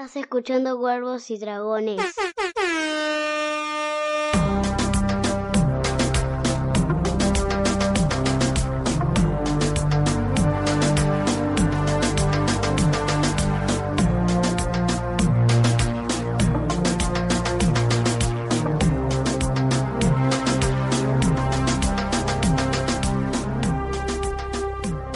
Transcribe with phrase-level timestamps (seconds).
[0.00, 2.00] Estás escuchando Cuervos y Dragones.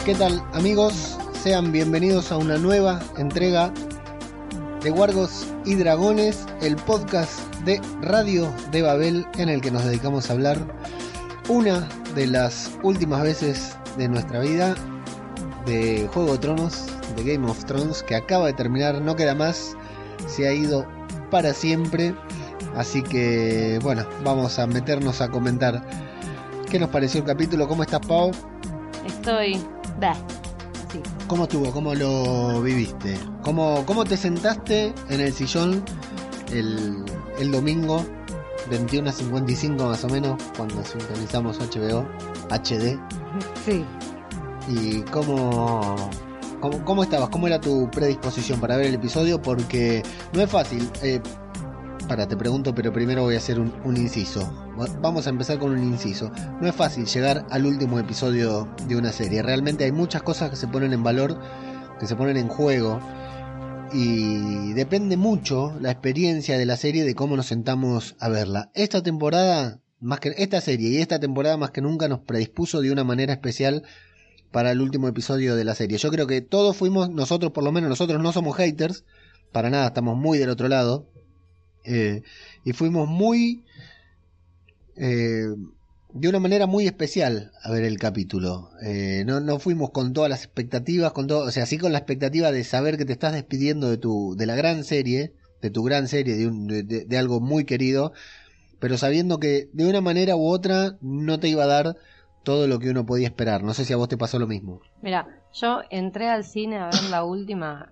[0.03, 1.17] ¿Qué tal amigos?
[1.41, 3.71] Sean bienvenidos a una nueva entrega
[4.83, 10.29] de Guargos y Dragones, el podcast de Radio de Babel en el que nos dedicamos
[10.29, 10.57] a hablar
[11.47, 14.75] una de las últimas veces de nuestra vida
[15.65, 19.77] de Juego de Tronos, de Game of Thrones, que acaba de terminar, no queda más,
[20.27, 20.85] se ha ido
[21.31, 22.13] para siempre.
[22.75, 25.81] Así que bueno, vamos a meternos a comentar
[26.69, 28.31] qué nos pareció el capítulo, cómo estás Pau,
[29.05, 29.61] Estoy.
[29.99, 30.17] Bah.
[31.27, 35.83] Cómo estuvo, cómo lo viviste, cómo, cómo te sentaste en el sillón
[36.51, 37.03] el,
[37.39, 38.05] el domingo
[38.69, 42.05] 21 a 55 más o menos cuando sintonizamos HBO
[42.49, 42.99] HD
[43.65, 43.83] Sí.
[44.67, 46.09] y cómo,
[46.59, 50.89] cómo, cómo estabas, cómo era tu predisposición para ver el episodio porque no es fácil.
[51.01, 51.21] Eh,
[52.03, 54.41] para, te pregunto, pero primero voy a hacer un, inciso.
[54.79, 56.31] Va- Vamos a empezar con un inciso.
[56.61, 59.41] No es fácil llegar al último episodio de una serie.
[59.41, 61.39] Realmente hay muchas cosas que se ponen en valor,
[61.99, 62.99] que se ponen en juego.
[63.93, 68.71] Y depende mucho la experiencia de la serie de cómo nos sentamos a verla.
[68.73, 72.91] Esta temporada, más que esta serie y esta temporada más que nunca nos predispuso de
[72.91, 73.83] una manera especial
[74.51, 75.97] para el último episodio de la serie.
[75.97, 79.05] Yo creo que todos fuimos, nosotros por lo menos, nosotros no somos haters,
[79.51, 81.07] para nada, estamos muy del otro lado.
[81.83, 82.23] Eh,
[82.63, 83.63] y fuimos muy...
[84.95, 85.47] eh,
[86.15, 88.69] de una manera muy especial a ver el capítulo.
[88.83, 91.97] Eh, no, no fuimos con todas las expectativas, con todo, o sea, sí con la
[91.97, 95.81] expectativa de saber que te estás despidiendo de tu, de la gran serie, de tu
[95.83, 98.13] gran serie, de, un- de- algo muy querido,
[98.79, 101.97] pero sabiendo que de una manera u otra no te iba a dar
[102.43, 103.63] todo lo que uno podía esperar.
[103.63, 104.81] No sé si a vos te pasó lo mismo.
[105.01, 107.91] Mira, yo entré al cine a ver la última,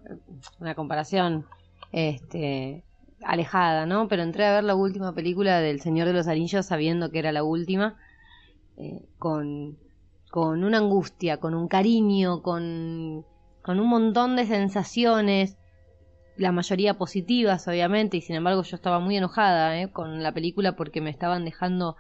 [0.60, 1.46] una comparación
[1.92, 2.84] este
[3.24, 4.08] alejada, ¿no?
[4.08, 7.32] Pero entré a ver la última película del Señor de los Anillos sabiendo que era
[7.32, 7.96] la última,
[8.78, 9.78] eh, con,
[10.30, 13.26] con una angustia, con un cariño, con,
[13.62, 15.58] con un montón de sensaciones,
[16.38, 19.92] la mayoría positivas, obviamente, y sin embargo yo estaba muy enojada ¿eh?
[19.92, 21.98] con la película porque me estaban dejando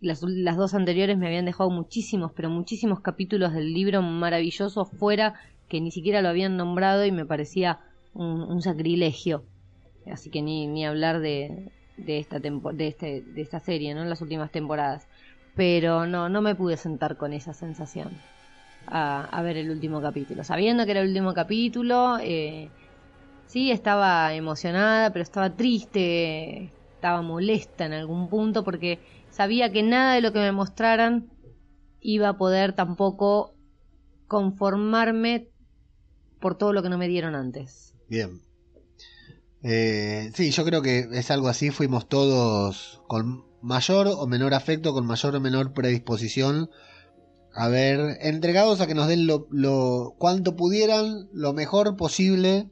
[0.00, 5.34] las, las dos anteriores me habían dejado muchísimos, pero muchísimos capítulos del libro maravilloso fuera
[5.68, 7.80] que ni siquiera lo habían nombrado y me parecía
[8.12, 9.44] un, un sacrilegio.
[10.10, 14.02] Así que ni, ni hablar de, de esta tempo- de, este, de esta serie, ¿no?
[14.02, 15.06] En las últimas temporadas.
[15.54, 18.20] Pero no, no me pude sentar con esa sensación
[18.86, 20.44] a, a ver el último capítulo.
[20.44, 22.72] Sabiendo que era el último capítulo, eh,
[23.46, 30.14] sí estaba emocionada, pero estaba triste, estaba molesta en algún punto porque sabía que nada
[30.14, 31.28] de lo que me mostraran
[32.00, 33.54] iba a poder tampoco
[34.26, 35.48] conformarme
[36.40, 37.94] por todo lo que no me dieron antes.
[38.08, 38.40] Bien.
[39.64, 41.70] Eh, sí, yo creo que es algo así.
[41.70, 46.70] Fuimos todos con mayor o menor afecto, con mayor o menor predisposición
[47.56, 52.68] a ver, entregados a que nos den lo, lo cuanto pudieran, lo mejor posible,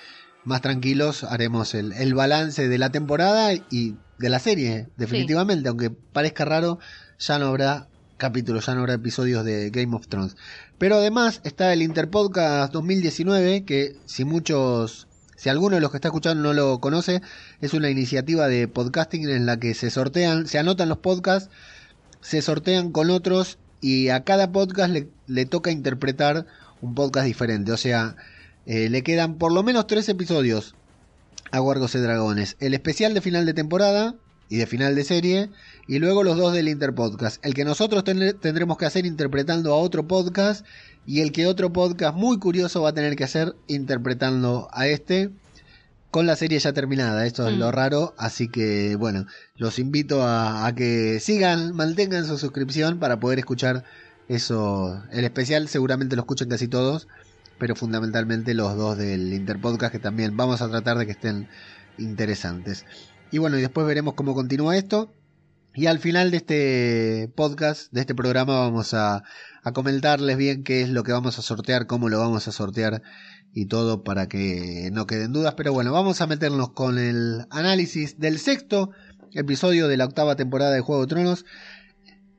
[0.45, 5.67] más tranquilos, haremos el, el balance de la temporada y de la serie, definitivamente.
[5.69, 6.79] Aunque parezca raro,
[7.19, 7.87] ya no habrá
[8.17, 10.37] capítulos, ya no habrá episodios de Game of Thrones.
[10.77, 16.09] Pero además está el Interpodcast 2019, que si muchos, si alguno de los que está
[16.09, 17.21] escuchando no lo conoce,
[17.61, 21.49] es una iniciativa de podcasting en la que se sortean, se anotan los podcasts,
[22.21, 26.45] se sortean con otros y a cada podcast le, le toca interpretar
[26.81, 27.71] un podcast diferente.
[27.71, 28.15] O sea,
[28.65, 30.75] eh, le quedan por lo menos tres episodios
[31.51, 32.57] a Guargos y Dragones.
[32.59, 34.15] El especial de final de temporada
[34.49, 35.49] y de final de serie.
[35.87, 37.43] Y luego los dos del Interpodcast.
[37.45, 40.65] El que nosotros ten- tendremos que hacer interpretando a otro podcast.
[41.07, 45.29] Y el que otro podcast muy curioso va a tener que hacer interpretando a este.
[46.11, 47.25] con la serie ya terminada.
[47.25, 47.59] Esto es Mm.
[47.59, 48.15] lo raro.
[48.17, 49.25] Así que, bueno,
[49.57, 53.83] los invito a, a que sigan, mantengan su suscripción para poder escuchar
[54.29, 55.03] eso.
[55.11, 57.09] El especial seguramente lo escuchen casi todos,
[57.57, 61.47] pero fundamentalmente los dos del Interpodcast que también vamos a tratar de que estén
[61.97, 62.85] interesantes.
[63.31, 65.13] Y bueno, y después veremos cómo continúa esto.
[65.73, 69.23] Y al final de este podcast, de este programa, vamos a,
[69.63, 73.01] a comentarles bien qué es lo que vamos a sortear, cómo lo vamos a sortear
[73.53, 75.55] y todo para que no queden dudas.
[75.55, 78.91] Pero bueno, vamos a meternos con el análisis del sexto
[79.33, 81.45] episodio de la octava temporada de Juego de Tronos.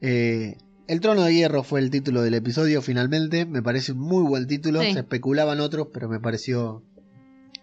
[0.00, 0.56] Eh,
[0.88, 3.44] el Trono de Hierro fue el título del episodio finalmente.
[3.44, 4.80] Me parece un muy buen título.
[4.82, 4.92] Sí.
[4.92, 6.82] Se especulaban otros, pero me pareció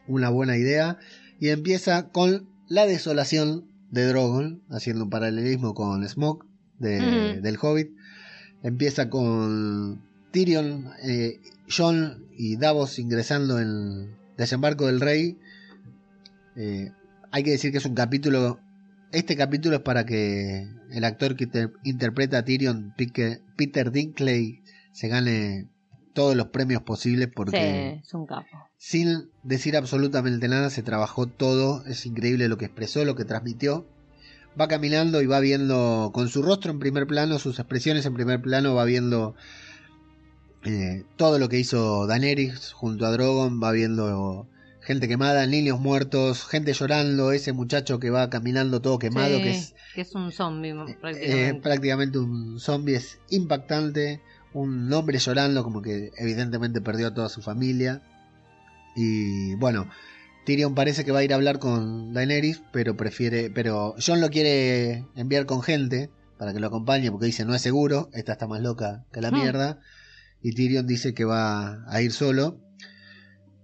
[0.07, 0.97] una buena idea.
[1.39, 6.45] Y empieza con la desolación de Drogon, haciendo un paralelismo con Smoke
[6.79, 7.91] de, del Hobbit.
[8.61, 15.37] Empieza con Tyrion, eh, Jon y Davos ingresando en el desembarco del rey.
[16.55, 16.91] Eh,
[17.31, 18.59] hay que decir que es un capítulo.
[19.11, 22.93] Este capítulo es para que el actor que inter- interpreta a Tyrion,
[23.57, 24.61] Peter Dinklage,
[24.93, 25.67] se gane
[26.13, 28.69] todos los premios posibles porque Sí, es un capo.
[28.77, 33.87] sin decir absolutamente nada, se trabajó todo, es increíble lo que expresó, lo que transmitió.
[34.59, 38.39] Va caminando y va viendo con su rostro en primer plano, sus expresiones en primer
[38.41, 39.33] plano, va viendo
[40.65, 44.47] eh, todo lo que hizo Daenerys junto a Drogon, va viendo
[44.81, 49.49] gente quemada, niños muertos, gente llorando, ese muchacho que va caminando todo quemado, Sí, que
[49.51, 51.61] es que es un zombie eh, prácticamente.
[51.61, 54.21] prácticamente un zombie, es impactante,
[54.53, 58.01] un hombre llorando como que evidentemente perdió a toda su familia.
[58.95, 59.87] Y bueno,
[60.45, 64.29] Tyrion parece que va a ir a hablar con Daenerys, pero prefiere, pero John lo
[64.29, 68.47] quiere enviar con gente para que lo acompañe porque dice no es seguro, esta está
[68.47, 69.35] más loca que la Hmm.
[69.35, 69.79] mierda.
[70.41, 72.59] Y Tyrion dice que va a ir solo.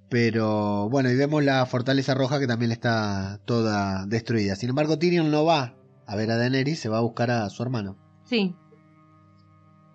[0.10, 4.56] Pero bueno, y vemos la fortaleza roja que también está toda destruida.
[4.56, 5.76] Sin embargo, Tyrion no va
[6.12, 7.98] a ver a Daenerys, se va a buscar a su hermano.
[8.26, 8.56] Sí.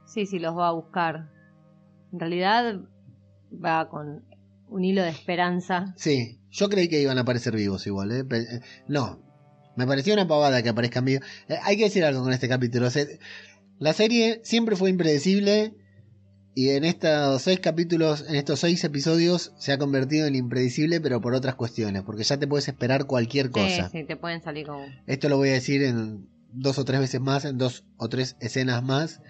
[0.06, 1.28] Sí, sí, los va a buscar.
[2.12, 2.80] En realidad
[3.64, 4.24] va con
[4.68, 5.92] un hilo de esperanza.
[5.96, 8.24] Sí, yo creí que iban a aparecer vivos igual, ¿eh?
[8.30, 9.20] Eh, no,
[9.76, 11.26] me pareció una pavada que aparezcan vivos.
[11.48, 12.90] Eh, hay que decir algo con este capítulo.
[12.90, 13.18] Se-
[13.78, 15.74] la serie siempre fue impredecible
[16.54, 21.20] y en estos seis capítulos, en estos seis episodios, se ha convertido en impredecible, pero
[21.20, 23.88] por otras cuestiones, porque ya te puedes esperar cualquier cosa.
[23.90, 24.82] Sí, sí, te pueden salir con...
[25.06, 28.36] Esto lo voy a decir en dos o tres veces más, en dos o tres
[28.40, 29.20] escenas más.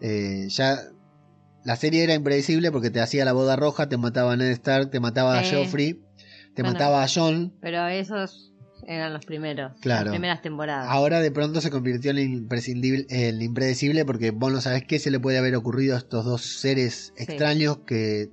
[0.00, 0.78] Eh, ya
[1.64, 4.90] la serie era impredecible porque te hacía la boda roja, te mataba a Ned Stark,
[4.90, 5.44] te mataba a.
[5.44, 6.00] Joffrey,
[6.54, 6.72] te Bueno.
[6.72, 7.52] mataba a John.
[7.60, 8.49] Pero esos
[8.86, 9.72] eran los primeros.
[9.80, 10.06] Claro.
[10.06, 10.86] Las primeras temporadas.
[10.88, 15.10] Ahora de pronto se convirtió en imprescindible, en impredecible porque vos no sabés qué se
[15.10, 17.24] le puede haber ocurrido a estos dos seres Sí.
[17.24, 18.30] extraños que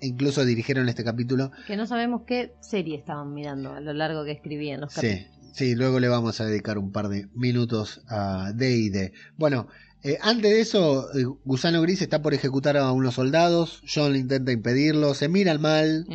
[0.00, 1.50] incluso dirigieron este capítulo.
[1.66, 5.26] Que no sabemos qué serie estaban mirando a lo largo que escribían los capítulos.
[5.52, 9.12] Sí, sí, luego le vamos a dedicar un par de minutos a D&D.
[9.38, 9.68] Bueno,
[10.02, 14.52] eh, antes de eso, eh, Gusano Gris está por ejecutar a unos soldados, John intenta
[14.52, 16.06] impedirlo, se mira al mal,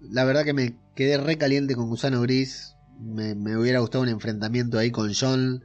[0.00, 4.08] la verdad que me quedé re caliente con Gusano Gris, me, me hubiera gustado un
[4.10, 5.62] enfrentamiento ahí con John,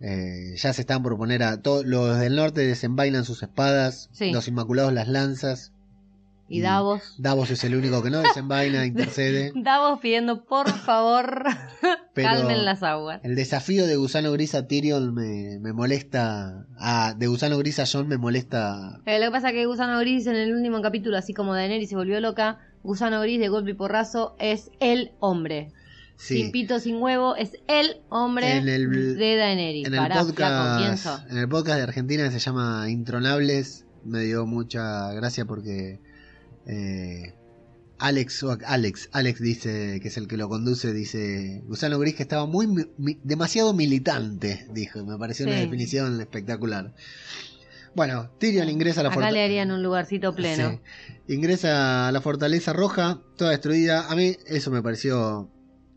[0.00, 4.30] eh, ya se están por poner a todos los del norte desenvainan sus espadas, Sí.
[4.32, 5.72] los Inmaculados las lanzas,
[6.50, 7.16] Y Davos.
[7.18, 11.44] Davos es el único que no desenvaina, intercede, Davos pidiendo por favor
[12.14, 13.20] calmen las aguas.
[13.22, 16.66] El desafío de Gusano Gris a Tyrion me, me molesta.
[16.78, 19.00] A, de Gusano Gris a John me molesta.
[19.04, 21.90] Eh, lo que pasa es que Gusano Gris en el último capítulo, así como Daenerys
[21.90, 25.72] se volvió loca, Gusano Gris de golpe y porrazo es el hombre.
[26.18, 26.50] Sin Sí.
[26.52, 29.86] pito, sin huevo, es el hombre En el- de Daenerys.
[29.86, 34.44] En el, Pará, podcast, en el podcast de Argentina que se llama Intronables, me dio
[34.44, 36.00] mucha gracia porque
[36.66, 37.34] eh,
[38.00, 42.46] Alex, Alex, Alex dice, que es el que lo conduce, dice Gusano Gris que estaba
[42.46, 46.94] muy mi- demasiado militante, dijo, me pareció una definición espectacular.
[47.94, 49.38] Bueno, Tyrion ingresa a la Acá fortaleza.
[49.38, 50.80] le harían un lugarcito pleno.
[51.26, 51.34] Sí.
[51.34, 54.08] Ingresa a la fortaleza roja, toda destruida.
[54.10, 55.48] A mí eso me pareció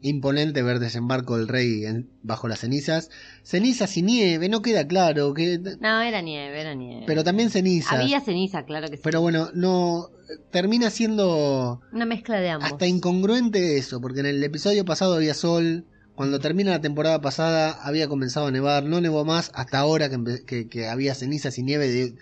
[0.01, 3.10] imponente ver desembarco del rey en- bajo las cenizas.
[3.43, 5.34] Cenizas y nieve, no queda claro.
[5.34, 7.03] Que, No, era nieve, era nieve.
[7.08, 7.93] pero también cenizas.
[8.00, 9.01] Había ceniza, claro que sí.
[9.03, 10.10] Pero bueno, no.
[10.50, 12.72] Termina siendo Una mezcla de ambos.
[12.72, 15.86] hasta incongruente eso, porque en el episodio pasado había sol.
[16.15, 20.46] Cuando termina la temporada pasada había comenzado a nevar, no nevó más hasta ahora que,
[20.46, 21.88] que- que había cenizas y nieve.
[21.89, 22.13] De...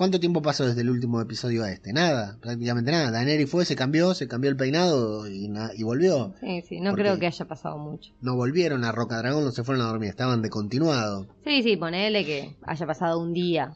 [0.00, 1.92] ¿Cuánto tiempo pasó desde el último episodio a este?
[1.92, 3.10] Nada, prácticamente nada.
[3.10, 5.46] Daenerys fue, se cambió, se cambió el peinado y,
[5.82, 6.32] volvió.
[6.40, 8.10] Sí, sí, no creo que haya pasado mucho.
[8.22, 11.26] No volvieron a Roca Dragón, no se fueron a dormir, estaban de continuado.
[11.44, 13.74] Sí, sí, ponele que haya pasado un día.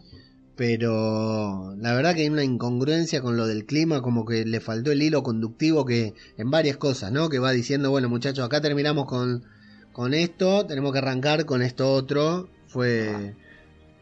[0.57, 4.93] pero la verdad que hay una incongruencia con lo del clima, como que le faltó
[4.93, 7.29] el hilo conductivo que en varias cosas, ¿no?
[7.29, 9.45] Que va diciendo, bueno muchachos, acá terminamos con,
[9.93, 12.49] con esto, tenemos que arrancar con esto otro.
[12.67, 13.35] Fue...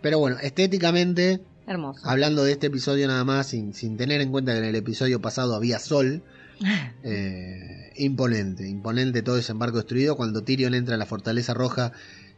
[0.03, 2.01] Pero bueno, estéticamente, Hermoso.
[2.09, 5.21] hablando de este episodio nada más, sin, sin tener en cuenta que en el episodio
[5.21, 6.23] pasado había sol,
[7.03, 10.17] eh, imponente, imponente todo ese embarco destruido.
[10.17, 11.93] Cuando Tyrion entra a la Fortaleza Roja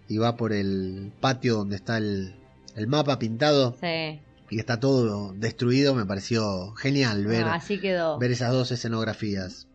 [0.09, 2.35] y va por el patio donde está el,
[2.77, 4.21] el mapa pintado Sí.
[4.51, 8.19] y está todo destruido, me pareció genial ver, Ah, así quedó.
[8.19, 9.67] ver esas dos escenografías.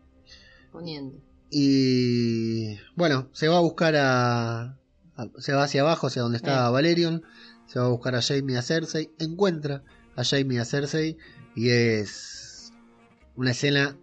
[0.72, 1.16] Poniendo.
[1.50, 4.60] Y bueno, se va a buscar a,
[5.16, 6.70] a- se va hacia abajo, hacia donde está Eh.
[6.70, 7.22] Valerion,
[7.70, 9.84] se va a buscar a Jaime y a Cersei, encuentra
[10.16, 11.16] a Jaime y a Cersei
[11.54, 12.72] y es
[13.36, 13.96] una escena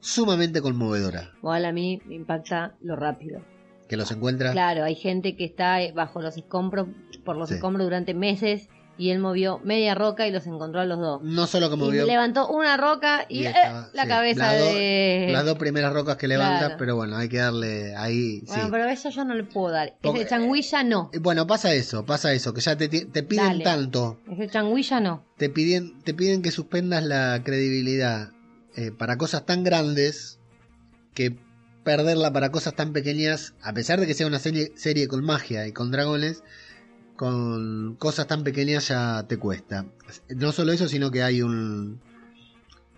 [0.00, 1.32] sumamente conmovedora.
[1.38, 3.40] Igual a mí me impacta lo rápido.
[3.88, 6.88] Que los encuentra Claro, hay gente que está bajo los escombros,
[7.24, 7.54] por los Sí.
[7.54, 11.22] escombros durante meses y él movió media roca y los encontró a los dos.
[11.22, 13.52] no solo como y vio levantó una roca y, Y eh,
[13.92, 15.28] la sí, cabeza las de...
[15.30, 16.76] las dos primeras rocas que levanta, Claro.
[16.78, 18.42] pero bueno, hay que darle ahí.
[18.46, 18.68] Bueno, sí.
[18.70, 19.94] pero eso yo no le puedo dar.
[20.00, 21.10] Porque- Ese changuilla no.
[21.12, 23.64] Y Bueno, pasa eso, pasa eso, que ya te, te piden Dale.
[23.64, 25.24] tanto, Ese changuilla no.
[25.36, 28.30] te piden, te piden que suspendas la credibilidad
[28.76, 30.38] eh, para cosas tan grandes
[31.14, 31.36] que
[31.84, 35.66] perderla para cosas tan pequeñas, a pesar de que sea una serie, serie con magia
[35.68, 36.42] y con dragones,
[37.16, 39.86] con cosas tan pequeñas ya te cuesta.
[40.34, 42.00] No solo eso, sino que hay un...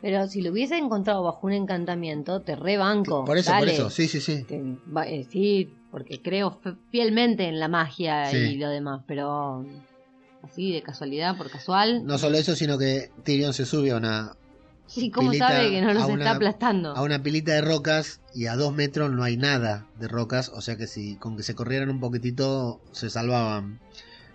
[0.00, 3.25] Pero si lo hubiese encontrado bajo un encantamiento, te rebanco.
[3.25, 3.66] Por eso, Dale.
[3.66, 4.44] por eso, sí, sí, sí.
[4.44, 6.60] Te- eh, sí, porque creo
[6.92, 8.37] fielmente en la magia Sí.
[8.37, 9.64] y lo demás, pero
[10.44, 12.04] así de casualidad, por casual.
[12.06, 14.37] No solo eso, sino que Tyrion se sube a una,
[14.87, 16.94] sí, ¿cómo pilita sabe que no los una- está aplastando?
[16.94, 20.60] a una pilita de rocas y a dos metros no hay nada de rocas, o
[20.60, 23.80] sea que si con que se corrieran un poquitito se salvaban.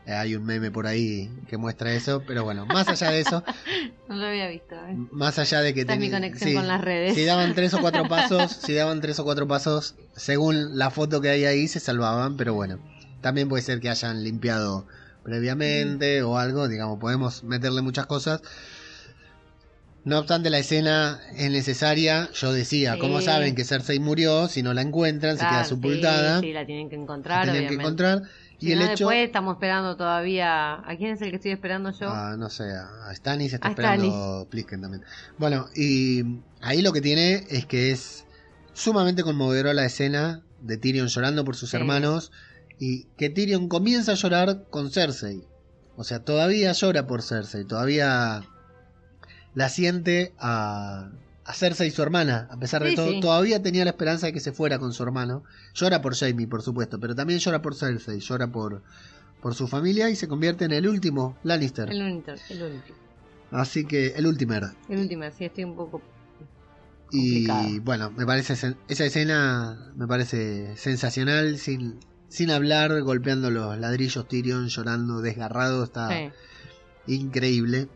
[0.05, 3.43] Eh, hay un meme por ahí que muestra eso, pero bueno, más allá de eso,
[4.09, 4.75] No lo había visto.
[4.75, 4.97] ¿eh?
[5.11, 7.15] más allá de que Esta es mi conexión sí, con las redes.
[7.15, 11.21] si daban tres o cuatro pasos, si daban tres o cuatro pasos, según la foto
[11.21, 12.79] que hay ahí se salvaban, pero bueno,
[13.21, 14.85] también puede ser que hayan limpiado
[15.23, 18.41] previamente o algo, digamos, podemos meterle muchas cosas.
[20.03, 22.29] No obstante, la escena es necesaria.
[22.33, 22.99] Yo decía, Sí.
[22.99, 24.49] ¿cómo saben que Cersei murió?
[24.49, 26.41] Si no la encuentran, se queda sepultada.
[26.41, 27.93] Sí, sí, la tienen que la encontrar, tienen que obviamente.
[28.59, 29.05] Y el no, hecho.
[29.05, 30.75] después estamos esperando todavía.
[30.75, 32.09] ¿A quién es el que estoy esperando yo?
[32.09, 35.03] Ah, no sé, a Stannis está A esperando Plisken también.
[35.37, 38.25] Bueno, y ahí lo que tiene es que es
[38.73, 41.77] sumamente conmovedora la escena de Tyrion llorando por sus Sí.
[41.77, 42.31] hermanos
[42.79, 45.43] y que Tyrion comienza a llorar con Cersei.
[45.95, 48.43] O sea, todavía llora por Cersei, todavía
[49.53, 51.11] la siente a,
[51.45, 53.19] a Cersei y su hermana, a pesar de Sí, todo, sí.
[53.19, 55.43] todavía tenía la esperanza de que se fuera con su hermano.
[55.73, 58.81] Llora por Jaime, por supuesto, pero también llora por Cersei, llora por,
[59.41, 61.89] por su familia y se convierte en el último Lannister.
[61.89, 62.93] El único, el único.
[63.51, 64.53] Así que el último.
[64.89, 66.01] El último, sí, estoy un poco.
[67.11, 74.27] Y bueno, me parece esa escena me parece sensacional, sin, sin hablar, golpeando los ladrillos,
[74.27, 76.31] Tyrion llorando, desgarrado, está Sí.
[77.05, 77.87] increíble.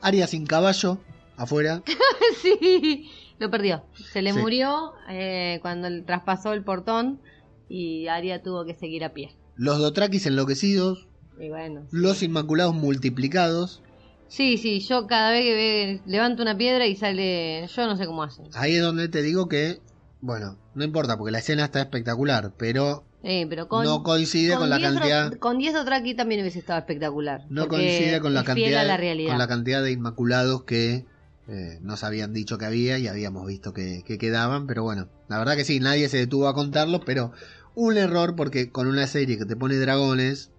[0.00, 1.00] Aria sin caballo,
[1.42, 1.82] afuera.
[2.42, 3.84] sí, lo perdió.
[4.12, 4.38] Se le Sí.
[4.38, 7.20] murió eh, cuando traspasó el portón
[7.68, 9.34] y Aria tuvo que seguir a pie.
[9.56, 11.82] Los Dothrakis enloquecidos, Y bueno.
[11.90, 11.96] sí.
[11.96, 13.82] los Inmaculados multiplicados.
[14.28, 17.66] Sí, sí, yo cada vez que ve, levanto una piedra y sale.
[17.66, 18.46] Yo no sé cómo hacen.
[18.54, 19.80] Ahí es donde te digo que,
[20.20, 24.70] bueno, no importa porque la escena está espectacular, pero Eh, pero con, no coincide con,
[24.70, 25.32] la 10 cantidad...
[25.38, 27.44] Con 10 Dothraki también hubiese estado espectacular.
[27.50, 29.30] no coincide con la cantidad a la realidad.
[29.30, 31.04] con la cantidad de inmaculados que
[31.50, 35.38] eh, nos habían dicho que había y habíamos visto que, que quedaban pero bueno la
[35.38, 37.32] verdad que sí nadie se detuvo a contarlos pero
[37.74, 40.50] un error porque con una serie que te pone dragones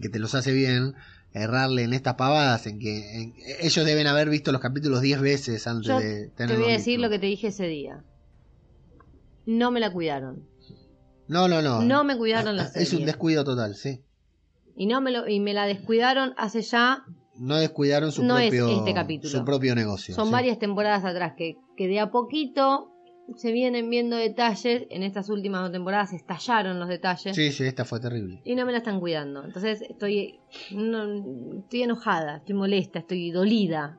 [0.00, 0.94] que te los hace bien
[1.32, 5.66] errarle en estas pavadas en que en- ellos deben haber visto los capítulos 10 veces
[5.66, 8.02] antes Yo de Te tenerlos voy a decir lo que te dije ese día.
[9.44, 10.46] No me la cuidaron.
[11.28, 13.06] no no no No me cuidaron la es un serie.
[13.06, 14.00] descuido total sí
[14.76, 17.04] Y no me lo y me la descuidaron hace ya
[17.38, 19.30] no descuidaron su No es propio este capítulo.
[19.30, 20.32] su propio negocio son sí.
[20.32, 22.92] varias temporadas atrás que, que de a poquito
[23.36, 24.86] se vienen viendo detalles.
[24.88, 28.64] En estas últimas dos temporadas estallaron los detalles sí sí esta fue terrible y no
[28.64, 29.44] me la están cuidando.
[29.44, 30.38] Entonces estoy
[30.70, 33.98] no, estoy enojada, estoy molesta, estoy dolida.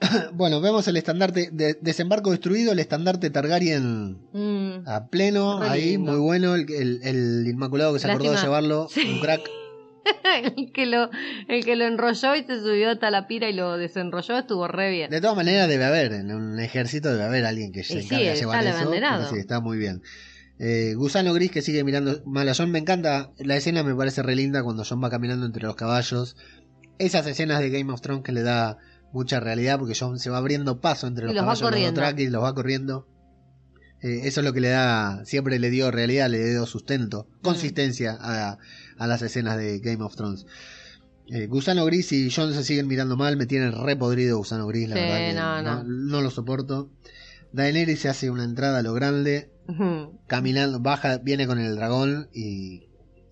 [0.32, 4.88] Bueno, vemos el estandarte de desembarco destruido, el estandarte Targaryen Mm.
[4.88, 6.12] a pleno, Re ahí, lindo.
[6.12, 9.02] muy bueno, el, el- el Inmaculado que se acordó de llevarlo, Sí.
[9.12, 9.42] un crack.
[10.56, 11.10] el, que lo,
[11.48, 14.90] el que lo enrolló y se subió hasta la pira y lo desenrolló estuvo re
[14.90, 15.10] bien.
[15.10, 18.30] De todas maneras debe haber, en un ejército debe haber alguien que se sí, encargue
[18.30, 20.02] de llevar eso, pero sí, está muy bien.
[20.58, 24.36] Eh, Gusano Gris que sigue mirando mal John, me encanta, la escena me parece re
[24.36, 26.36] linda cuando John va caminando entre los caballos,
[26.98, 28.76] esas escenas de Game of Thrones que le da
[29.12, 31.70] mucha realidad porque Jon se va abriendo paso entre los Y los va caballos los
[31.70, 32.00] corriendo.
[32.00, 33.06] Dothraki y los va corriendo.
[34.02, 38.16] Eh, eso es lo que le da, siempre le dio realidad, le dio sustento, consistencia
[38.18, 38.58] a,
[39.00, 40.46] a las escenas de Game of Thrones.
[41.28, 44.88] Eh, Gusano Gris y Jon se siguen mirando mal, me tienen re podrido Gusano Gris,
[44.88, 45.84] la Sí, verdad que no, no, no.
[45.84, 46.90] no lo soporto.
[47.52, 49.50] Daenerys se hace una entrada a lo grande,
[50.26, 52.86] caminando, baja, viene con el dragón y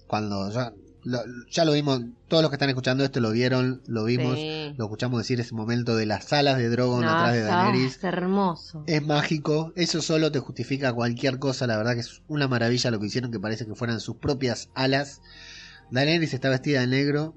[0.07, 0.73] cuando ya
[1.05, 1.21] lo,
[1.51, 4.75] ya lo vimos, todos los que están escuchando esto lo vieron, lo vimos, Sí.
[4.77, 7.97] lo escuchamos decir ese momento de las alas de Drogon No, atrás de está- Daenerys.
[7.97, 8.85] es hermoso.
[8.87, 12.99] Es mágico, eso solo te justifica cualquier cosa, la verdad que es una maravilla lo
[13.01, 15.21] que hicieron, que parece que fueran sus propias alas.
[15.91, 17.35] Daenerys está vestida de negro.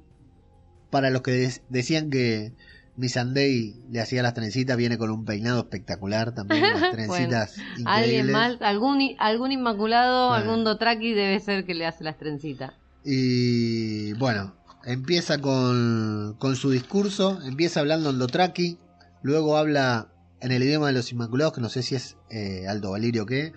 [0.89, 2.51] Para los que de- decían que
[2.97, 7.55] Missandei le hacía las trencitas, viene con un peinado espectacular también, las trencitas
[7.85, 8.33] Alguien increíbles.
[8.33, 10.43] mal, algún, algún inmaculado, Bueno.
[10.51, 12.73] algún Dotraki debe ser que le hace las trencitas.
[13.05, 14.53] Y bueno,
[14.83, 18.77] empieza con, con su discurso, empieza hablando en Dotraki,
[19.23, 20.09] luego habla
[20.41, 23.25] en el idioma de los Inmaculados, que no sé si es eh, Aldo Valirio o
[23.25, 23.53] qué.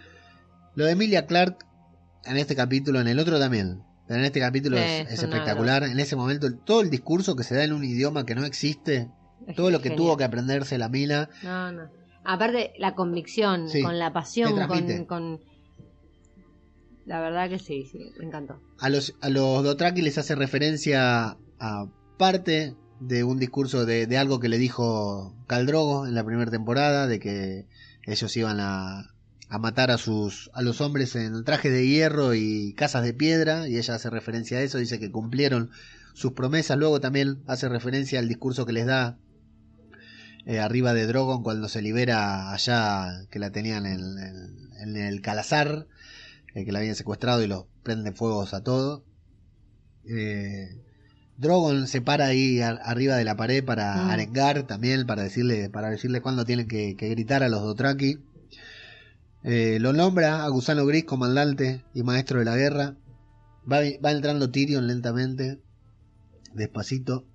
[0.77, 1.67] Lo de Emilia Clark
[2.25, 5.85] en este capítulo, en el otro también, pero en este capítulo es, espectacular.
[5.85, 9.09] En ese momento, todo el discurso que se da en un idioma que no existe,
[9.47, 9.97] Es todo lo que genial.
[9.97, 11.89] tuvo que aprenderse la mina, No, no.
[12.25, 15.41] Aparte, la convicción, Sí, con la pasión, con, con...
[17.05, 18.61] La verdad que sí, sí, me encantó.
[18.79, 24.17] A los, a los Dothraki les hace referencia a parte de un discurso de, de
[24.17, 27.67] algo que le dijo Caldrogo en la primera temporada, de que
[28.07, 29.14] ellos iban a,
[29.55, 33.69] a matar a sus a los hombres en trajes de hierro y casas de piedra,
[33.69, 35.71] y ella hace referencia a eso, dice que cumplieron
[36.13, 39.19] sus promesas, luego también hace referencia al discurso que les da
[40.47, 45.21] eh, arriba de Drogon cuando se libera allá que la tenían en, en- en el
[45.23, 45.87] Calazar,
[46.55, 49.05] eh, que la habían secuestrado y los prende fuegos a todo.
[50.07, 50.69] Eh,
[51.39, 54.11] Drogon se para ahí a- arriba de la pared para Mm.
[54.11, 58.19] arengar también, para decirle, para decirle cuándo tienen que, que gritar a los Dothraki.
[59.45, 62.97] Eh, lo nombra a Gusano Gris, comandante y maestro de la guerra.
[63.71, 65.61] Va, va entrando Tyrion lentamente,
[66.55, 67.27] despacito.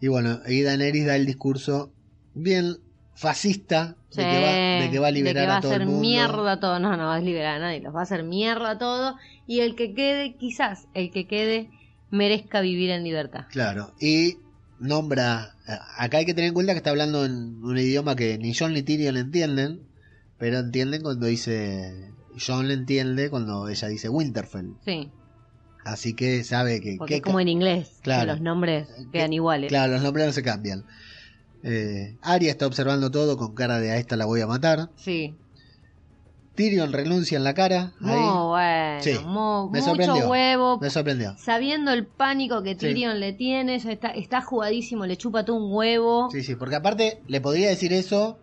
[0.00, 1.92] Y bueno, ahí Daenerys da el discurso
[2.34, 2.78] bien
[3.14, 6.00] fascista de, que, va, de que va a liberar a todo hacer el mundo.
[6.00, 6.78] mierda a todo.
[6.80, 9.16] No, no va a liberar a nadie, los va a hacer mierda a todo.
[9.46, 11.70] Y el que quede, quizás, el que quede,
[12.10, 13.46] merezca vivir en libertad.
[13.50, 14.38] Claro, y
[14.78, 15.54] nombra.
[15.96, 18.74] Acá hay que tener en cuenta que está hablando en un idioma que ni John
[18.74, 19.80] ni Tyrion entienden,
[20.38, 22.10] pero entienden cuando dice.
[22.44, 24.72] John le entiende cuando ella dice Winterfell.
[24.84, 25.10] Sí,
[25.84, 26.96] Así que sabe que.
[26.98, 28.22] porque que- es como en inglés, Claro.
[28.22, 29.68] que los nombres quedan que- iguales.
[29.68, 30.84] Claro, los nombres no se cambian.
[31.62, 34.90] Eh, Arya está observando todo con cara de a esta la voy a matar.
[34.96, 35.34] Sí.
[36.54, 37.92] Tyrion renuncia en la cara.
[38.00, 38.16] Ahí.
[38.16, 40.28] Muy bueno, Sí, me mucho sorprendió.
[40.28, 40.78] huevo.
[40.80, 41.36] Me sorprendió.
[41.38, 42.76] Sabiendo el pánico que Sí.
[42.76, 46.28] Tyrion le tiene, ya está, está jugadísimo, le chupa todo un huevo.
[46.30, 48.38] Sí, sí, porque aparte le podría decir eso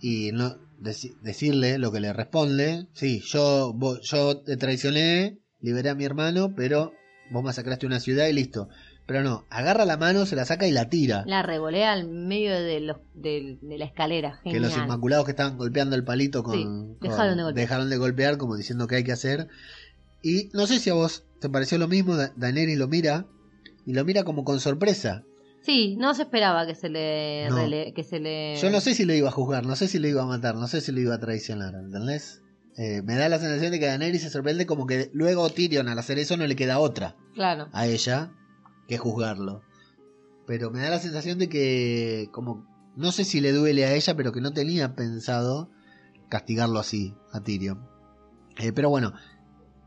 [0.00, 2.86] y no deci- decirle lo que le responde.
[2.92, 6.92] Sí, yo, vo- yo te traicioné, liberé a mi hermano, pero
[7.30, 8.68] vos masacraste una ciudad y listo.
[9.06, 11.24] Pero no, agarra la mano, se la saca y la tira.
[11.26, 14.40] La revolea al medio de, los, de, de la escalera.
[14.44, 17.66] que los inmaculados que estaban golpeando el palito con, Sí, con- dejaron de golpear.
[17.66, 19.48] dejaron de golpear, como diciendo que hay que hacer.
[20.22, 23.26] Y no sé si a vos te pareció lo mismo, Da- Daenerys lo mira
[23.86, 25.22] y lo mira como con sorpresa.
[25.68, 27.46] Sí, no se esperaba que se le...
[27.50, 27.58] No.
[27.58, 28.56] rele- que se le...
[28.56, 30.54] Yo no sé si lo iba a juzgar, no sé si lo iba a matar,
[30.54, 32.40] no sé si lo iba a traicionar, ¿entendés?
[32.78, 35.98] Eh, me da la sensación de que Daenerys se sorprende como que luego Tyrion al
[35.98, 37.68] hacer eso no le queda otra Claro.
[37.72, 38.32] a ella
[38.88, 39.60] que juzgarlo.
[40.46, 44.16] Pero me da la sensación de que como no sé si le duele a ella,
[44.16, 45.70] pero que no tenía pensado
[46.30, 47.86] castigarlo así a Tyrion.
[48.58, 49.12] Eh, pero bueno,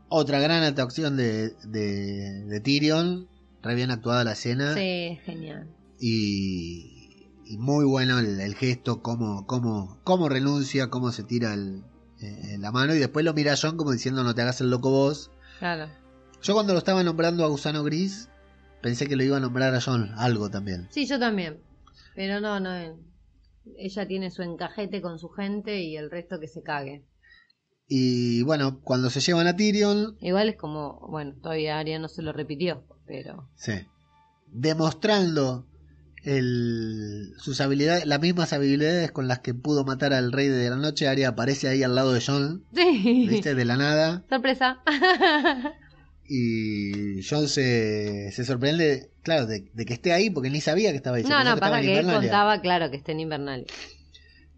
[0.08, 3.26] otra gran actuación de, de, de Tyrion,
[3.62, 5.68] re bien actuada la escena Sí, genial.
[6.00, 11.82] y, y muy bueno el, el gesto, cómo, cómo, cómo renuncia, cómo se tira el,
[12.20, 14.70] eh, la mano y después lo mira a John como diciendo no te hagas el
[14.70, 15.30] loco vos.
[15.58, 15.88] Claro.
[16.42, 18.28] Yo cuando lo estaba nombrando a Gusano Gris
[18.82, 20.88] pensé que lo iba a nombrar a John algo también.
[20.90, 21.60] Sí, yo también.
[22.16, 22.70] Pero no, no.
[23.78, 27.04] Ella tiene su encajete con su gente y el resto que se cague.
[27.86, 32.22] Y bueno, cuando se llevan a Tyrion, Igual es como, bueno, todavía Arya no se
[32.22, 33.72] lo repitió, pero sí,
[34.46, 35.66] demostrando
[36.24, 40.76] el, sus habilidades, las mismas habilidades con las que pudo matar al rey de la
[40.76, 43.26] noche, Arya aparece ahí al lado de John, sí.
[43.28, 43.54] ¿viste?
[43.54, 44.24] De la nada.
[44.28, 44.80] Sorpresa.
[46.34, 50.96] Y John se, se sorprende, claro, de, de que esté ahí porque ni sabía que
[50.96, 51.24] estaba ahí.
[51.24, 53.66] no, no, que en que él contaba, claro, que está en Invernal.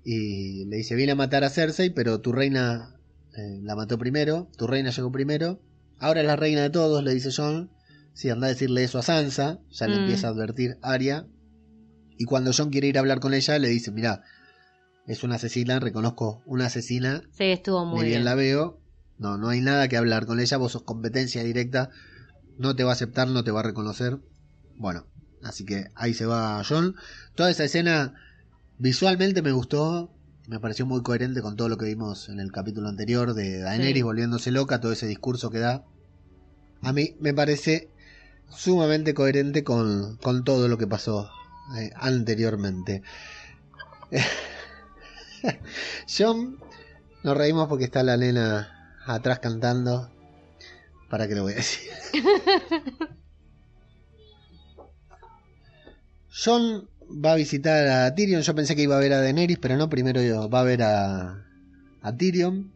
[0.05, 2.95] Y le dice, vine a matar a Cersei, pero tu reina
[3.37, 5.59] eh, la mató primero, tu reina llegó primero.
[5.99, 7.71] Ahora es la reina de todos, le dice John.
[8.15, 10.01] Sí, anda a decirle eso a Sansa, ya le Mm.
[10.01, 11.27] empieza a advertir Arya.
[12.17, 14.23] Y cuando John quiere ir a hablar con ella, le dice, mira,
[15.07, 18.25] es una asesina, reconozco una asesina, Sí, estuvo muy bien bien.
[18.25, 18.81] la veo,
[19.19, 21.91] no, no hay nada que hablar con ella, vos sos competencia directa,
[22.57, 24.19] no te va a aceptar, no te va a reconocer.
[24.77, 25.07] Bueno,
[25.43, 26.95] así que ahí se va John.
[27.35, 28.15] Toda esa escena
[28.79, 30.13] visualmente me gustó,
[30.47, 33.97] me pareció muy coherente con todo lo que vimos en el capítulo anterior de Daenerys
[33.97, 34.03] Sí.
[34.03, 35.85] volviéndose loca, todo ese discurso que da.
[36.81, 37.91] A mí me parece
[38.51, 41.31] sumamente coherente con, con todo lo que pasó
[41.77, 43.03] eh, anteriormente.
[46.09, 46.59] John,
[47.23, 50.11] nos reímos porque está la nena atrás cantando.
[51.09, 51.91] ¿Para qué lo voy a decir?
[56.45, 58.43] John va a visitar a Tyrion.
[58.43, 59.89] Yo pensé que iba a ver a Daenerys, pero no.
[59.89, 61.47] Primero va a ver a,
[62.03, 62.74] a Tyrion.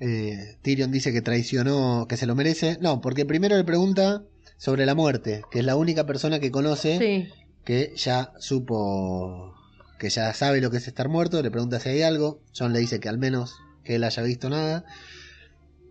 [0.00, 2.78] Eh, Tyrion dice que traicionó, que se lo merece.
[2.80, 4.24] No, porque primero le pregunta
[4.56, 7.32] sobre la muerte, que es la única persona que conoce Sí,
[7.64, 9.54] que ya supo,
[9.98, 11.42] que ya sabe lo que es estar muerto.
[11.42, 12.40] Le pregunta si hay algo.
[12.56, 13.54] John le dice que al menos
[13.84, 14.84] que él haya visto nada.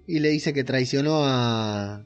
[0.05, 2.05] Y le dice que traicionó a,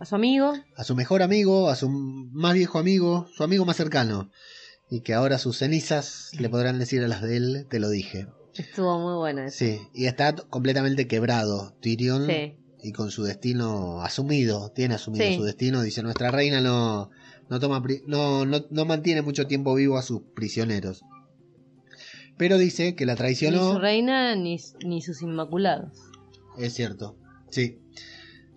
[0.00, 0.54] a su amigo.
[0.76, 4.30] a su mejor amigo, a su más viejo amigo, su amigo más cercano.
[4.90, 8.26] Y que ahora sus cenizas le podrán decir a las de él, te lo dije.
[8.58, 9.56] Estuvo muy bueno eso.
[9.58, 12.54] Sí, y está completamente quebrado Tyrion Sí.
[12.82, 15.36] y con su destino asumido, tiene asumido Sí.
[15.36, 15.82] su destino.
[15.82, 17.10] Dice, nuestra reina no,
[17.48, 21.02] no, toma, no, no, no mantiene mucho tiempo vivo a sus prisioneros.
[22.36, 23.78] Pero dice que la Ni su traicionó.
[23.80, 25.98] reina ni, ni sus inmaculados.
[26.58, 27.16] Es cierto,
[27.50, 27.78] sí.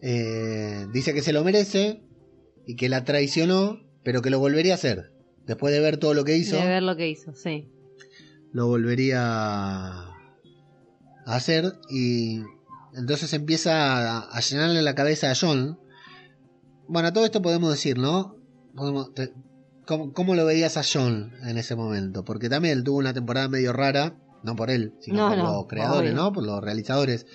[0.01, 2.01] Eh, dice que se lo merece
[2.65, 5.11] y que la traicionó, pero que lo volvería a hacer.
[5.45, 7.67] Después de ver todo lo que hizo, De ver lo que hizo, sí.
[8.53, 10.15] Lo volvería a
[11.25, 12.41] hacer y
[12.93, 15.79] entonces empieza a, a llenarle la cabeza a John.
[16.87, 18.35] Bueno, todo esto podemos decir, ¿no?
[18.75, 19.33] Podemos- te-
[19.85, 22.23] ¿cómo, cómo lo veías a John en ese momento?
[22.25, 25.43] Porque también él tuvo una temporada medio rara, no por él, sino No, por no,
[25.53, 26.21] los creadores, obvio.
[26.21, 26.33] ¿no?
[26.33, 27.25] Por los realizadores.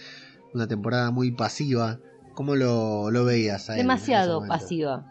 [0.52, 2.00] Una temporada muy pasiva.
[2.34, 5.06] ¿Cómo lo, lo veías a él Demasiado pasiva.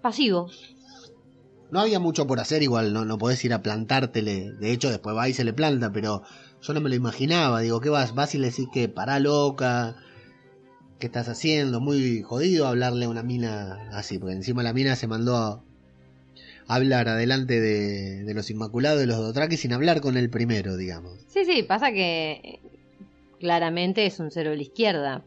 [0.00, 0.48] Pasivo.
[1.72, 4.52] No había mucho por hacer, igual no, no podés ir a plantártele.
[4.52, 6.22] De hecho, después va y se le planta, pero
[6.60, 7.60] yo no me lo imaginaba.
[7.60, 8.14] Digo, ¿qué vas?
[8.14, 9.96] Vas y le decís que pará loca.
[10.98, 11.80] ¿Qué estás haciendo?
[11.80, 15.64] Muy jodido hablarle a una mina así, porque encima la mina se mandó a
[16.68, 21.24] hablar adelante de, de los Inmaculados de los Dothraki sin hablar con el primero, digamos.
[21.26, 22.60] Sí, sí, pasa que eh,
[23.40, 25.24] claramente es un cero a la izquierda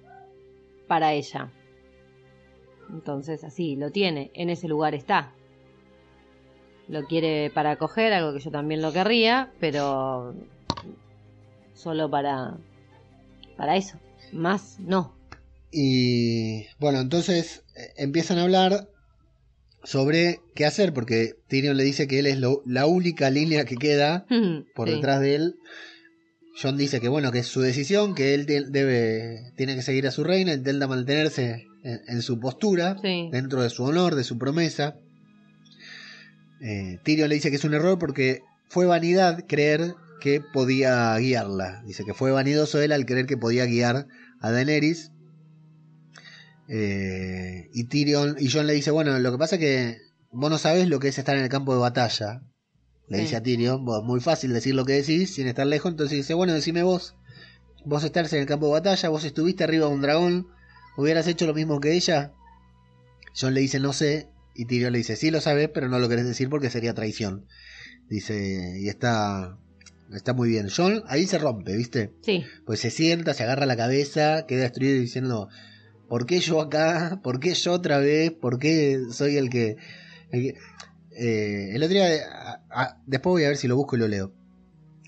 [0.87, 1.51] para ella.
[2.91, 5.33] Entonces, así, lo tiene, en ese lugar está.
[6.87, 10.35] Lo quiere para coger, algo que yo también lo querría, pero
[11.73, 12.57] solo para
[13.57, 13.97] para eso,
[14.33, 15.15] más no.
[15.71, 18.87] Y bueno, entonces eh, empiezan a hablar
[19.83, 23.75] sobre qué hacer, porque Tyrion le dice que él es lo- la única línea que
[23.77, 24.25] queda
[24.75, 24.95] por Sí.
[24.95, 25.55] detrás de él.
[26.61, 30.11] John dice que bueno, que es su decisión, que él debe, tiene que seguir a
[30.11, 33.27] su reina, intenta mantenerse en, en su postura, Sí.
[33.31, 34.95] dentro de su honor, de su promesa.
[36.61, 41.83] Eh, Tyrion le dice que es un error porque fue vanidad creer que podía guiarla.
[41.85, 44.07] Dice que fue vanidoso él al creer que podía guiar
[44.41, 45.11] a Daenerys.
[46.67, 49.97] Eh, y Tyrion y John le dice, bueno, lo que pasa es que
[50.31, 52.41] vos no sabés lo que es estar en el campo de batalla.
[53.07, 53.23] Le Sí.
[53.23, 55.91] dice a Tyrion, vos, muy fácil decir lo que decís sin estar lejos.
[55.91, 57.15] Entonces dice, bueno, decime vos.
[57.85, 60.47] Vos estás en el campo de batalla, vos estuviste arriba de un dragón,
[60.97, 62.33] hubieras hecho lo mismo que ella.
[63.39, 64.27] John le dice, no sé.
[64.55, 67.45] Y Tyrion le dice, sí lo sabes, pero no lo querés decir porque sería traición.
[68.09, 69.57] Dice, y está,
[70.13, 70.67] está muy bien.
[70.75, 72.13] John ahí se rompe, ¿viste?
[72.21, 75.49] Sí, Pues se sienta, se agarra la cabeza, queda destruido diciendo,
[76.07, 77.19] ¿por qué yo acá?
[77.23, 78.31] ¿Por qué yo otra vez?
[78.31, 79.75] ¿Por qué soy el que...
[80.31, 80.55] el, que-
[81.17, 84.07] Eh, el otro día, a- a- después voy a ver si lo busco y lo
[84.09, 84.33] leo.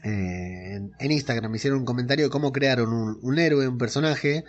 [0.04, 3.78] Eh, en, en Instagram me hicieron un comentario de cómo crearon un, un héroe, un
[3.78, 4.46] personaje,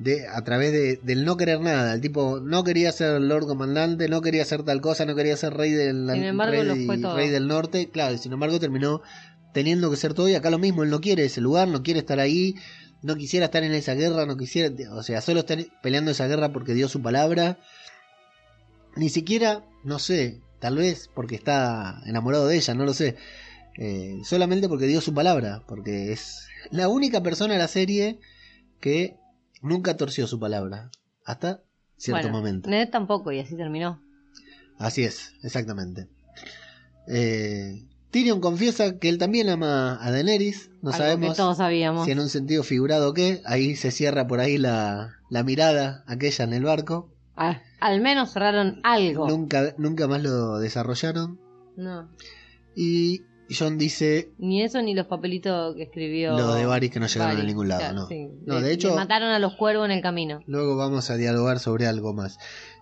[0.00, 1.92] de, a través de, del no querer nada.
[1.92, 5.52] El tipo no quería ser Lord Comandante, no quería ser tal cosa, no quería ser
[5.52, 7.90] rey del, embargo, rey, del norte.
[7.90, 9.02] Claro, y sin embargo terminó
[9.52, 12.00] teniendo que ser todo y acá lo mismo, él no quiere ese lugar, no quiere
[12.00, 12.54] estar ahí,
[13.02, 16.50] no quisiera estar en esa guerra, no quisiera, o sea, solo estar peleando esa guerra
[16.50, 17.58] porque dio su palabra.
[18.96, 23.16] Ni siquiera, no sé, tal vez porque está enamorado de ella, no lo sé.
[23.76, 28.18] Eh, solamente porque dio su palabra, porque es la única persona de la serie
[28.80, 29.20] que
[29.60, 30.90] nunca torció su palabra,
[31.24, 31.62] hasta
[31.96, 32.70] cierto bueno, momento.
[32.70, 34.00] Ned tampoco, y así terminó.
[34.78, 36.08] Así es, exactamente.
[37.06, 42.04] Eh, Tyrion confiesa que él también ama a Daenerys, no Algo sabemos que todos sabíamos.
[42.06, 46.04] si en un sentido figurado o qué, ahí se cierra por ahí la, la mirada
[46.06, 47.12] aquella en el barco.
[47.36, 49.28] Ah, al menos cerraron algo.
[49.28, 51.40] Nunca, nunca más lo desarrollaron.
[51.76, 52.10] No.
[52.74, 53.22] Y
[53.58, 56.36] John dice Ni eso ni los papelitos que escribió.
[56.36, 58.06] lo de Varys que no llegaron Varys, a ningún lado, claro, no.
[58.08, 58.28] sí.
[58.46, 60.40] No, de hecho, le mataron a los cuervos en el camino.
[60.46, 62.38] luego vamos a dialogar sobre algo más.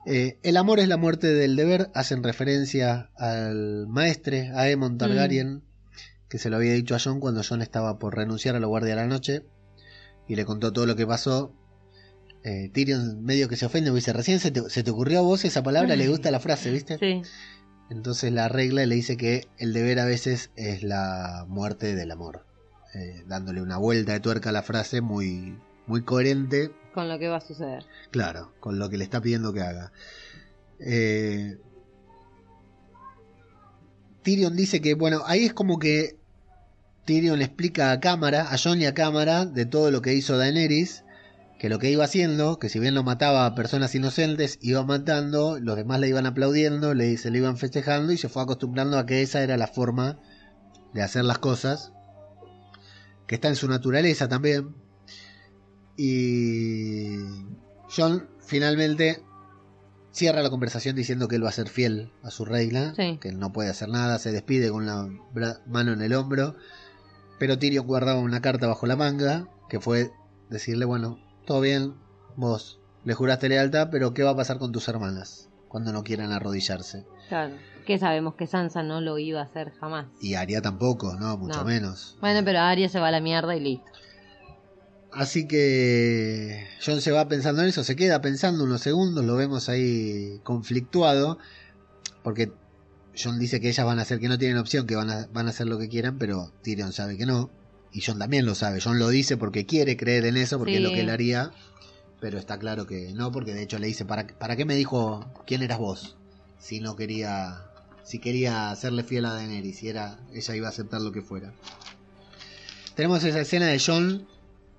[0.06, 4.98] Eh, el amor es la muerte del deber, hacen referencia al maestre, a Aemon Mm.
[4.98, 5.62] Targaryen,
[6.28, 8.90] que se lo había dicho a John cuando John estaba por renunciar a la Guardia
[8.90, 9.42] de la Noche,
[10.26, 11.54] y le contó todo lo que pasó.
[12.44, 15.44] Eh, Tyrion medio que se ofende, dice, recién se te, se te ocurrió a vos
[15.44, 16.96] esa palabra, le gusta la frase, ¿viste?
[16.98, 17.22] Sí.
[17.90, 22.44] Entonces la regla le dice que el deber a veces es la muerte del amor,
[22.94, 27.28] eh, dándole una vuelta de tuerca a la frase muy, muy coherente, Con lo que
[27.28, 27.84] va a suceder.
[28.10, 29.92] claro, con lo que le está pidiendo que haga.
[30.80, 31.56] Eh,
[34.22, 36.18] Tyrion dice que, bueno, ahí es como que
[37.06, 40.36] Tyrion le explica a cámara, a Jon y a cámara, de todo lo que hizo
[40.36, 41.04] Daenerys,
[41.58, 45.58] que lo que iba haciendo, que si bien lo mataba a personas inocentes, iba matando,
[45.58, 49.06] los demás le iban aplaudiendo, le, se le iban festejando y se fue acostumbrando a
[49.06, 50.20] que esa era la forma
[50.94, 51.92] de hacer las cosas,
[53.26, 54.74] que está en su naturaleza también.
[55.96, 57.16] Y
[57.94, 59.20] John finalmente
[60.12, 63.18] cierra la conversación diciendo que él va a ser fiel a su regla, Sí.
[63.20, 65.08] que él no puede hacer nada, se despide con la
[65.66, 66.54] mano en el hombro,
[67.38, 70.12] pero Tyrion guardaba una carta bajo la manga, que fue
[70.50, 71.18] decirle, bueno,
[71.48, 71.94] todo bien,
[72.36, 76.30] vos le juraste lealtad, pero ¿qué va a pasar con tus hermanas cuando no quieran
[76.30, 77.06] arrodillarse?
[77.30, 77.54] Claro.
[77.86, 80.08] Que sabemos que Sansa no lo iba a hacer jamás.
[80.20, 81.64] Y Arya tampoco, no, mucho No.
[81.64, 82.18] menos.
[82.20, 83.90] Bueno, pero Arya se va a la mierda y listo.
[85.10, 89.70] Así que John se va pensando en eso, se queda pensando unos segundos, lo vemos
[89.70, 91.38] ahí conflictuado,
[92.22, 92.52] porque
[93.20, 95.46] John dice que ellas van a hacer que no tienen opción, que van a, van
[95.46, 97.48] a hacer lo que quieran, pero Tyrion sabe que no,
[97.92, 100.82] y John también lo sabe, John lo dice porque quiere creer en eso, porque es
[100.82, 101.52] lo que él haría,
[102.20, 105.24] pero está claro que no, porque de hecho le dice, ¿para, ¿para qué me dijo
[105.46, 106.16] quién eras vos?
[106.58, 107.64] Si no quería,
[108.02, 111.52] si quería serle fiel a Daenerys, si era, ella iba a aceptar lo que fuera.
[112.94, 114.26] Tenemos esa escena de John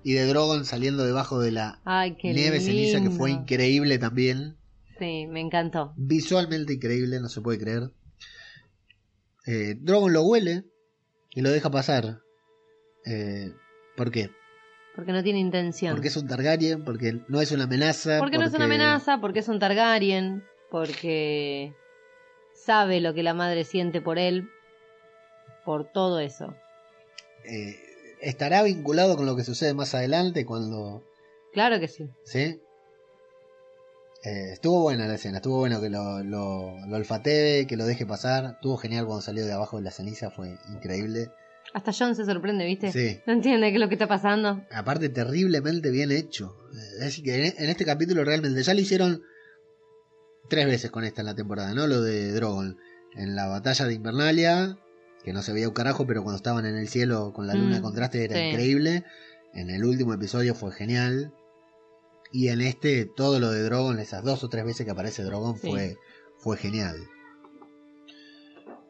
[0.02, 4.56] y de Drogon saliendo debajo de la Ay, nieve ceniza que fue increíble también.
[4.98, 5.94] Sí, me encantó.
[5.96, 7.90] Visualmente increíble, no se puede creer.
[9.46, 10.64] Eh, Drogon lo huele
[11.30, 12.20] y lo deja pasar.
[13.04, 13.52] Eh,
[13.96, 14.30] ¿Por qué?
[14.94, 15.94] Porque no tiene intención.
[15.94, 18.18] Porque es un Targaryen, porque no es una amenaza.
[18.18, 21.72] Porque no es una amenaza, porque es un Targaryen, porque
[22.54, 24.48] sabe lo que la madre siente por él,
[25.64, 26.54] por todo eso.
[27.44, 27.76] eh,
[28.20, 31.02] estará vinculado con lo que sucede más adelante cuando...
[31.52, 32.10] Claro que sí.
[32.24, 32.60] ¿Sí?
[34.22, 38.04] Eh, estuvo buena la escena, estuvo bueno que lo, lo, lo olfatee, que lo deje
[38.04, 38.44] pasar.
[38.56, 41.30] Estuvo genial cuando salió de abajo de la ceniza, fue increíble.
[41.72, 42.90] Hasta John se sorprende, ¿viste?
[42.92, 43.20] Sí.
[43.26, 44.64] No entiende qué es lo que está pasando.
[44.72, 46.56] Aparte, terriblemente bien hecho.
[46.94, 49.22] Es decir, que en, este capítulo realmente ya lo hicieron
[50.48, 51.86] tres veces con esta en la temporada, ¿no?
[51.86, 52.78] Lo de Drogon.
[53.14, 54.78] En la batalla de Invernalia,
[55.24, 57.74] que no se veía un carajo, pero cuando estaban en el cielo con la luna
[57.74, 58.42] de Mm, contraste era sí.
[58.42, 59.04] increíble.
[59.54, 61.32] En el último episodio fue genial.
[62.32, 65.56] Y en este, todo lo de Drogon, esas dos o tres veces que aparece Drogon,
[65.58, 65.68] Sí.
[65.68, 65.96] fue,
[66.38, 66.96] fue genial.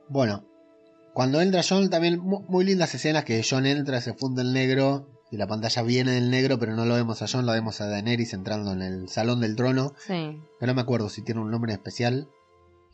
[0.08, 0.46] Bueno,
[1.20, 5.06] cuando entra John, también mu- muy lindas escenas que John entra, se funde el negro
[5.30, 7.88] y la pantalla viene del negro, pero no lo vemos a John, lo vemos a
[7.88, 9.92] Daenerys entrando en el salón del trono.
[10.06, 10.40] Sí.
[10.58, 12.26] Que no me acuerdo si tiene un nombre especial.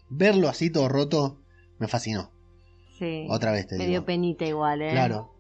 [0.09, 1.41] Verlo así todo roto
[1.79, 2.33] me fascinó.
[2.99, 3.29] Sí.
[3.31, 4.01] Otra vez te Me digo.
[4.01, 4.91] dio penita igual, ¿eh?
[4.91, 5.33] Claro.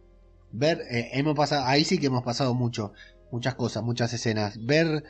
[0.52, 2.92] Ver, eh, hemos pasado, ahí sí que hemos pasado mucho,
[3.32, 4.64] muchas cosas, muchas escenas.
[4.64, 5.02] Ver,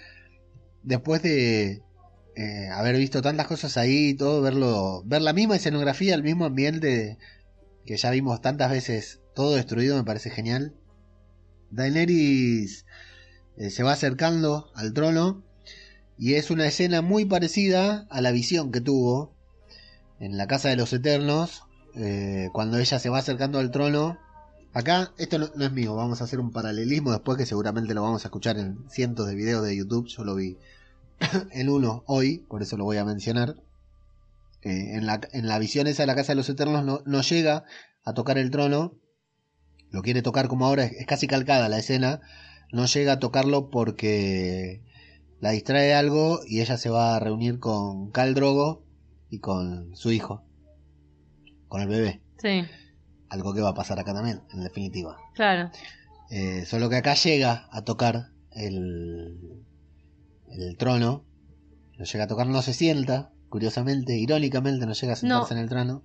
[0.83, 1.83] después de
[2.37, 6.47] eh, haber visto tantas cosas ahí y todo, verlo, ver la misma escenografía, el mismo
[6.47, 7.19] ambiente
[7.87, 10.75] que ya vimos tantas veces, todo destruido, me parece genial.
[11.70, 12.85] Daenerys
[13.57, 15.42] eh, se va acercando al trono
[16.18, 19.35] y es una escena muy parecida a la visión que tuvo
[20.18, 21.62] en la Casa de los Eternos,
[21.94, 24.18] eh, cuando ella se va acercando al trono.
[24.72, 28.03] Acá, esto no, no es mío, vamos a hacer un paralelismo después que seguramente lo
[28.03, 30.59] vamos a escuchar en cientos de videos de YouTube, yo lo vi
[31.53, 33.57] en uno hoy, por eso lo voy a mencionar.
[34.66, 37.22] Eh, en, la, en la visión esa de la Casa de los Eternos no, no
[37.22, 37.62] llega
[38.02, 38.98] a tocar el trono,
[39.90, 42.20] lo quiere tocar como ahora, es, casi calcada la escena,
[42.72, 44.83] no llega a tocarlo porque
[45.38, 48.83] la distrae algo y ella se va a reunir con Cal Drogo
[49.31, 50.42] y con su hijo,
[51.68, 52.22] con el bebé.
[52.38, 52.64] Sí,
[53.29, 55.16] Algo que va a pasar acá también, en definitiva.
[55.35, 55.70] claro.
[56.29, 59.62] Eh, solo que acá llega a tocar el,
[60.48, 61.24] el trono.
[61.96, 65.59] No llega a tocar, no se sienta, curiosamente, irónicamente, no llega a sentarse No.
[65.59, 66.03] en el trono.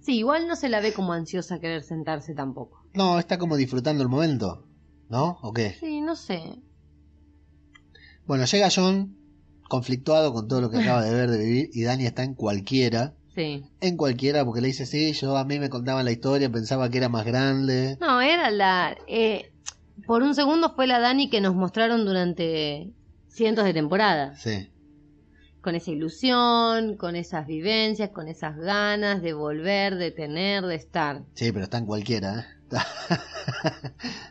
[0.00, 2.82] Sí, igual no se la ve como ansiosa a querer sentarse tampoco.
[2.94, 4.64] No, está como disfrutando el momento,
[5.10, 5.36] ¿no?
[5.42, 5.76] ¿O qué?
[5.78, 6.40] Sí, no sé.
[8.26, 9.14] Bueno, llega John
[9.68, 13.12] conflictuado con todo lo que acaba de ver, de vivir, y Dani está en cualquiera.
[13.34, 13.66] Sí.
[13.82, 16.96] En cualquiera, porque le dice, sí, yo a mí me contaban la historia, pensaba que
[16.96, 17.98] era más grande.
[18.00, 18.96] No, era la...
[19.06, 19.52] eh,
[20.06, 22.90] por un segundo fue la Dani que nos mostraron durante
[23.28, 24.40] cientos de temporadas.
[24.40, 24.70] Sí.
[25.64, 31.22] Con esa ilusión, con esas vivencias, con esas ganas de volver, de tener, de estar.
[31.32, 32.44] Sí, pero está en cualquiera, ¿eh?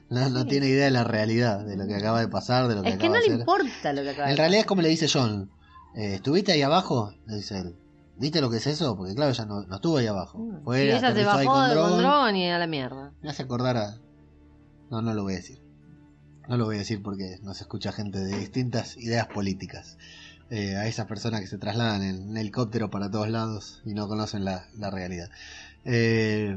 [0.09, 2.83] No, no tiene idea de la realidad, de lo que acaba de pasar, de lo
[2.83, 3.39] que Es que acaba no de le hacer.
[3.39, 5.49] importa lo que acaba de En realidad es como le dice John.
[5.95, 7.13] eh, ¿Estuviste ahí abajo?
[7.25, 7.75] Le dice él.
[8.17, 8.95] ¿Viste lo que es eso?
[8.95, 10.37] Porque claro, ella no, no estuvo ahí abajo.
[10.37, 10.63] pasar.
[10.63, 11.97] Fue, Sí, ella se bajó con Drogon.
[11.99, 13.11] Drogon y a la mierda.
[13.23, 13.97] Me hace acordar a...
[14.91, 15.59] No, no lo voy a decir.
[16.47, 19.97] No lo voy a decir porque nos escucha gente de distintas ideas políticas.
[20.55, 24.07] Eh, a esas personas que se trasladan en, en helicóptero para todos lados y no
[24.07, 25.29] conocen la, la realidad.
[25.83, 26.55] Eh,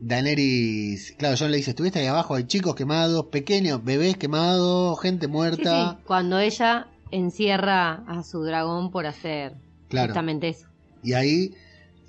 [0.00, 5.26] Daenerys, claro, John le dice, estuviste ahí abajo, hay chicos quemados, pequeños, bebés quemados, gente
[5.28, 5.92] muerta.
[5.96, 9.54] sí, cuando ella encierra a su dragón por hacer
[9.88, 10.08] Claro.
[10.08, 10.66] justamente eso.
[11.02, 11.54] Y ahí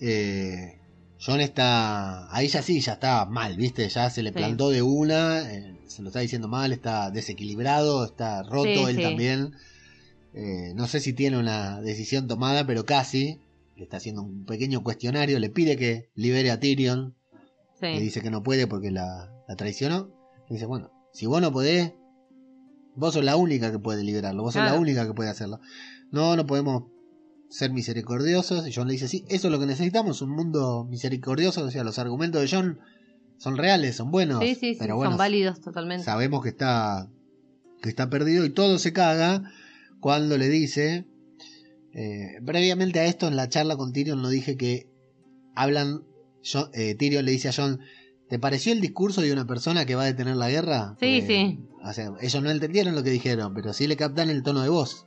[0.02, 0.80] eh,
[1.26, 3.88] John está, ahí ya sí, ya está mal, ¿viste?
[3.88, 4.36] Ya se le Sí.
[4.36, 9.54] plantó de una, eh, se lo está diciendo mal, está desequilibrado, está roto él también.
[10.40, 13.40] Eh, no sé si tiene una decisión tomada, pero casi.
[13.76, 17.16] Le está haciendo un pequeño cuestionario, le pide que libere a Tyrion,
[17.80, 20.10] le dice que no puede porque la, la traicionó.
[20.50, 21.94] Le dice, bueno, si vos no podés,
[22.96, 24.82] vos sos la única que puede liberarlo, vos sos la Claro.
[24.82, 25.60] única que puede hacerlo.
[26.12, 26.86] No, no podemos
[27.50, 28.68] ser misericordiosos.
[28.68, 31.64] Y John le dice, sí, eso es lo que necesitamos, un mundo misericordioso.
[31.64, 32.80] O sea, los argumentos de John
[33.38, 34.40] son reales, son buenos.
[34.44, 36.04] Sí, sí, sí, pero son válidos totalmente.
[36.04, 37.08] sabemos que está,
[37.84, 39.44] que está perdido y todo se caga
[40.00, 41.06] cuando le dice...
[41.94, 44.88] eh, previamente a esto, en la charla con Tyrion, no dije que
[45.56, 46.04] hablan.
[46.74, 47.80] Eh, Tyrion le dice a John:
[48.30, 50.96] ¿Te pareció el discurso de una persona que va a detener la guerra?
[51.00, 51.60] Sí, Porque, sí.
[51.84, 54.70] O sea, ellos no entendieron lo que dijeron, pero sí le captan el tono de
[54.70, 55.06] voz.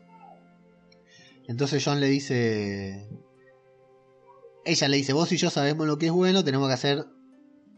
[1.46, 3.08] Entonces John le dice.
[4.64, 7.06] Ella le dice: Vos y yo sabemos lo que es bueno, tenemos que hacer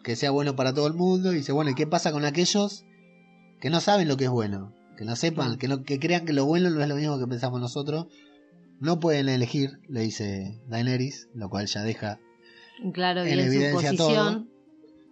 [0.03, 1.33] que sea bueno para todo el mundo.
[1.33, 2.85] Y dice: Bueno, ¿y qué pasa con aquellos
[3.61, 4.75] que no saben lo que es bueno?
[4.97, 7.27] Que no sepan, que, no, que crean que lo bueno no es lo mismo que
[7.27, 8.07] pensamos nosotros.
[8.81, 12.19] No pueden elegir, le dice Daenerys, lo cual ya deja
[12.93, 14.51] Claro, en evidencia posición.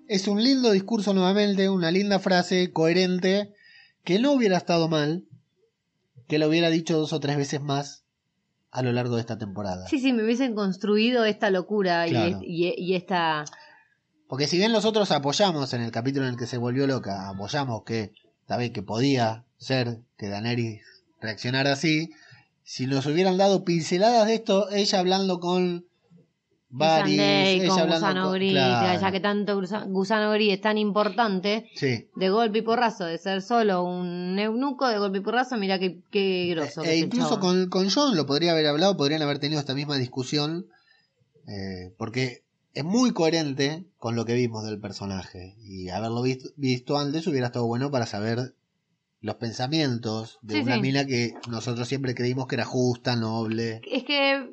[0.09, 3.53] es un lindo discurso nuevamente, una linda frase, coherente,
[4.03, 5.25] que no hubiera estado mal,
[6.27, 8.03] que lo hubiera dicho dos o tres veces más
[8.73, 9.87] a lo largo de esta temporada.
[9.89, 12.41] Sí, sí, me hubiesen construido esta locura Claro.
[12.43, 13.45] y, y esta...
[14.29, 17.83] Porque si bien nosotros apoyamos en el capítulo en el que se volvió loca, apoyamos
[17.85, 18.13] que,
[18.47, 20.83] sabés, que podía ser que Daenerys
[21.21, 22.11] reaccionara así,
[22.65, 25.85] si nos hubieran dado pinceladas de esto, ella hablando con
[26.73, 30.61] Varys, ella con hablando Gusano con- Gris, claro, ya que tanto Gusa- Gusano Gris es
[30.61, 32.09] tan importante, sí.
[32.15, 35.99] de golpe y porrazo, de ser solo un eunuco, de golpe y porrazo, mira qué,
[36.11, 36.85] qué grosso.
[36.85, 40.67] E incluso con, con John lo podría haber hablado, podrían haber tenido esta misma discusión,
[41.49, 45.57] eh, porque es muy coherente con lo que vimos del personaje.
[45.65, 48.55] Y haberlo visto, visto antes hubiera estado bueno para saber
[49.21, 50.81] los pensamientos de Sí, una sí.
[50.81, 53.81] mina que nosotros siempre creímos que era justa, noble.
[53.91, 54.51] Es que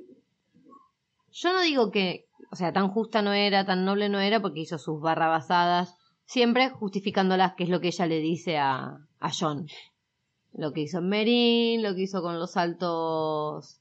[1.32, 4.62] yo no digo que, o sea, tan justa no era, tan noble no era, porque
[4.62, 9.68] hizo sus barrabasadas, siempre justificándolas, que es lo que ella le dice a, a John.
[10.54, 13.80] Lo que hizo en Merín, lo que hizo con los altos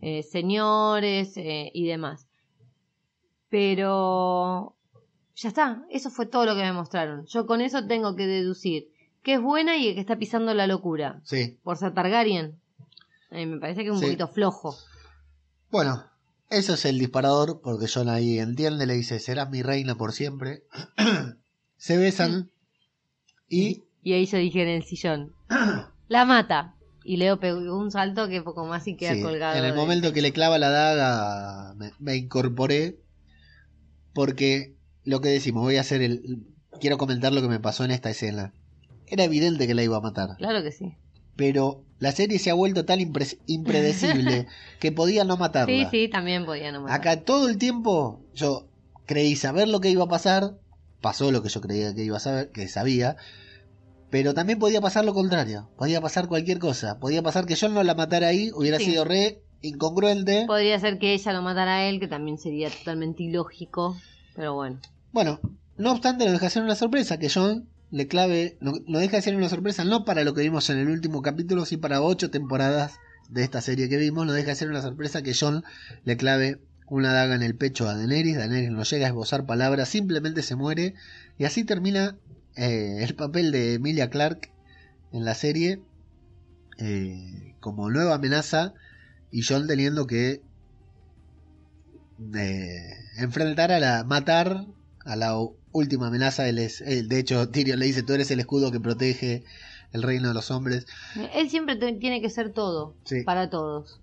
[0.00, 2.26] eh, señores eh, y demás.
[3.48, 4.74] Pero
[5.36, 7.24] ya está, eso fue todo lo que me mostraron.
[7.26, 8.88] Yo con eso tengo que deducir
[9.28, 11.20] que es buena y que está pisando la locura.
[11.22, 11.58] Sí.
[11.62, 12.58] Por ser Targaryen.
[13.30, 14.06] Eh, me parece que es un Sí.
[14.06, 14.74] poquito flojo.
[15.70, 16.02] Bueno,
[16.48, 20.62] eso es el disparador, porque John ahí entiende, le dice, serás mi reina por siempre.
[21.76, 22.50] Se besan
[23.50, 25.34] y Y ahí se dije en el sillón.
[26.08, 26.74] La mata.
[27.04, 29.58] Y Leo pegó un salto que poco más y queda Sí, colgado.
[29.58, 32.96] En el de- momento que le clava la daga, me, me incorporé.
[34.14, 36.46] Porque lo que decimos, voy a hacer el.
[36.80, 38.54] Quiero comentar lo que me pasó en esta escena.
[39.10, 40.36] Era evidente que la iba a matar.
[40.38, 40.94] Claro que sí.
[41.36, 44.46] Pero la serie se ha vuelto tan impre- impredecible
[44.80, 45.74] que podía no matarla.
[45.74, 46.96] Sí, sí, también podía no matar.
[46.98, 48.66] Acá todo el tiempo yo
[49.06, 50.58] creí saber lo que iba a pasar.
[51.00, 53.16] Pasó lo que yo creía que iba a saber, que sabía.
[54.10, 55.68] Pero también podía pasar lo contrario.
[55.76, 56.98] Podía pasar cualquier cosa.
[56.98, 58.50] Podía pasar que yo no la matara ahí.
[58.54, 58.86] Hubiera Sí.
[58.86, 60.44] sido re incongruente.
[60.46, 63.96] Podría ser que ella lo matara a él, que también sería totalmente ilógico.
[64.34, 64.80] Pero bueno.
[65.12, 65.40] Bueno,
[65.76, 68.56] no obstante, no deja de ser una sorpresa que John le clave.
[68.60, 71.22] No, no deja de ser una sorpresa no para lo que vimos en el último
[71.22, 74.26] capítulo, sino para ocho temporadas de esta serie que vimos.
[74.26, 75.64] No deja de ser una sorpresa que John
[76.04, 78.36] le clave una daga en el pecho a Daenerys.
[78.36, 80.94] Daenerys no llega a esbozar palabras, simplemente se muere.
[81.38, 82.16] Y así termina
[82.56, 84.50] eh, el papel de Emilia Clarke
[85.12, 85.80] en la serie
[86.78, 88.74] eh, como nueva amenaza
[89.30, 90.42] y John teniendo que
[92.34, 94.66] eh, enfrentar a la matar
[95.08, 95.34] a la
[95.72, 98.78] última amenaza él es él- de hecho Tyrion le dice tú eres el escudo que
[98.80, 99.44] protege
[99.92, 100.86] el reino de los hombres
[101.34, 103.22] Él siempre tiene que ser todo, Sí.
[103.24, 104.00] para todos.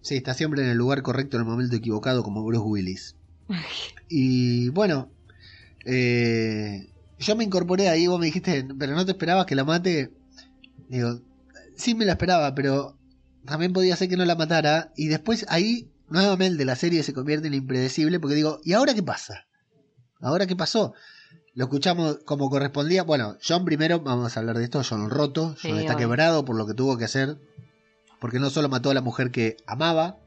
[0.00, 3.16] Sí, está siempre en el lugar correcto en el momento equivocado, como Bruce Willis.
[4.08, 5.10] Y bueno,
[5.86, 10.10] eh, yo me incorporé ahí, vos me dijiste, pero no te esperabas que la mate.
[10.88, 11.20] Digo,
[11.76, 12.98] sí me la esperaba, pero
[13.46, 14.92] también podía ser que no la matara.
[14.96, 19.02] Y después ahí, nuevamente, la serie se convierte en impredecible, porque digo, ¿y ahora qué
[19.02, 19.46] pasa?
[20.20, 20.94] ¿Ahora qué pasó?
[21.54, 23.02] Lo escuchamos como correspondía.
[23.04, 26.56] Bueno, John primero, vamos a hablar de esto, John roto, John Sí, está quebrado por
[26.56, 27.38] lo que tuvo que hacer,
[28.20, 30.18] porque no solo mató a la mujer que amaba,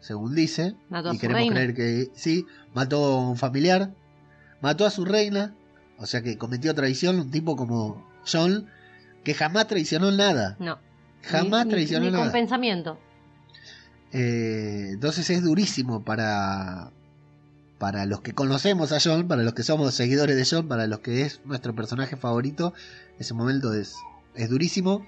[0.00, 1.54] según dice, Mató y queremos reina.
[1.54, 3.92] creer que sí, mató a un familiar,
[4.62, 5.54] mató a su reina,
[5.98, 8.68] o sea que cometió traición, un tipo como John,
[9.24, 10.78] que jamás traicionó nada, No.
[11.22, 12.24] jamás Ni- ni- traicionó ni nada.
[12.24, 12.98] con pensamiento.
[14.12, 16.92] Eh, entonces es durísimo para
[17.78, 20.98] para los que conocemos a John, para los que somos seguidores de John, para los
[21.00, 22.74] que es nuestro personaje favorito,
[23.18, 23.94] ese momento es,
[24.34, 25.06] es durísimo.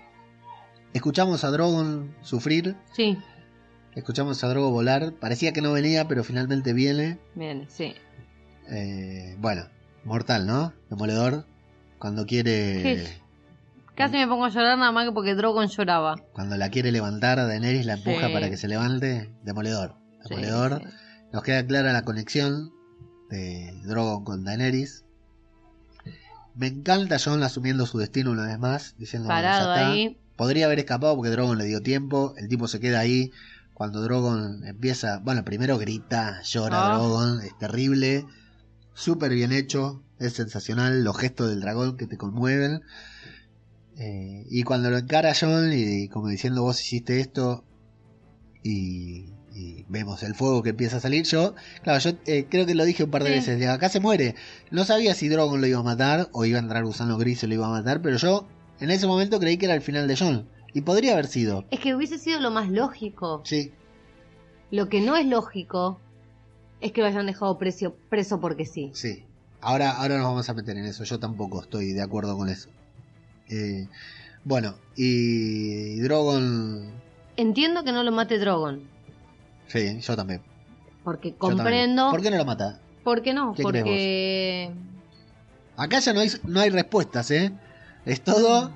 [0.92, 3.16] Escuchamos a Drogon sufrir, Sí,
[3.94, 7.18] escuchamos a Drogon volar, parecía que no venía, pero finalmente viene.
[7.34, 7.94] bien, sí.
[8.68, 9.66] Eh, bueno,
[10.04, 10.72] mortal, ¿no?
[10.90, 11.46] Demoledor,
[11.98, 13.04] cuando quiere...
[13.06, 13.12] Sí.
[13.96, 16.16] Casi me pongo a llorar nada más que porque Drogon lloraba.
[16.32, 18.32] Cuando la quiere levantar a Daenerys, la empuja Sí.
[18.32, 19.30] para que se levante.
[19.42, 19.96] Demoledor.
[20.28, 20.82] Demoledor.
[20.82, 20.88] sí.
[21.32, 22.72] Nos queda clara la conexión
[23.28, 25.04] de Drogon con Daenerys.
[26.56, 29.90] Me encanta Jon asumiendo su destino una vez más, diciendo "Bueno, ya Parado está".
[29.92, 30.18] ahí.
[30.36, 32.34] Podría haber escapado porque Drogon le dio tiempo.
[32.36, 33.30] El tipo se queda ahí.
[33.74, 36.94] Cuando Drogon empieza, bueno, primero grita, llora Ah.
[36.98, 38.26] Drogon, es terrible.
[38.94, 41.04] Súper bien hecho, es sensacional.
[41.04, 42.82] Los gestos del dragón que te conmueven.
[43.96, 47.64] Eh, y cuando lo encara Jon y como diciendo vos hiciste esto
[48.62, 49.26] y,
[49.60, 52.84] y vemos el fuego que empieza a salir, yo, claro, yo eh, creo que lo
[52.84, 53.34] dije un par de Sí.
[53.36, 54.34] veces, de acá se muere.
[54.70, 57.46] No sabía si Drogon lo iba a matar o iba a entrar gusano gris y
[57.46, 58.46] lo iba a matar, pero yo
[58.80, 60.48] en ese momento creí que era el final de Jon.
[60.72, 61.64] Y podría haber sido.
[61.70, 63.42] Es que hubiese sido lo más lógico.
[63.44, 63.72] Sí,
[64.70, 65.98] Lo que no es lógico
[66.80, 68.90] es que lo hayan dejado precio, preso porque sí.
[68.94, 69.24] sí.
[69.60, 71.04] Ahora, ahora nos vamos a meter en eso.
[71.04, 72.70] Yo tampoco estoy de acuerdo con eso.
[73.50, 73.88] Eh,
[74.44, 76.88] bueno, y Drogon...
[77.36, 78.82] Entiendo que no lo mate Drogon.
[79.70, 80.42] Sí, yo también.
[81.04, 82.10] Porque comprendo.
[82.10, 82.80] ¿Por qué no lo mata?
[83.04, 83.54] ¿Por qué no?
[83.54, 84.72] ¿Qué Porque.
[85.76, 87.52] Acá ya no hay, no hay respuestas, ¿eh?
[88.04, 88.72] Es todo,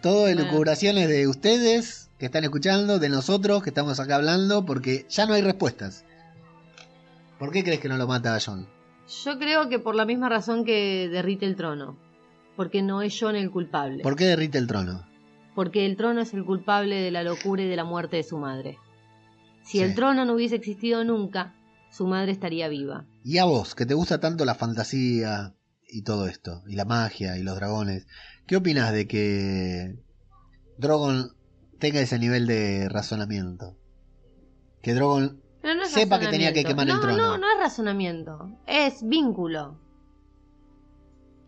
[0.00, 5.26] todo elucubraciones de ustedes que están escuchando, de nosotros que estamos acá hablando, porque ya
[5.26, 6.04] no hay respuestas.
[7.38, 8.66] ¿Por qué crees que no lo mata a John?
[9.24, 11.96] Yo creo que por la misma razón que derrite el trono.
[12.56, 14.02] Porque no es John el culpable.
[14.02, 15.06] ¿Por qué derrite el trono?
[15.54, 18.38] Porque el trono es el culpable de la locura y de la muerte de su
[18.38, 18.78] madre.
[19.62, 19.84] Si Sí.
[19.84, 21.54] el trono no hubiese existido nunca,
[21.90, 23.06] su madre estaría viva.
[23.24, 25.54] Y a vos, que te gusta tanto la fantasía
[25.88, 28.06] y todo esto, y la magia y los dragones,
[28.46, 29.98] ¿qué opinas de que
[30.78, 31.32] Drogon
[31.78, 33.76] tenga ese nivel de razonamiento?
[34.82, 37.16] Que Drogon no Sepa que tenía que quemar el no, trono.
[37.18, 38.50] No, no es razonamiento.
[38.66, 39.78] Es vínculo.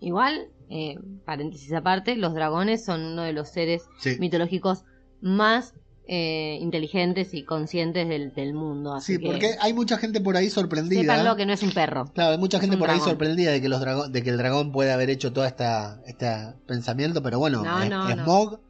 [0.00, 4.16] Igual, eh, paréntesis aparte, los dragones son uno de los seres Sí.
[4.18, 4.84] mitológicos
[5.20, 5.74] más
[6.08, 8.94] eh, inteligentes y conscientes del, del mundo.
[8.94, 11.00] Así Sí, que porque hay mucha gente por ahí sorprendida.
[11.00, 12.06] sépanlo que no es un perro.
[12.12, 14.72] Claro, hay mucha gente por ahí sorprendida de que los drago- de que el dragón
[14.72, 16.26] puede haber hecho todo esta, este
[16.66, 18.24] pensamiento, pero bueno, No, es, no, es no.
[18.24, 18.60] Smaug,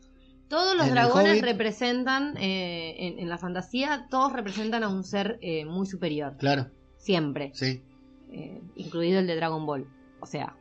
[0.49, 5.65] Todos los dragones representan, eh, en, en la fantasía, todos representan a un ser eh,
[5.65, 6.37] muy superior.
[6.39, 6.67] claro,
[6.99, 7.51] Siempre.
[7.55, 7.83] sí.
[8.31, 9.87] eh, incluido el de Dragon Ball.
[10.21, 10.55] O sea.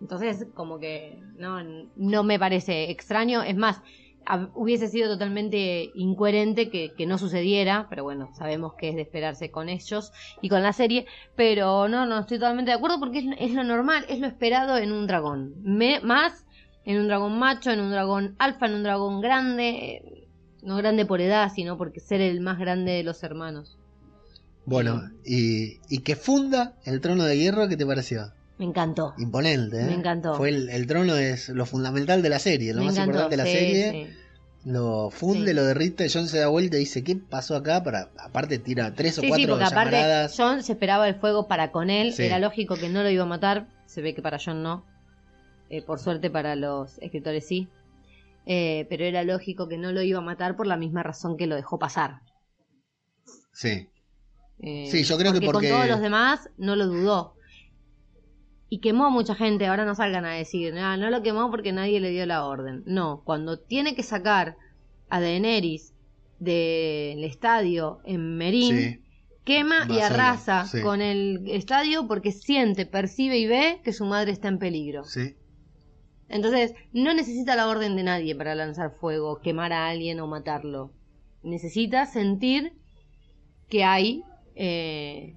[0.00, 1.58] Entonces, como que no,
[1.96, 3.42] no me parece extraño.
[3.42, 3.80] Es más,
[4.54, 9.50] hubiese sido totalmente incoherente que, que no sucediera, pero bueno, sabemos que es de esperarse
[9.50, 11.06] con ellos y con la serie.
[11.36, 14.76] Pero no, no estoy totalmente de acuerdo porque es, es lo normal, es lo esperado
[14.78, 15.54] en un dragón.
[15.62, 16.44] Me- más
[16.84, 19.68] en un dragón macho, en un dragón alfa, en un dragón grande.
[19.68, 20.26] eh,
[20.62, 23.76] No grande por edad, sino porque ser el más grande de los hermanos.
[24.66, 28.32] Bueno, y, y que funda el trono de hierro, ¿qué te pareció?
[28.58, 29.14] Me encantó.
[29.18, 29.84] Imponente, ¿eh?
[29.84, 30.34] Me encantó.
[30.36, 33.36] Fue el, el trono es lo fundamental de la serie, lo Me más encantó, importante
[33.36, 34.06] de la sí, serie.
[34.06, 34.18] sí.
[34.70, 35.54] Lo funde, Sí.
[35.54, 37.82] lo derrite, John se da vuelta y dice, ¿qué pasó acá?
[37.82, 40.34] Para, aparte tira tres o cuatro llamaradas.
[40.36, 43.26] John se esperaba el fuego para con él, era lógico que no lo iba a
[43.26, 44.86] matar, se ve que para John no,
[45.70, 47.68] Eh, por suerte para los escritores sí,
[48.46, 51.46] Eh, pero era lógico que no lo iba a matar por la misma razón que
[51.46, 52.20] lo dejó pasar.
[53.52, 53.88] Sí,
[54.60, 57.33] Eh, Sí, yo creo que porque- con todos los demás no lo dudó.
[58.68, 61.72] Y quemó a mucha gente, ahora no salgan a decir, "Ah, no lo quemó porque
[61.72, 62.82] nadie le dio la orden.
[62.86, 64.56] No, cuando tiene que sacar
[65.08, 65.94] a Daenerys
[66.38, 69.00] del estadio en Merín, Sí.
[69.44, 70.80] quema Va y arrasa sí.
[70.82, 75.04] con el estadio porque siente, percibe y ve que su madre está en peligro.
[75.04, 75.34] Sí.
[76.28, 80.90] Entonces, no necesita la orden de nadie para lanzar fuego, quemar a alguien o matarlo.
[81.42, 82.72] Necesita sentir
[83.68, 84.22] que hay,
[84.56, 85.36] eh,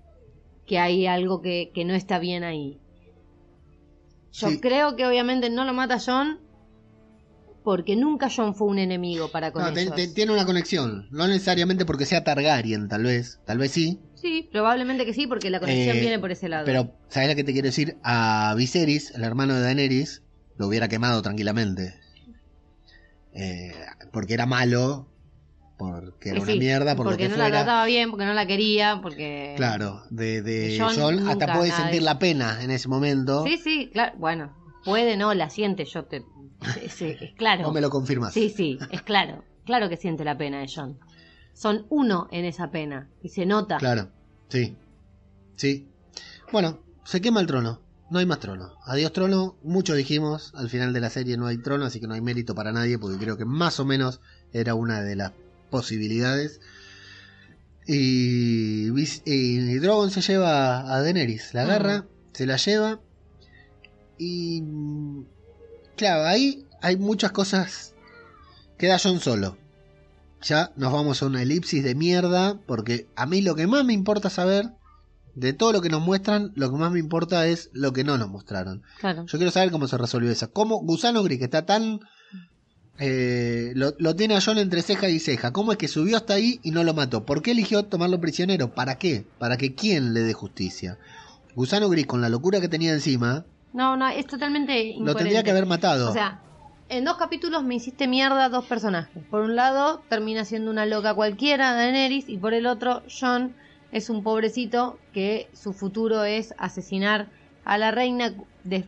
[0.65, 2.79] que hay algo que, que no está bien ahí.
[4.37, 4.59] Yo Sí.
[4.59, 6.39] creo que obviamente no lo mata John
[7.63, 9.93] porque nunca John fue un enemigo para con No, ellos.
[9.95, 11.07] te- tiene una conexión.
[11.11, 13.39] No necesariamente porque sea Targaryen, tal vez.
[13.45, 13.99] Tal vez sí.
[14.15, 16.65] Sí, probablemente que sí, porque la conexión Eh, viene por ese lado.
[16.65, 17.97] Pero, ¿sabes lo que te quiero decir?
[18.03, 20.21] A Viserys, el hermano de Daenerys,
[20.57, 21.93] lo hubiera quemado tranquilamente.
[23.33, 23.73] Eh,
[24.13, 25.07] porque era malo,
[25.77, 27.49] porque era Sí, una mierda, por porque lo que no fuera.
[27.49, 29.53] la trataba bien, porque no la quería, porque...
[29.57, 33.43] Claro, de, de nunca hasta puede sentir la pena en ese momento.
[33.45, 34.15] Sí, sí, claro.
[34.17, 34.53] Bueno,
[34.83, 36.23] puede, no, la siente, yo te...
[36.83, 37.67] Es, es claro.
[37.67, 38.33] ¿O me lo confirmas?
[38.33, 39.43] Sí, sí, es claro.
[39.65, 40.97] Claro que siente la pena de John.
[41.53, 43.09] Son uno en esa pena.
[43.21, 43.77] Y se nota.
[43.77, 44.09] Claro,
[44.49, 44.75] sí.
[45.55, 45.87] Sí.
[46.51, 47.81] Bueno, se quema el trono.
[48.09, 48.73] No hay más trono.
[48.85, 49.57] Adiós trono.
[49.63, 50.53] Mucho dijimos.
[50.55, 52.97] Al final de la serie no hay trono, así que no hay mérito para nadie,
[52.97, 54.21] porque creo que más o menos
[54.53, 55.31] era una de las
[55.69, 56.59] posibilidades.
[57.85, 58.89] Y,
[59.25, 61.53] y Drogon se lleva a Daenerys.
[61.53, 62.99] La agarra, se la lleva.
[64.17, 64.63] Y.
[65.95, 67.93] Claro, ahí hay muchas cosas.
[68.77, 69.57] Queda Jon solo.
[70.41, 73.93] Ya nos vamos a una elipsis de mierda, porque a mí lo que más me
[73.93, 74.69] importa saber,
[75.33, 78.17] de todo lo que nos muestran, lo que más me importa es lo que no
[78.17, 78.83] nos mostraron.
[78.99, 79.25] Claro.
[79.25, 80.51] Yo quiero saber cómo se resolvió eso.
[80.51, 81.99] ¿Cómo Gusano Gris, que está tan...
[82.99, 85.51] eh, lo, lo tiene a John entre ceja y ceja.
[85.53, 87.25] ¿Cómo es que subió hasta ahí y no lo mató?
[87.25, 88.73] ¿Por qué eligió tomarlo prisionero?
[88.73, 89.25] ¿Para qué?
[89.37, 90.97] ¿Para que quién le dé justicia?
[91.55, 95.51] Gusano Gris, con la locura que tenía encima, No, no, es totalmente lo tendría que
[95.51, 96.09] haber matado.
[96.09, 96.41] O sea,
[96.89, 99.23] en dos capítulos me hiciste mierda dos personajes.
[99.29, 103.55] Por un lado, termina siendo una loca cualquiera, Daenerys, y por el otro, John
[103.91, 107.27] es un pobrecito que su futuro es asesinar
[107.65, 108.33] a la reina,
[108.63, 108.85] des-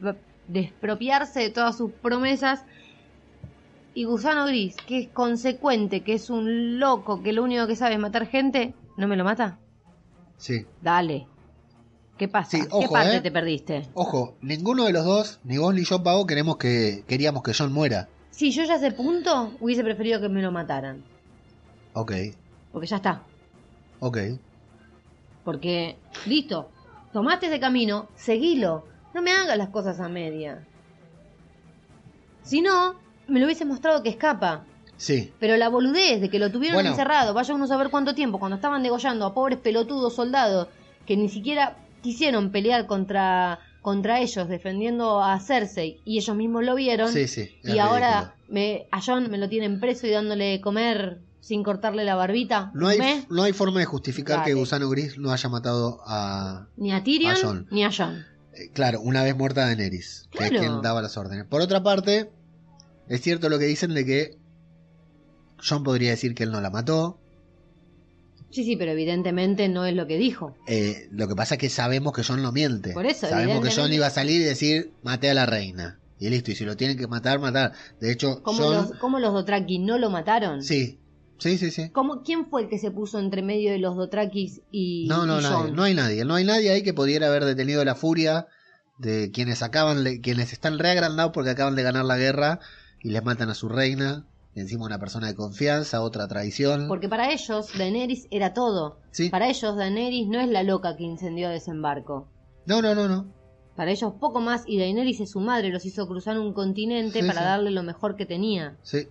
[0.47, 2.64] despropiarse de todas sus promesas.
[3.94, 7.96] Y Gusano Gris, que es consecuente, que es un loco, que lo único que sabe
[7.96, 9.58] es matar gente, ¿no me lo mata?
[10.38, 10.66] sí.
[10.82, 11.28] Dale.
[12.18, 12.52] ¿Qué pasa?
[12.52, 13.22] Sí, ¿Qué ojo, parte eh.
[13.22, 13.88] te perdiste?
[13.94, 17.72] Ojo, ninguno de los dos, ni vos ni yo, Pavo, queremos que, queríamos que John
[17.72, 18.10] muera.
[18.32, 21.02] Si yo ya ese punto hubiese preferido que me lo mataran.
[21.94, 22.12] Ok,
[22.74, 23.24] Porque ya está.
[24.02, 24.18] ok.
[25.46, 26.70] Porque, listo,
[27.14, 28.86] tomaste ese camino, seguilo.
[29.14, 30.66] No me hagas las cosas a media.
[32.44, 32.96] Si no,
[33.30, 34.64] me lo hubiese mostrado que escapa.
[34.98, 36.90] Sí, Pero la boludez de que lo tuvieron Bueno.
[36.90, 40.68] encerrado, vaya uno a saber cuánto tiempo, cuando estaban degollando a pobres pelotudos soldados
[41.06, 46.76] que ni siquiera quisieron pelear contra, contra ellos, defendiendo a Cersei, y ellos mismos lo
[46.76, 47.12] vieron.
[47.14, 47.50] sí, sí.
[47.64, 52.04] y ahora me, a John me lo tienen preso y dándole de comer sin cortarle
[52.04, 52.70] la barbita.
[52.74, 53.00] No hay,
[53.30, 54.54] no hay forma de justificar que.
[54.54, 56.68] Gusano Gris no haya matado a...
[56.76, 58.26] Ni a Tyrion A ni a John.
[58.54, 60.56] eh, claro, una vez muerta Daenerys, que Claro.
[60.56, 61.46] es quien daba las órdenes.
[61.46, 62.30] Por otra parte,
[63.10, 64.38] es cierto lo que dicen de que
[65.62, 67.20] John podría decir que él no la mató.
[68.51, 70.55] Sí, sí, pero evidentemente no es lo que dijo.
[70.68, 72.93] Eh, lo que pasa es que sabemos que John no miente.
[72.93, 75.99] Por eso, sabemos que John iba a salir y decir, maté a la reina.
[76.20, 77.74] Y listo, y si lo tienen que matar, matar.
[77.99, 80.64] De hecho, ¿Cómo, los, cómo los Dothraki no lo mataron?
[80.64, 80.99] Sí,
[81.38, 81.89] sí, sí, sí.
[81.91, 85.39] ¿Cómo, ¿Quién fue el que se puso entre medio de los Dothrakis y, No, no,
[85.39, 85.76] y nadie, Jon?
[85.76, 86.26] no hay nadie.
[86.26, 88.47] No hay nadie ahí que pudiera haber detenido la furia
[88.97, 92.60] de quienes acaban, quienes están reagrandados porque acaban de ganar la guerra
[93.02, 94.26] y les matan a su reina.
[94.56, 96.88] Y encima una persona de confianza, otra traición.
[96.88, 99.00] Porque para ellos Daenerys era todo.
[99.12, 99.30] Sí.
[99.30, 102.28] Para ellos Daenerys no es la loca que incendió desembarco.
[102.66, 103.28] No, no, no, no.
[103.76, 107.28] Para ellos poco más y Daenerys es su madre, los hizo cruzar un continente Sí,
[107.28, 107.45] para sí.
[107.45, 108.76] darle lo mejor que tenía.
[108.82, 109.08] Sí,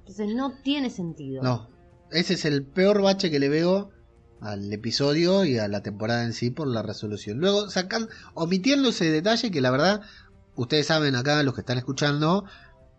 [0.00, 1.42] Entonces no tiene sentido.
[1.42, 1.66] no.
[2.10, 3.88] Ese es el peor bache que le veo
[4.42, 7.38] al episodio y a la temporada en sí por la resolución.
[7.38, 10.02] Luego sacan, omitiendo ese detalle que la verdad,
[10.54, 12.44] ustedes saben acá, los que están escuchando,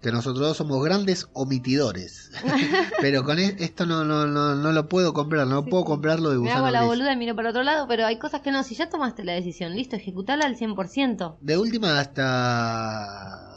[0.04, 2.30] que nosotros dos somos grandes omitidores.
[3.02, 6.30] pero con e- esto no, no, no, no lo puedo comprar, no Sí, puedo comprarlo
[6.30, 6.90] de Me Gusano hago la Gris.
[6.90, 8.62] boluda y miro para otro lado, pero hay cosas que no.
[8.64, 11.38] Si ya tomaste la decisión, listo, ejecutala al 100%.
[11.42, 13.50] De última hasta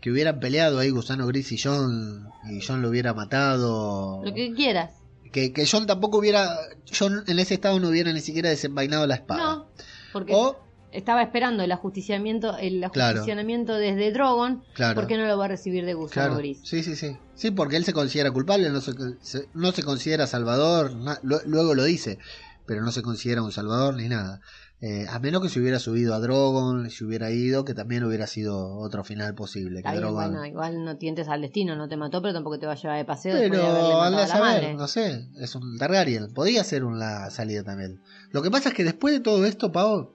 [0.00, 4.20] que hubieran peleado ahí Gusano Gris y John y John lo hubiera matado.
[4.24, 4.90] Lo que quieras.
[5.32, 6.56] Que, que John tampoco hubiera,
[6.96, 9.42] John en ese estado no hubiera ni siquiera desenvainado la espada.
[9.42, 9.66] No,
[10.12, 10.56] porque O,
[10.94, 13.18] estaba esperando el ajusticiamiento, el Claro.
[13.18, 14.62] ajusticionamiento desde Drogon.
[14.74, 16.36] claro, ¿Por qué no lo va a recibir de Gusano claro.
[16.38, 16.60] Gris?
[16.64, 17.16] Sí, sí, sí.
[17.34, 21.74] Sí, porque él se considera culpable, no se, se- no se considera salvador, na- luego
[21.74, 22.18] lo dice,
[22.66, 24.40] pero no se considera un salvador ni nada.
[24.80, 28.26] Eh, a menos que se hubiera subido a Drogon, se hubiera ido, que también hubiera
[28.26, 29.82] sido otro final posible.
[29.82, 32.72] Que Drogon- bueno, igual no tientes al destino, no te mató, pero tampoco te va
[32.72, 33.34] a llevar de paseo.
[33.38, 34.74] Pero de a a la saber, madre.
[34.74, 38.02] no sé, es un Targaryen, podía ser una salida también.
[38.30, 40.12] Lo que pasa es que después de todo esto, Pau,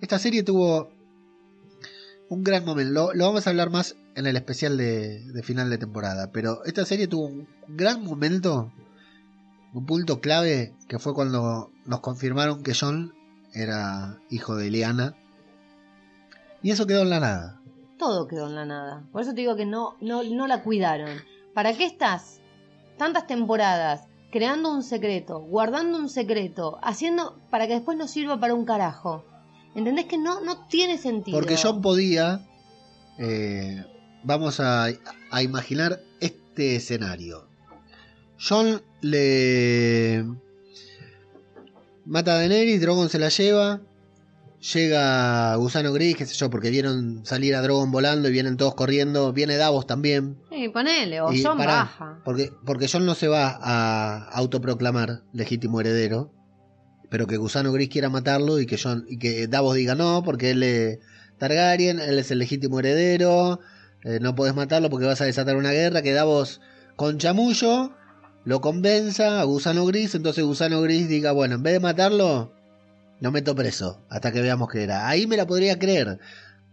[0.00, 0.90] esta serie tuvo
[2.28, 3.12] un gran momento.
[3.14, 7.06] Lo, vamos a hablar más en el especial de, final de temporada, pero esta serie
[7.06, 8.72] tuvo un gran momento,
[9.74, 13.14] un punto clave, que fue cuando nos confirmaron que John
[13.52, 15.16] era hijo de Lyanna.
[16.62, 17.60] Y eso quedó en la nada.
[17.98, 19.04] Todo quedó en la nada.
[19.12, 21.10] Por eso te digo que no, no, no la cuidaron.
[21.54, 22.40] ¿Para qué estás
[22.96, 28.54] tantas temporadas creando un secreto, guardando un secreto, haciendo para que después no sirva para
[28.54, 29.24] un carajo?
[29.74, 31.38] ¿Entendés que no, no tiene sentido?
[31.38, 32.46] Porque John podía,
[33.18, 33.84] eh,
[34.24, 34.88] vamos a,
[35.30, 37.46] a imaginar este escenario.
[38.38, 40.24] John le
[42.04, 43.80] mata a Daenerys, Drogon se la lleva,
[44.74, 48.74] llega Gusano Gris, qué sé yo, porque vieron salir a Drogon volando y vienen todos
[48.74, 50.38] corriendo, viene Davos también.
[50.50, 52.18] Sí, ponele, o Y John pará, baja.
[52.24, 56.32] Porque, porque John no se va a autoproclamar legítimo heredero,
[57.10, 60.50] pero que Gusano Gris quiera matarlo y que John, y que Davos diga no, porque
[60.50, 60.98] él es
[61.38, 63.60] Targaryen, él es el legítimo heredero,
[64.04, 66.60] eh, no podés matarlo porque vas a desatar una guerra, que Davos
[66.96, 67.92] con chamullo
[68.44, 72.54] lo convenza a Gusano Gris, entonces Gusano Gris diga, bueno, en vez de matarlo,
[73.20, 75.08] lo meto preso, hasta que veamos qué era.
[75.08, 76.18] Ahí me la podría creer.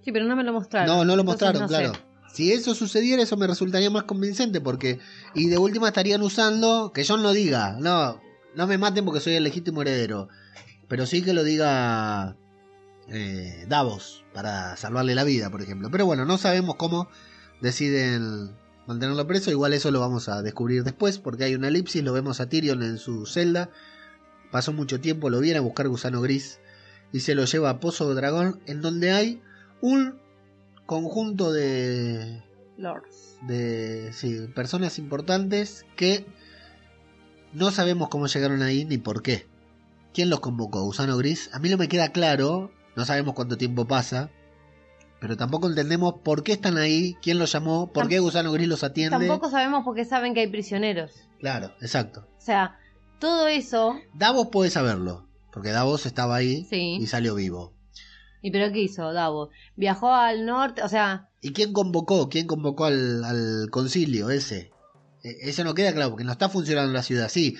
[0.05, 0.87] Sí, pero no me lo mostraron.
[0.87, 1.93] No, no lo mostraron, no claro.
[1.93, 1.99] sé.
[2.33, 4.99] Si eso sucediera, eso me resultaría más convincente, porque.
[5.33, 6.91] Y de última estarían usando.
[6.93, 8.21] Que John no diga, no,
[8.57, 10.29] no me maten porque soy el legítimo heredero.
[10.87, 12.35] Pero sí que lo diga.
[13.07, 15.89] eh, Davos, para salvarle la vida, por ejemplo.
[15.91, 17.07] Pero bueno, no sabemos cómo
[17.61, 18.55] deciden
[18.87, 19.51] mantenerlo preso.
[19.51, 22.03] Igual eso lo vamos a descubrir después, porque hay una elipsis.
[22.03, 23.69] Lo vemos a Tyrion en su celda.
[24.51, 26.59] Pasó mucho tiempo, lo viene a buscar Gusano Gris
[27.13, 29.41] y se lo lleva a Pozo de Dragón, en donde hay
[29.81, 30.19] un
[30.85, 32.41] conjunto de,
[32.77, 33.37] Lords.
[33.45, 36.25] de sí, personas importantes que
[37.53, 39.47] no sabemos cómo llegaron ahí ni por qué.
[40.13, 40.81] ¿Quién los convocó?
[40.83, 41.49] ¿Gusano Gris?
[41.53, 44.29] A mí no me queda claro, no sabemos cuánto tiempo pasa,
[45.19, 48.83] pero tampoco entendemos por qué están ahí, quién los llamó, por qué Gusano Gris los
[48.83, 49.17] atiende.
[49.17, 51.11] Tampoco sabemos por qué saben que hay prisioneros.
[51.39, 52.27] Claro, exacto.
[52.37, 52.77] O sea,
[53.19, 53.95] todo eso.
[54.13, 56.97] Davos puede saberlo, porque Davos estaba ahí Sí.
[56.99, 57.73] y salió vivo.
[58.41, 59.49] ¿Y pero qué hizo Davos?
[59.75, 62.29] Viajó al norte, o sea, ¿Y quién convocó?
[62.29, 64.71] ¿Quién convocó al, al concilio ese?
[65.29, 67.55] E- Eso no queda claro, porque no está funcionando la ciudad así.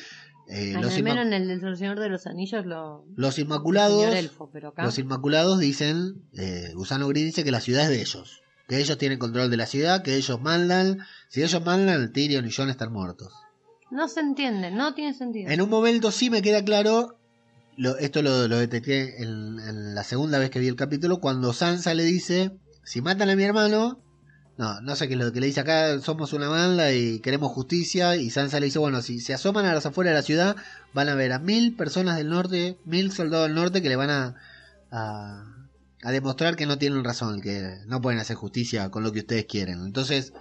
[0.50, 3.06] Eh, al los, menos en el del Señor de los Anillos lo.
[3.16, 4.84] los el Inmaculados, elfo, pero acá.
[4.86, 8.98] los Inmaculados dicen, eh, Gusano Gris dice que la ciudad es de ellos, que ellos
[8.98, 11.00] tienen control de la ciudad, que ellos mandan.
[11.30, 13.34] Si ellos mandan, Tyrion y Jon están muertos.
[13.92, 15.50] No se entiende, no tiene sentido.
[15.52, 17.18] En un momento sí me queda claro,
[17.76, 21.52] lo- esto lo, lo detecté en, en la segunda vez que vi el capítulo, cuando
[21.54, 22.52] Sansa le dice,
[22.86, 24.02] si matan a mi hermano,
[24.58, 27.52] no, no sé qué es lo que le dice acá, somos una banda y queremos
[27.52, 30.56] justicia, y Sansa le dice, bueno, si se asoman a las afueras de la ciudad,
[30.94, 34.10] van a ver a mil personas del norte, mil soldados del norte que le van
[34.10, 34.36] a,
[34.92, 35.68] a,
[36.02, 39.46] a demostrar que no tienen razón, que no pueden hacer justicia con lo que ustedes
[39.46, 39.86] quieren.
[39.86, 40.34] Entonces,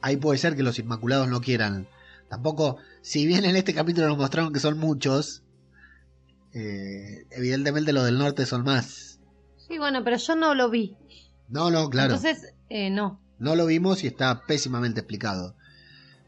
[0.00, 1.88] ahí puede ser que los Inmaculados no quieran.
[2.28, 5.42] Tampoco, si bien en este capítulo nos mostraron que son muchos,
[6.54, 9.18] eh, evidentemente los del norte son más.
[9.68, 10.96] Sí, bueno, pero yo no lo vi.
[11.48, 12.14] No, no, claro.
[12.14, 13.20] Entonces, eh, no.
[13.38, 15.54] No lo vimos y está pésimamente explicado.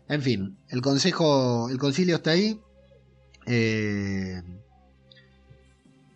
[0.09, 2.61] En fin, el consejo, el concilio está ahí.
[3.47, 4.43] Eh,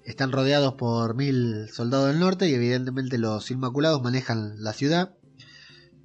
[0.04, 5.14] están rodeados por mil soldados del norte y evidentemente los Inmaculados manejan la ciudad.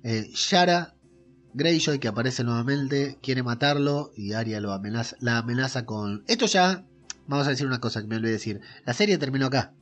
[0.03, 0.95] Eh, Yara
[1.53, 6.23] Greyjoy, que aparece nuevamente, quiere matarlo y Arya lo amenaza, la amenaza con...
[6.27, 6.85] Esto ya,
[7.27, 8.61] vamos a decir una cosa que me olvidé decir.
[8.85, 9.73] La serie terminó acá.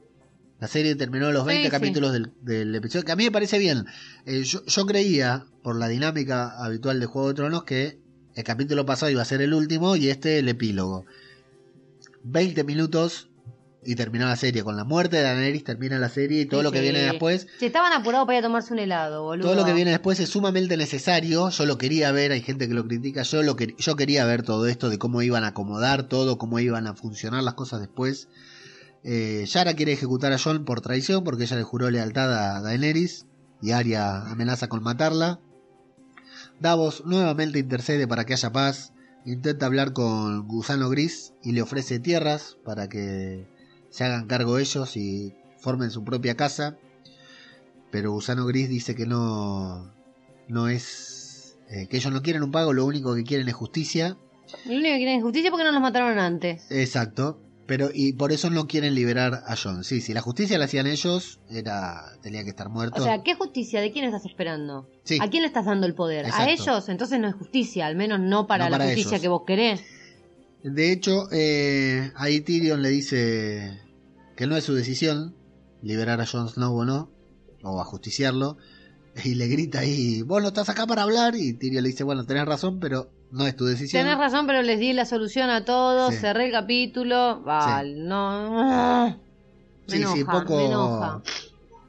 [0.62, 1.72] La serie terminó los Sí, 20 sí.
[1.72, 3.86] capítulos del, del episodio, que a mí me parece bien.
[4.26, 8.00] Eh, yo, yo creía, por la dinámica habitual de Juego de Tronos, que
[8.36, 11.06] el capítulo pasado iba a ser el último y este el epílogo.
[12.24, 13.28] 20 minutos
[13.84, 14.64] y terminó la serie.
[14.64, 17.48] Con la muerte de Daenerys termina la serie y todo Sí, lo que viene después
[17.60, 19.48] Si estaban apurados para ir a tomarse un helado, boludo.
[19.48, 21.50] todo lo que viene después es sumamente necesario.
[21.50, 23.24] Yo lo quería ver, hay gente que lo critica.
[23.24, 26.60] Yo lo que yo quería ver todo esto de cómo iban a acomodar todo, cómo
[26.60, 28.28] iban a funcionar las cosas después.
[29.04, 33.26] Eh, Yara quiere ejecutar a Jon por traición porque ella le juró lealtad a Daenerys
[33.62, 35.40] y Arya amenaza con matarla.
[36.60, 38.94] Davos nuevamente intercede para que haya paz.
[39.26, 43.48] Intenta hablar con Gusano Gris y le ofrece tierras para que
[43.90, 46.78] se hagan cargo ellos y formen su propia casa.
[47.92, 49.92] Pero Gusano Gris dice que no,
[50.48, 51.58] no es.
[51.70, 54.18] eh, que ellos no quieren un pago, lo único que quieren es justicia.
[54.66, 56.66] Lo único que quieren es justicia porque no los mataron antes.
[56.72, 57.40] Exacto.
[57.72, 59.86] Pero, y por eso no quieren liberar a John.
[59.86, 63.02] Sí, si la justicia la hacían ellos, era tenía que estar muerto.
[63.02, 63.80] O sea, ¿qué justicia?
[63.80, 64.90] ¿De quién estás esperando?
[65.06, 65.20] Sí.
[65.22, 66.26] ¿A quién le estás dando el poder?
[66.26, 66.44] Exacto.
[66.44, 66.90] ¿A ellos?
[66.90, 69.22] Entonces no es justicia, al menos no para No la para justicia ellos.
[69.22, 69.86] que vos querés.
[70.66, 73.80] De hecho, eh, ahí Tyrion le dice
[74.36, 75.34] que no es su decisión
[75.82, 77.10] liberar a Jon Snow o no,
[77.64, 78.58] o ajusticiarlo,
[79.24, 82.26] y le grita ahí, vos no estás acá para hablar, y Tyrion le dice, bueno,
[82.26, 84.04] tenés razón, pero no es tu decisión.
[84.04, 86.20] Tenés razón, pero les di la solución a todos, Sí.
[86.22, 87.42] cerré el capítulo.
[87.44, 89.20] Vale, no.
[89.88, 91.24] Me Sí, enoja, sí, poco, me enoja.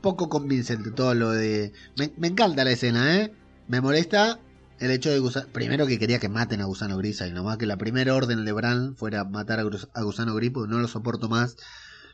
[0.00, 1.72] poco convincente todo lo de...
[1.96, 3.32] Me, me encanta la escena, ¿eh?
[3.68, 4.40] Me molesta
[4.80, 5.46] el hecho de Gusano...
[5.52, 8.52] Primero que quería que maten a Gusano Gris y nomás que la primera orden de
[8.52, 11.56] Bran fuera matar a, Grus- a Gusano Gris porque no lo soporto más.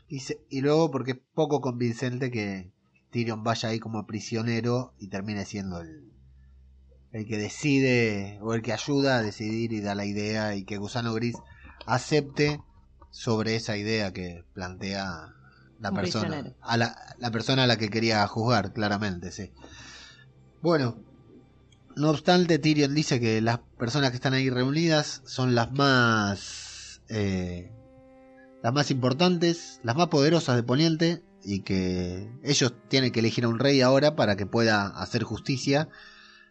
[0.07, 2.71] Y, se- y luego porque es poco convincente que
[3.11, 6.11] Tyrion vaya ahí como prisionero y termine siendo el,
[7.11, 10.77] el que decide o el que ayuda a decidir y da la idea y que
[10.77, 11.35] Gusano Gris
[11.85, 12.61] acepte
[13.11, 15.33] sobre esa idea que plantea
[15.79, 16.55] la Un persona prisionero.
[16.61, 19.51] a la, la persona a la que quería juzgar claramente sí
[20.61, 20.97] bueno
[21.95, 27.71] no obstante Tyrion dice que las personas que están ahí reunidas son las más eh,
[28.61, 33.47] las más importantes las más poderosas de Poniente y que ellos tienen que elegir a
[33.49, 35.87] un rey ahora para que pueda hacer justicia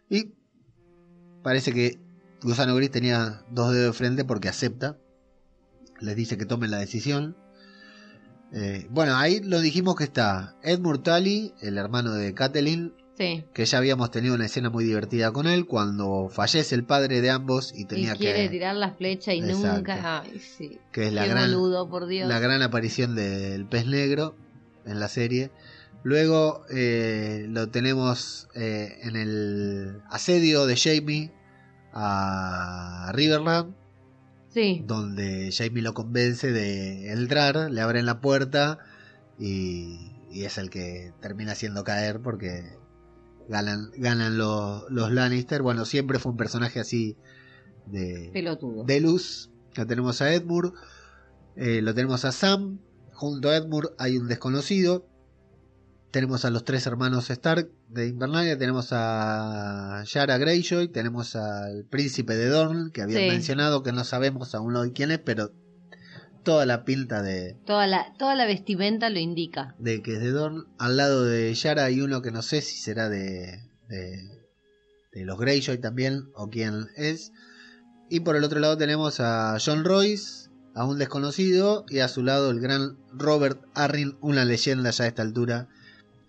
[0.09, 0.33] y
[1.43, 1.99] parece que
[2.41, 4.97] Gusano Gris tenía dos dedos de frente porque acepta
[5.99, 7.35] les dice que tomen la decisión
[8.51, 12.33] eh, bueno, ahí lo dijimos que está Edmund Tully, el hermano de
[13.19, 13.43] Sí.
[13.53, 17.29] que ya habíamos tenido una escena muy divertida con él cuando fallece el padre de
[17.29, 19.73] ambos y Y tenía quiere que tirar la flecha y Exacto.
[19.75, 20.21] nunca.
[20.21, 20.79] Ay, sí.
[20.93, 22.29] que es la gran boludo, por Dios.
[22.29, 24.35] la gran aparición del pez negro
[24.85, 25.51] en la serie.
[26.03, 31.31] Luego eh, lo tenemos eh, en el asedio de Jamie
[31.93, 33.75] a Riverland,
[34.53, 34.83] Sí.
[34.87, 38.79] donde Jamie lo convence de entrar, le abren la puerta
[39.37, 42.63] y, y es el que termina haciendo caer porque
[43.47, 45.61] ganan, ganan los, los Lannister.
[45.61, 47.15] Bueno, siempre fue un personaje así
[47.85, 48.83] de, Pelotudo.
[48.85, 49.51] de luz.
[49.75, 50.71] Lo tenemos a Edmure,
[51.55, 52.79] eh, lo tenemos a Sam.
[53.13, 55.05] Junto a Edmure hay un desconocido.
[56.11, 58.57] Tenemos a los tres hermanos Stark de Invernalia.
[58.57, 60.87] Tenemos a Yara Greyjoy.
[60.87, 63.27] Tenemos al príncipe de Dorn, que habían Sí.
[63.27, 65.51] mencionado, que no sabemos aún hoy quién es, pero
[66.43, 69.75] toda la pinta de, Toda la, toda la vestimenta lo indica.
[69.77, 70.65] de que es de Dorn.
[70.79, 74.19] Al lado de Yara hay uno que no sé si será de, de,
[75.13, 77.33] de los Greyjoy también, o quién es.
[78.09, 82.23] Y por el otro lado tenemos a John Royce, a un desconocido, y a su
[82.23, 85.67] lado el gran Robert Arryn, una leyenda ya a esta altura.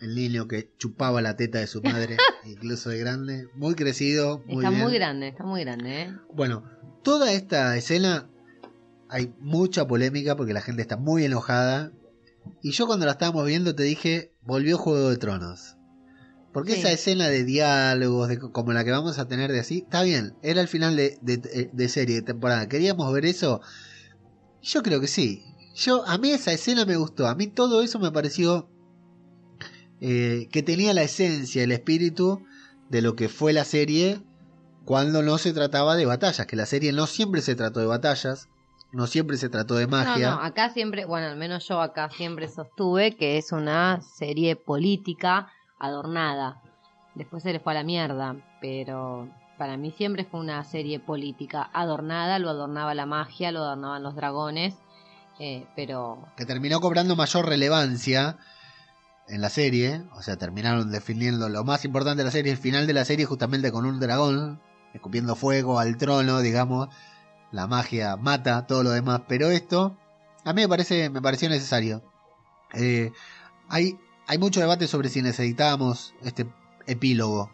[0.00, 3.48] El niño que chupaba la teta de su madre, incluso de grande.
[3.54, 4.82] Muy crecido, muy está bien.
[4.82, 6.14] muy grande, está muy grande, ¿eh?
[6.32, 6.64] Bueno,
[7.02, 8.28] toda esta escena
[9.08, 11.92] hay mucha polémica porque la gente está muy enojada.
[12.62, 15.76] Y yo cuando la estábamos viendo te dije, volvió Juego de Tronos.
[16.52, 16.80] Porque Sí.
[16.80, 20.34] esa escena de diálogos, de, como la que vamos a tener de así, está bien,
[20.42, 22.68] era el final de, de- de serie, de temporada.
[22.68, 23.60] ¿Queríamos ver eso?
[24.62, 25.44] Yo creo que sí.
[25.76, 27.28] Yo, a mí esa escena me gustó.
[27.28, 28.68] A mí todo eso me pareció
[30.00, 32.44] eh, que tenía la esencia, el espíritu
[32.88, 34.20] de lo que fue la serie
[34.84, 38.48] cuando no se trataba de batallas, que la serie no siempre se trató de batallas,
[38.92, 40.30] no siempre se trató de magia.
[40.30, 44.56] No, no, acá siempre, bueno, al menos yo acá siempre sostuve que es una serie
[44.56, 45.48] política
[45.78, 46.60] adornada.
[47.14, 49.28] Después se le fue a la mierda, pero
[49.58, 54.16] para mí siempre fue una serie política adornada, lo adornaba la magia, lo adornaban los
[54.16, 54.74] dragones,
[55.38, 58.38] eh, pero que terminó cobrando mayor relevancia
[59.30, 62.86] en la serie, o sea, terminaron definiendo lo más importante de la serie, el final
[62.86, 64.60] de la serie justamente con un dragón,
[64.92, 66.88] escupiendo fuego al trono, digamos,
[67.52, 69.96] la magia mata todo lo demás, pero esto
[70.44, 72.02] a mí me parece me pareció necesario.
[72.74, 73.12] Eh,
[73.68, 76.46] hay hay mucho debate sobre si necesitábamos este
[76.86, 77.50] epílogo.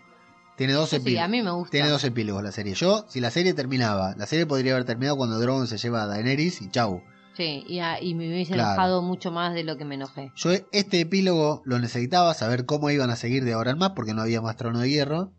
[0.57, 1.25] Tiene dos sí, epílogos.
[1.25, 1.71] a mí me gusta.
[1.71, 2.75] Tiene dos epílogos la serie.
[2.75, 6.07] Yo, si la serie terminaba, la serie podría haber terminado cuando Drogon se lleva a
[6.07, 7.03] Daenerys y chau.
[7.37, 8.71] Sí, y, a- y me hubiese Claro.
[8.71, 10.33] enojado mucho más de lo que me enojé.
[10.37, 14.15] Yo este epílogo lo necesitaba, saber cómo iban a seguir de ahora en más, porque
[14.15, 15.33] no había más trono de hierro.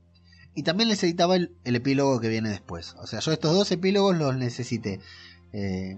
[0.54, 2.96] Y también necesitaba el, el epílogo que viene después.
[3.02, 5.00] O sea, yo estos dos epílogos los necesité.
[5.54, 5.98] Eh,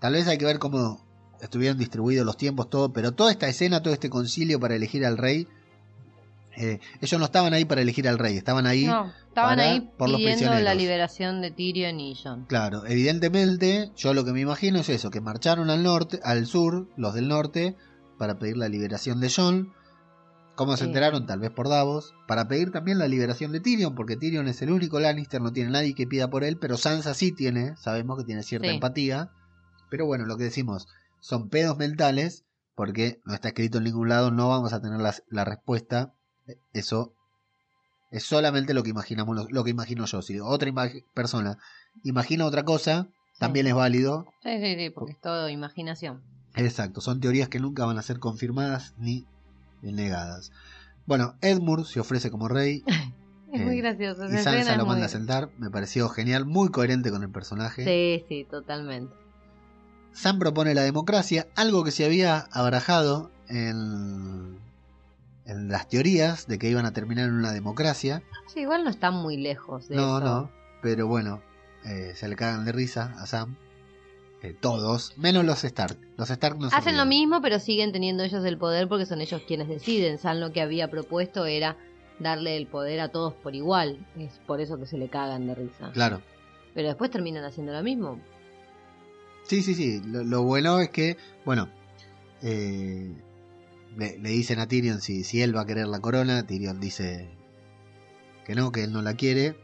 [0.00, 1.04] tal vez hay que ver cómo
[1.40, 5.18] estuvieron distribuidos los tiempos, todo, pero toda esta escena, todo este concilio para elegir al
[5.18, 5.46] rey,
[6.56, 9.80] eh, ellos no estaban ahí para elegir al rey, estaban ahí No, estaban para- ahí
[9.98, 10.76] por los pidiendo la prisioneros.
[10.82, 12.44] liberación de Tyrion y Jon.
[12.46, 16.88] Claro, evidentemente, yo lo que me imagino es eso, que marcharon al norte, al sur,
[16.96, 17.76] los del norte,
[18.18, 19.72] para pedir la liberación de Jon.
[20.56, 21.26] ¿Cómo se enteraron?
[21.26, 22.14] Tal vez por Davos.
[22.28, 25.70] Para pedir también la liberación de Tyrion, porque Tyrion es el único Lannister, no tiene
[25.72, 28.74] nadie que pida por él, pero Sansa sí tiene, sabemos que tiene cierta Sí.
[28.74, 29.30] empatía.
[29.90, 30.86] Pero bueno, lo que decimos,
[31.18, 32.44] son pedos mentales,
[32.76, 36.14] porque no está escrito en ningún lado, no vamos a tener la, la respuesta.
[36.72, 37.14] Eso
[38.10, 40.22] es solamente lo que imaginamos, lo, lo que imagino yo.
[40.22, 40.70] Si otra
[41.14, 41.58] persona
[42.02, 44.26] imagina otra cosa, también es válido.
[44.42, 46.22] Sí, sí, sí, porque es todo imaginación.
[46.54, 49.26] Exacto, son teorías que nunca van a ser confirmadas ni
[49.82, 50.52] negadas.
[51.06, 52.84] Bueno, Edmure se ofrece como rey
[53.52, 54.24] Es Eh, muy gracioso.
[54.26, 55.50] y Sansa lo muy manda a sentar.
[55.58, 57.84] Me pareció genial, muy coherente con el personaje.
[57.84, 59.14] Sí, sí, totalmente.
[60.12, 64.58] Sam propone la democracia, algo que se había abarajado en,
[65.46, 68.22] en las teorías de que iban a terminar en una democracia.
[68.46, 70.24] Sí, igual no está muy lejos de No, eso.
[70.26, 70.50] no,
[70.82, 71.42] pero bueno,
[71.84, 73.56] eh, se le cagan de risa a Sam.
[74.42, 75.96] Eh, todos, menos los Stark.
[76.18, 79.42] Los Stark no Hacen lo mismo, pero siguen teniendo ellos el poder porque son ellos
[79.46, 80.18] quienes deciden.
[80.18, 81.76] Sam lo que había propuesto era
[82.18, 84.06] darle el poder a todos por igual.
[84.18, 85.90] Es por eso que se le cagan de risa.
[85.92, 86.20] Claro.
[86.74, 88.20] Pero después terminan haciendo lo mismo.
[89.44, 90.00] Sí, sí, sí.
[90.04, 91.68] Lo, lo bueno es que, bueno,
[92.42, 93.10] eh,
[93.96, 96.46] le, dicen a Tyrion si, si él va a querer la corona.
[96.46, 97.36] Tyrion dice
[98.44, 99.56] que no, que él no la quiere.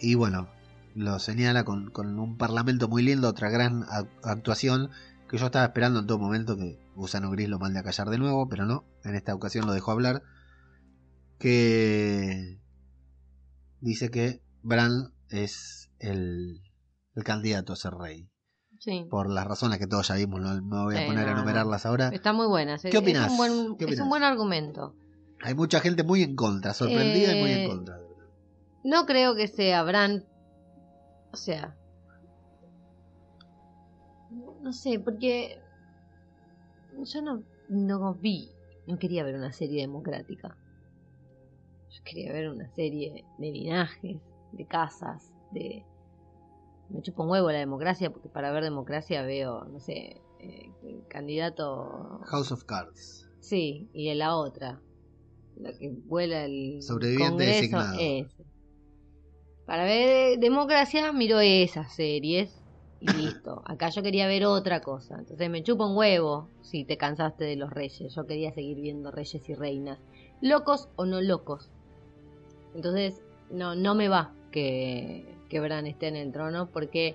[0.00, 0.48] Y bueno,
[0.94, 4.90] lo señala con, con un parlamento muy lindo, otra gran ac- actuación
[5.28, 8.18] que yo estaba esperando en todo momento que Gusano Gris lo mande a callar de
[8.18, 10.22] nuevo, pero no, en esta ocasión lo dejó hablar.
[11.38, 12.60] Que
[13.80, 16.60] dice que Bran es el,
[17.14, 18.28] el candidato a ser rey
[18.84, 19.06] Sí.
[19.08, 21.36] por las razones que todos ya vimos, no me voy a Sí, poner a no.
[21.38, 22.08] enumerarlas ahora.
[22.08, 22.78] Está muy buena.
[22.78, 23.26] ¿Qué opinás?
[23.26, 24.02] Es un buen, ¿Qué es opinás?
[24.04, 24.94] un buen argumento.
[25.40, 28.00] Hay mucha gente muy en contra, sorprendida y muy en Eh, contra.
[28.82, 30.24] No creo que sea Bran.
[31.32, 31.76] O sea.
[34.62, 35.60] No sé, porque.
[37.04, 38.50] Yo no, no vi.
[38.88, 40.56] No quería ver una serie democrática.
[41.90, 44.16] Yo quería ver una serie de linajes,
[44.52, 45.84] de casas, de.
[46.92, 51.06] Me chupa un huevo la democracia, porque para ver democracia veo, no sé, eh, el
[51.08, 52.20] candidato.
[52.26, 53.28] House of Cards.
[53.40, 54.80] Sí, y de la otra.
[55.56, 57.98] La que vuela el Sobreviviente Congreso, designado.
[57.98, 58.44] ese.
[59.66, 62.62] Para ver democracia miro esas series
[63.00, 63.62] y listo.
[63.64, 65.16] Acá yo quería ver otra cosa.
[65.18, 68.14] Entonces me chupa un huevo si te cansaste de los reyes.
[68.14, 69.98] Yo quería seguir viendo reyes y reinas.
[70.40, 71.70] Locos o no locos.
[72.74, 77.14] Entonces no, no me va que, que Bran esté en el trono porque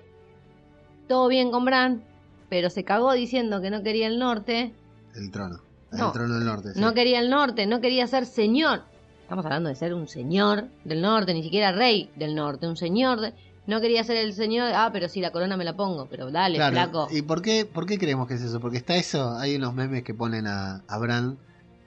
[1.08, 2.04] todo bien con Bran,
[2.48, 4.72] pero se cagó diciendo que no quería el norte.
[5.16, 5.58] El trono.
[5.90, 6.06] No.
[6.06, 6.72] el trono del norte.
[6.74, 6.80] sí.
[6.80, 8.82] No quería el norte, no quería ser señor.
[9.22, 13.20] Estamos hablando de ser un señor del norte, ni siquiera rey del norte, un señor.
[13.20, 13.34] de-
[13.66, 14.70] No quería ser el señor.
[14.74, 16.06] Ah, pero sí, la corona me la pongo.
[16.08, 17.08] Pero dale, Claro, flaco.
[17.10, 18.60] ¿Y por qué, por qué creemos que es eso?
[18.60, 21.36] Porque está eso, hay unos memes que ponen a, a Bran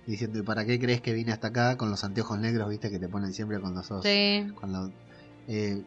[0.05, 2.99] diciendo, ¿y para qué crees que vine hasta acá con los anteojos negros, viste, que
[2.99, 4.03] te ponen siempre cuando sos...
[4.03, 4.47] Sí.
[4.59, 4.91] cuando-
[5.47, 5.81] eh,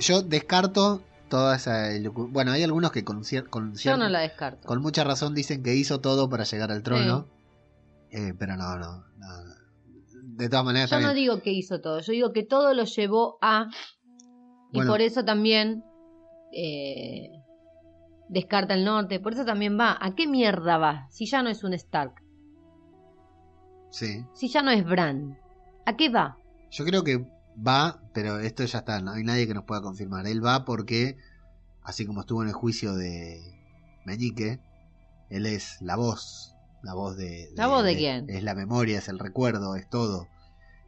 [0.00, 1.88] yo descarto toda esa...
[2.12, 4.66] Bueno, hay algunos que con, con, Yo no la descarto.
[4.66, 7.26] con mucha razón dicen que hizo todo para llegar al trono.
[8.10, 9.26] Eh, pero no, no, no.
[10.22, 13.38] De todas maneras, Yo no digo que hizo todo, yo digo que todo lo llevó
[13.42, 13.68] a.
[14.72, 14.90] Y Bueno.
[14.92, 15.84] por eso también.
[16.52, 17.30] eh,
[18.28, 19.20] descarta el norte.
[19.20, 19.96] Por eso también va.
[20.00, 21.06] ¿A qué mierda va?
[21.10, 22.14] Si ya no es un Stark.
[23.90, 24.24] Sí.
[24.34, 25.38] Si ya no es Bran.
[25.86, 26.36] ¿A qué va?
[26.70, 27.24] Yo creo que
[27.66, 30.26] va, pero esto ya está, no hay nadie que nos pueda confirmar.
[30.26, 31.16] Él va porque,
[31.82, 33.40] así como estuvo en el juicio de
[34.04, 34.60] Meñique,
[35.28, 37.50] él es la voz, la voz de...
[37.54, 38.28] ¿La voz de quién?
[38.28, 40.26] Es la memoria, es el recuerdo, es todo.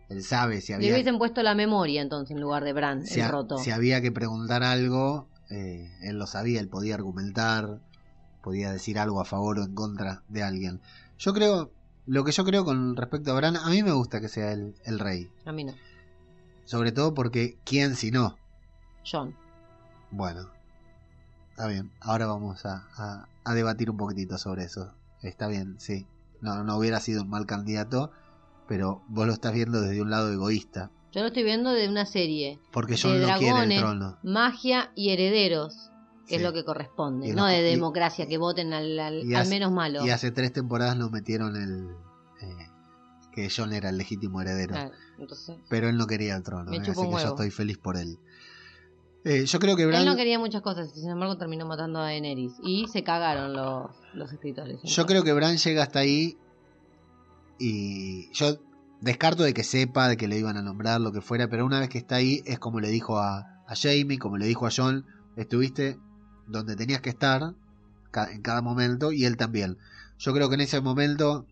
[0.09, 3.21] Él sabe si Le había, hubiesen puesto la memoria entonces en lugar de Bran, si,
[3.21, 3.59] el ha- roto.
[3.59, 7.81] si había que preguntar algo, eh, él lo sabía, él podía argumentar,
[8.43, 10.81] podía decir algo a favor o en contra de alguien.
[11.19, 11.71] Yo creo,
[12.07, 14.75] lo que yo creo con respecto a Bran, a mí me gusta que sea el,
[14.85, 15.31] el rey.
[15.47, 15.73] A mí no.
[16.73, 18.39] Sobre todo porque, ¿quién si no?
[19.05, 19.37] John.
[20.11, 20.49] Bueno,
[21.51, 21.93] está bien.
[22.01, 24.95] Ahora vamos a, a- a debatir un poquitito sobre eso.
[25.21, 26.07] Está bien, sí.
[26.41, 28.11] No, no hubiera sido un mal candidato,
[28.67, 30.91] pero vos lo estás viendo desde un lado egoísta.
[31.13, 32.59] Yo lo estoy viendo de una serie.
[32.73, 34.19] Porque John de no quiere el trono.
[34.23, 35.91] magia y herederos,
[36.27, 37.29] que es lo que corresponde.
[37.29, 40.07] Y no de y- democracia, que voten al, al- al menos malo.
[40.07, 41.91] Y hace tres temporadas nos metieron el...
[42.41, 42.67] eh,
[43.33, 44.77] que John era el legítimo heredero.
[45.19, 46.73] Entonces, Pero él no quería el trono.
[46.73, 48.19] Eh, así que yo estoy feliz por él.
[49.25, 50.01] Eh, yo creo que Bran...
[50.01, 52.55] Él no quería muchas cosas, y sin embargo terminó matando a Daenerys.
[52.63, 54.81] Y se cagaron los, los escritores.
[54.83, 56.37] Yo creo que Bran llega hasta ahí
[57.59, 58.59] y yo
[59.01, 61.79] descarto de que sepa, de que le iban a nombrar, lo que fuera, pero una
[61.79, 64.71] vez que está ahí es como le dijo a, a Jamie, como le dijo a
[64.75, 65.07] John,
[65.37, 65.99] estuviste
[66.49, 67.55] donde tenías que estar
[68.31, 69.79] en cada momento y él también.
[70.19, 71.47] Yo creo que en ese momento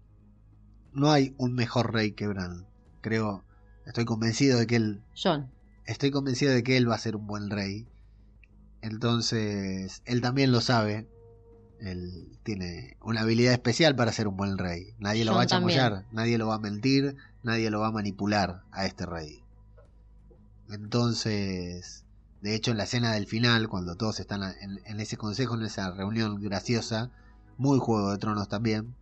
[0.93, 2.67] no hay un mejor rey que Bran.
[3.01, 3.45] Creo,
[3.87, 5.51] estoy convencido de que él, John.
[5.87, 7.87] estoy convencido de que él va a ser un buen rey.
[8.83, 11.07] Entonces, él también lo sabe.
[11.81, 14.95] Él tiene una habilidad especial para ser un buen rey.
[14.99, 15.79] Nadie lo va a también.
[15.79, 19.43] chamullar, nadie lo va a mentir, nadie lo va a manipular a este rey.
[20.69, 22.05] Entonces,
[22.43, 25.63] de hecho, en la escena del final, cuando todos están en, en ese consejo, en
[25.63, 27.11] esa reunión graciosa,
[27.57, 28.95] muy Juego de Tronos también,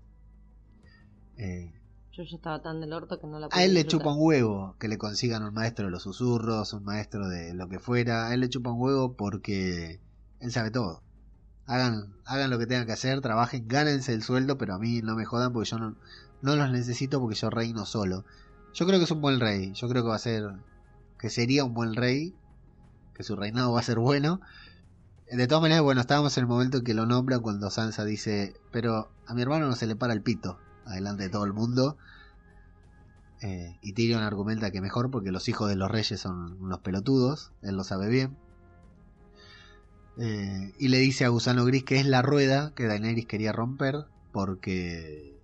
[1.39, 1.73] eh,
[2.19, 4.01] Yo ya estaba tan del orto que no la a él le disfrutar.
[4.01, 7.69] chupa un huevo que le consigan un maestro de los susurros, un maestro de lo
[7.69, 8.27] que fuera.
[8.27, 10.01] A él le chupa un huevo porque
[10.41, 11.05] él sabe todo.
[11.67, 15.15] Hagan, hagan lo que tengan que hacer, trabajen, gánense el sueldo, pero a mí no
[15.15, 15.95] me jodan porque yo no,
[16.43, 18.25] no los necesito porque yo reino solo.
[18.75, 19.73] Yo creo que es un buen rey.
[19.75, 20.43] Yo creo que va a ser,
[21.21, 22.35] que sería un buen rey,
[23.15, 24.41] que su reinado va a ser bueno.
[25.31, 28.57] De todas maneras, bueno, estábamos en el momento en que lo nombran cuando Sansa dice,
[28.73, 30.59] pero a mi hermano no se le para el pito,
[30.89, 31.97] adelante de todo el mundo.
[33.41, 37.53] Eh, y Tyrion argumenta que mejor porque los hijos de los reyes son unos pelotudos,
[37.63, 38.37] él lo sabe bien.
[40.19, 44.07] Eh, y le dice a Gusano Gris que es la rueda que Daenerys quería romper
[44.33, 45.39] porque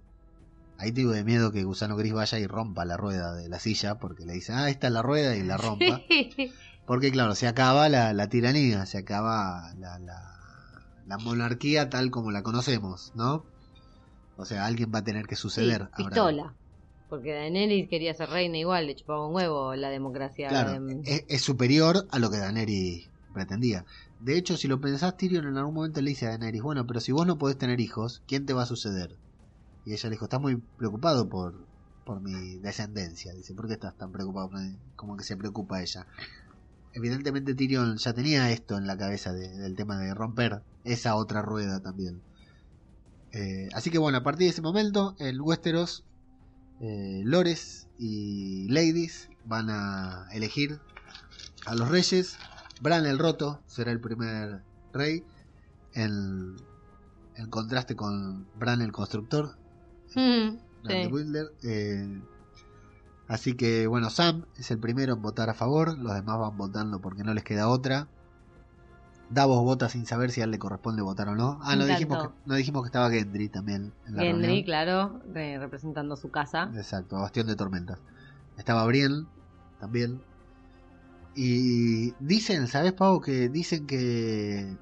[0.78, 4.00] ahí tengo de miedo que Gusano Gris vaya y rompa la rueda de la silla
[4.00, 6.02] porque le dice, ah, esta es la rueda y la rompa.
[6.86, 10.34] Porque claro, se acaba la, la tiranía, se acaba la, la,
[11.06, 13.46] la monarquía tal como la conocemos, ¿no?
[14.36, 15.82] O sea, alguien va a tener que Sí, suceder.
[15.92, 15.96] ahora.
[15.96, 16.56] pistola.
[17.08, 20.48] Porque Daenerys quería ser reina igual, le chupaba un huevo la democracia.
[20.48, 23.84] Claro, de- es, es superior a lo que Daenerys pretendía.
[24.18, 27.00] De hecho, si lo pensás, Tyrion en algún momento le dice a Daenerys, bueno, pero
[27.00, 29.18] si vos no podés tener hijos, ¿quién te va a suceder?
[29.84, 31.68] Y ella le dijo, estás muy preocupado por,
[32.04, 33.32] por mi descendencia.
[33.34, 34.50] Dice, ¿por qué estás tan preocupado?
[34.50, 34.78] por mí?".
[34.96, 36.06] Como que se preocupa ella.
[36.92, 41.42] Evidentemente Tyrion ya tenía esto en la cabeza de- del tema de romper esa otra
[41.42, 42.24] rueda también.
[43.34, 46.04] Eh, así que bueno, a partir de ese momento, en Westeros,
[46.80, 50.78] eh, Lores y Ladies van a elegir
[51.66, 52.36] a los reyes.
[52.80, 54.62] Bran el Roto será el primer
[54.92, 55.24] rey.
[55.94, 56.56] En,
[57.36, 59.56] en contraste con Bran el Constructor,
[60.16, 60.58] Mm,
[60.88, 61.06] sí.
[61.10, 61.46] Builder.
[61.64, 62.20] eh,
[63.26, 65.98] así que bueno, Sam es el primero en votar a favor.
[65.98, 68.06] Los demás van votando porque no les queda otra.
[69.30, 71.58] Davos vota sin saber si a él le corresponde votar o no.
[71.62, 74.64] Ah, no dijimos, que, no dijimos que estaba Gendry también en la Gendry, reunión.
[74.64, 76.70] claro, re- representando su casa.
[76.76, 77.98] Exacto, Bastión de Tormentas.
[78.56, 79.26] Estaba Brienne
[79.80, 80.22] también.
[81.34, 83.20] Y dicen, ¿sabes, Pau?
[83.20, 84.76] Que dicen que.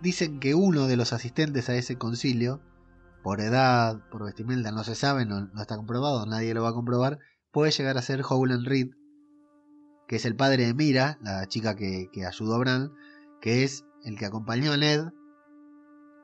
[0.00, 2.60] Dicen que uno de los asistentes a ese concilio,
[3.24, 6.74] por edad, por vestimenta, no se sabe, no, no está comprobado, nadie lo va a
[6.74, 7.18] comprobar,
[7.50, 8.90] puede llegar a ser Howland Reed,
[10.06, 12.92] que es el padre de Mira, la chica que, que ayudó a Bran,
[13.40, 15.08] que es el que acompañó a Ned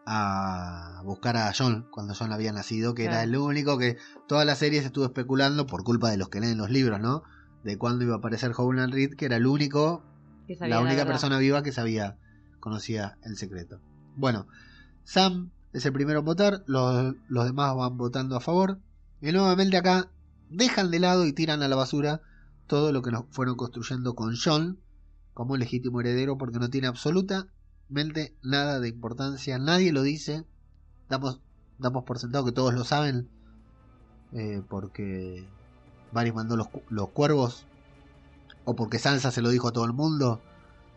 [0.06, 3.96] a buscar a John cuando John había nacido, que era el único que
[4.28, 7.22] toda la serie se estuvo especulando por culpa de los que leen los libros, ¿no?
[7.62, 10.02] De cuándo iba a aparecer Howland Reed, que era el único,
[10.46, 12.18] que la única persona viva que sabía,
[12.60, 13.80] conocía el secreto.
[14.16, 14.46] Bueno,
[15.04, 18.80] Sam es el primero en votar, los, los demás van votando a favor,
[19.22, 20.10] y nuevamente acá
[20.50, 22.20] dejan de lado y tiran a la basura
[22.66, 24.80] todo lo que nos fueron construyendo con John
[25.32, 26.86] como legítimo heredero porque no tiene
[27.88, 30.44] nada de importancia, nadie lo dice,
[31.08, 31.40] damos,
[31.78, 33.28] damos por sentado que todos lo saben,
[34.32, 35.46] eh, porque
[36.12, 37.66] Varys mandó los, los cuervos,
[38.64, 40.40] o porque Sansa se lo dijo a todo el mundo,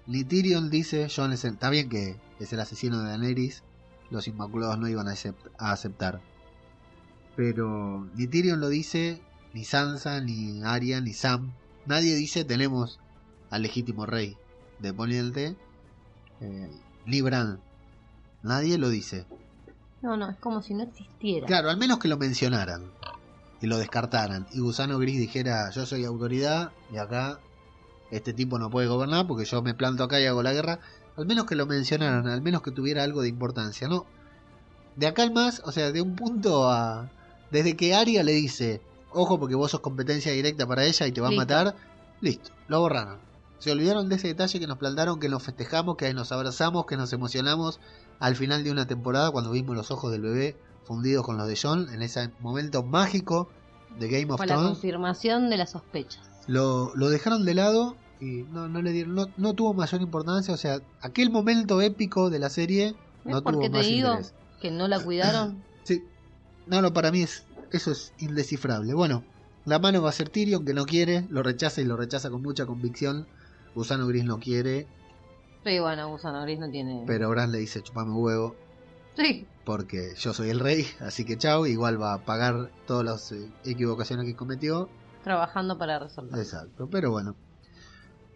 [0.05, 3.63] ni Tyrion dice, John es el, está bien que es el asesino de Daenerys,
[4.09, 5.13] los Inmaculados no iban a,
[5.57, 6.21] a aceptar,
[7.35, 9.21] pero ni Tyrion lo dice,
[9.53, 11.53] ni Sansa, ni Arya, ni Sam,
[11.85, 12.99] nadie dice tenemos
[13.49, 14.37] al legítimo rey
[14.79, 15.55] de Poniente,
[16.41, 16.69] eh,
[17.05, 17.59] ni Bran,
[18.43, 19.25] nadie lo dice.
[20.01, 21.47] No, no, es como si no existiera.
[21.47, 22.83] Claro, al menos que lo mencionaran
[23.61, 24.47] y lo descartaran.
[24.53, 27.39] Y Gusano Gris dijera, yo soy autoridad y acá
[28.11, 30.79] este tipo no puede gobernar porque yo me planto acá y hago la guerra.
[31.15, 34.05] Al menos que lo mencionaran, al menos que tuviera algo de importancia, ¿no?
[34.95, 37.09] De acá al más, o sea, de un punto a...
[37.49, 38.81] Desde que Arya le dice,
[39.11, 41.75] ojo porque vos sos competencia directa para ella y te va a matar,
[42.21, 43.26] listo, lo borraron.
[43.59, 46.97] Se olvidaron de ese detalle que nos plantaron, que nos festejamos, que nos abrazamos, que
[46.97, 47.79] nos emocionamos
[48.19, 51.57] al final de una temporada cuando vimos los ojos del bebé fundidos con los de
[51.61, 53.49] John en ese momento mágico
[53.99, 54.71] de Game of Fue la Thrones.
[54.73, 56.21] confirmación de las sospechas.
[56.47, 60.53] Lo, lo dejaron de lado y no, no le dieron, no, no tuvo mayor importancia.
[60.53, 62.95] O sea, aquel momento épico de la serie
[63.25, 64.33] ¿Ves no por tuvo qué te más digo interés.
[64.61, 65.63] que no la cuidaron?
[65.83, 66.03] Sí,
[66.67, 68.93] no, no, para mí es, eso es indescifrable.
[68.93, 69.23] Bueno,
[69.65, 72.41] la mano va a ser Tyrion que no quiere, lo rechaza y lo rechaza con
[72.41, 73.25] mucha convicción.
[73.77, 74.87] Gusano Gris no quiere,
[75.63, 77.03] Sí, bueno, Gusano Gris no tiene.
[77.05, 78.55] pero Bran le dice chupame huevo.
[79.15, 83.31] Sí, porque yo soy el rey, así que chao, igual va a pagar todas las
[83.33, 84.89] eh, equivocaciones que cometió.
[85.23, 86.39] trabajando para resolver.
[86.39, 87.35] Exacto, pero bueno.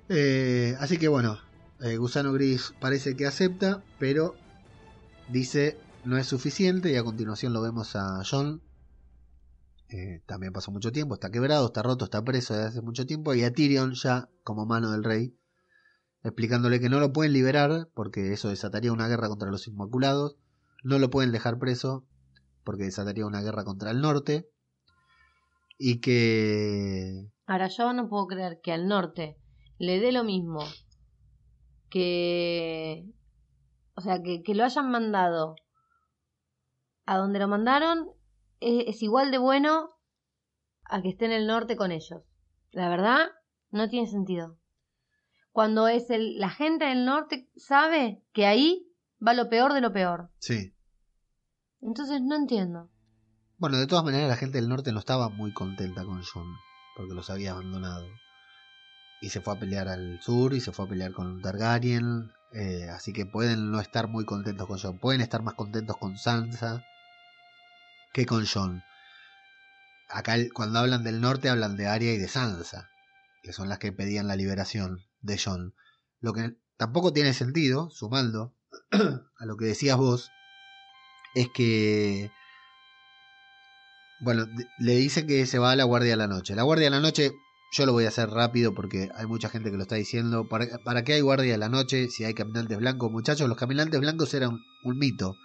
[0.10, 1.39] Eh, así que bueno,
[1.80, 4.36] eh, Gusano Gris parece que acepta, pero
[5.28, 8.62] dice no es suficiente y a continuación lo vemos a John.
[9.92, 13.34] Eh, también pasó mucho tiempo, está quebrado, está roto, está preso desde hace mucho tiempo.
[13.34, 15.36] Y a Tyrion ya como mano del rey,
[16.24, 20.38] explicándole que no lo pueden liberar porque eso desataría una guerra contra los Inmaculados.
[20.84, 22.06] No lo pueden dejar preso
[22.64, 24.50] porque desataría una guerra contra el norte.
[25.78, 27.30] Y que...
[27.46, 29.36] Ahora yo no puedo creer que al norte
[29.78, 30.64] le dé lo mismo
[31.89, 33.06] que...
[33.96, 35.56] O sea, que, que lo hayan mandado
[37.06, 38.10] a donde lo mandaron
[38.62, 39.89] es, es igual de bueno
[40.86, 42.22] a que esté en el norte con ellos.
[42.72, 43.28] La verdad,
[43.72, 44.57] no tiene sentido.
[45.51, 48.88] Cuando es el, la gente del norte sabe que ahí
[49.26, 50.32] va lo peor de lo peor.
[50.39, 50.74] Sí.
[51.82, 52.89] Entonces no entiendo.
[53.57, 56.47] Bueno, de todas maneras la gente del norte no estaba muy contenta con John,
[56.95, 58.07] porque los había abandonado.
[59.22, 62.32] Y se fue a pelear al sur y se fue a pelear con Targaryen.
[62.53, 64.99] eh, así que pueden no estar muy contentos con John.
[64.99, 66.84] Pueden estar más contentos con Sansa
[68.14, 68.84] que con John.
[70.09, 72.89] Acá cuando hablan del norte hablan de Arya y de Sansa,
[73.43, 75.74] que son las que pedían la liberación de John.
[76.20, 78.55] Lo que tampoco tiene sentido, sumando
[78.91, 80.32] a lo que decías vos,
[81.36, 82.32] es que
[84.22, 84.45] bueno,
[84.78, 86.55] le dice que se va a la guardia de la noche.
[86.55, 87.32] La guardia de la noche,
[87.72, 90.47] yo lo voy a hacer rápido porque hay mucha gente que lo está diciendo.
[90.47, 93.12] ¿Para, para qué hay guardia de la noche si hay caminantes blancos?
[93.12, 95.36] Muchachos, los caminantes blancos eran un mito.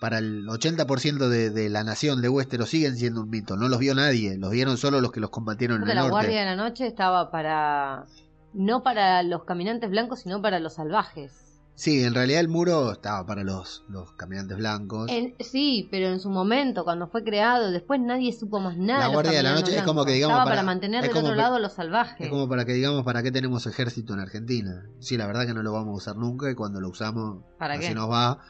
[0.00, 3.56] Para el 80% de, de la nación de Westeros siguen siendo un mito.
[3.56, 6.10] No los vio nadie, los vieron solo los que los combatieron en el la norte.
[6.10, 8.06] Guardia de la Noche estaba para...
[8.54, 11.60] No para los caminantes blancos, sino para los salvajes.
[11.74, 15.10] Sí, en realidad el muro estaba para los, los caminantes blancos.
[15.10, 19.00] En- sí, pero en su momento, cuando fue creado, después nadie supo más nada.
[19.00, 21.34] La Guardia de la Noche es como que, digamos, Estaba para- para, mantener del otro
[21.34, 22.20] lado a los salvajes.
[22.26, 24.86] Es como para que digamos para qué tenemos ejército en Argentina.
[24.98, 27.74] Sí, la verdad que no lo vamos a usar nunca y cuando lo usamos ¿Para
[27.74, 27.94] así qué?
[27.94, 28.40] nos va.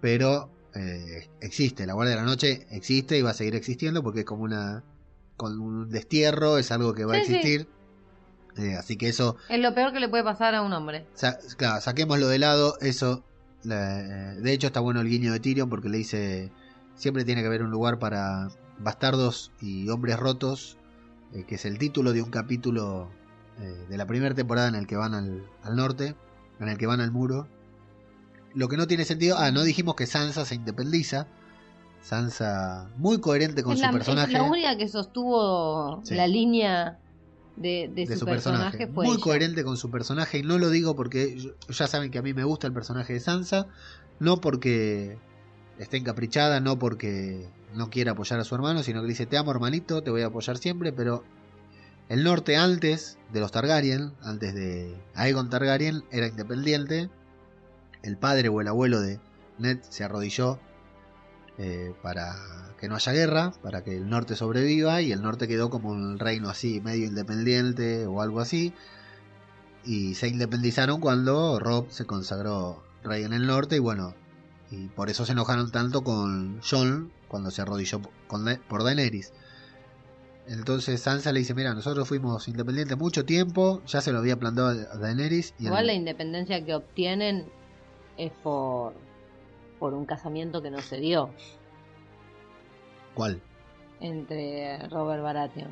[0.00, 4.20] Pero eh, existe, la Guardia de la Noche existe y va a seguir existiendo porque
[4.20, 4.82] es como una
[5.36, 7.32] con un destierro, es algo que va a sí.
[7.32, 7.68] existir.
[8.56, 11.06] Eh, así que eso, Es lo peor que le puede pasar a un hombre.
[11.14, 13.24] sa- claro, saquémoslo de lado, eso
[13.64, 16.52] la- de hecho está bueno el guiño de Tyrion porque le dice
[16.94, 18.48] siempre tiene que haber un lugar para
[18.78, 20.76] bastardos y hombres rotos,
[21.32, 23.10] eh, que es el título de un capítulo
[23.60, 26.14] eh, de la primera temporada en el que van al, al norte,
[26.60, 27.48] en el que van al muro.
[28.54, 31.26] Lo que no tiene sentido, ah, no dijimos que Sansa se independiza.
[32.02, 34.32] Sansa muy coherente con es, su la, es personaje.
[34.32, 36.14] la única que sostuvo Sí.
[36.14, 36.98] la línea
[37.56, 39.22] de, de de su, personaje, fue muy ella.
[39.24, 42.34] coherente con su personaje y no lo digo porque yo- ya saben que a mí
[42.34, 43.68] me gusta el personaje de Sansa,
[44.18, 45.16] no porque
[45.78, 49.38] esté encaprichada, no porque no quiera apoyar a su hermano, sino que le dice te
[49.38, 51.24] amo hermanito, te voy a apoyar siempre, pero
[52.08, 57.08] el norte antes de los Targaryen, antes de Aegon Targaryen, era independiente,
[58.04, 59.18] el padre o el abuelo de
[59.58, 60.58] Ned se arrodilló
[61.56, 62.36] eh, para
[62.78, 66.18] que no haya guerra, para que el norte sobreviva y el norte quedó como un
[66.18, 68.74] reino así, medio independiente o algo así.
[69.84, 74.14] Y se independizaron cuando Rob se consagró rey en el norte y bueno,
[74.70, 78.02] y por eso se enojaron tanto con Jon cuando se arrodilló
[78.68, 79.32] por Daenerys.
[80.46, 84.70] Entonces Sansa le dice, mira, nosotros fuimos independientes mucho tiempo, ya se lo había planteado
[84.70, 85.54] a Daenerys.
[85.58, 87.46] Y Igual la independencia que obtienen
[88.16, 88.94] es por,
[89.78, 91.30] por un casamiento que no se dio
[93.14, 93.40] ¿Cuál?
[94.00, 95.70] entre Robert Baratheon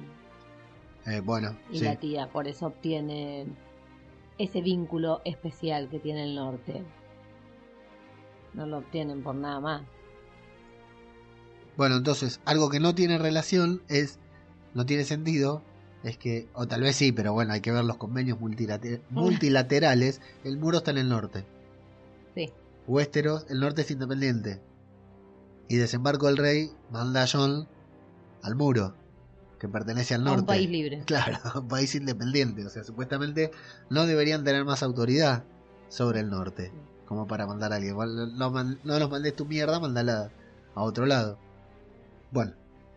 [1.06, 1.84] Eh, bueno, y sí.
[1.84, 2.28] la tía.
[2.28, 3.56] Por eso obtienen
[4.38, 6.84] ese vínculo especial que tiene el norte.
[8.54, 9.82] No lo obtienen por nada más.
[11.76, 14.18] Bueno, entonces, algo que no tiene relación es,
[14.74, 15.62] no tiene sentido,
[16.04, 20.20] es que, o tal vez sí, pero bueno, hay que ver los convenios multilate- multilaterales,
[20.44, 21.44] el muro está en el norte.
[22.86, 24.60] Westeros, el norte es independiente.
[25.68, 27.66] Y desembarco del rey manda a Jon
[28.42, 28.94] al muro,
[29.58, 30.40] que pertenece al A norte.
[30.40, 31.02] un país libre.
[31.06, 32.66] Claro, un país independiente.
[32.66, 33.50] O sea, supuestamente
[33.90, 35.44] no deberían tener más autoridad
[35.88, 36.72] sobre el norte,
[37.06, 37.96] como para mandar a alguien.
[37.96, 40.30] No los mandes tu mierda, mandala
[40.74, 41.38] a otro lado.
[42.30, 42.52] Bueno,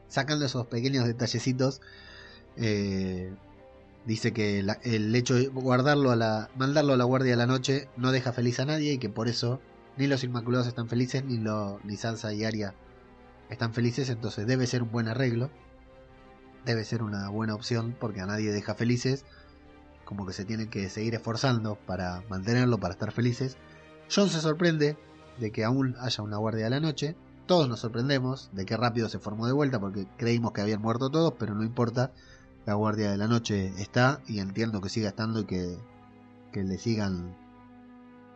[0.07, 1.81] sacando esos pequeños detallecitos,
[2.57, 3.33] eh,
[4.05, 7.47] dice que la- el hecho de guardarlo a la, mandarlo a la guardia de la
[7.47, 9.59] noche no deja feliz a nadie y que por eso
[9.97, 12.73] ni los Inmaculados están felices, ni, lo, ni Sansa y Arya
[13.49, 15.49] están felices, entonces debe ser un buen arreglo,
[16.65, 19.25] debe ser una buena opción porque a nadie deja felices,
[20.03, 23.57] como que se tienen que seguir esforzando para mantenerlo, para estar felices.
[24.13, 24.97] John se sorprende
[25.39, 27.15] de que aún haya una guardia de la noche,
[27.45, 31.09] todos nos sorprendemos de que rápido se formó de vuelta porque creímos que habían muerto
[31.09, 32.11] todos, pero no importa,
[32.65, 35.77] la guardia de la noche está y entiendo que siga estando y que,
[36.51, 37.35] que le sigan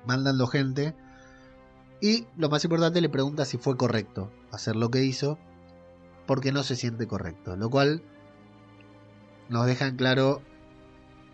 [0.05, 0.95] mandando gente.
[2.01, 5.37] Y lo más importante, le pregunta si fue correcto hacer lo que hizo,
[6.25, 7.55] porque no se siente correcto.
[7.55, 8.01] Lo cual
[9.49, 10.41] nos deja en claro,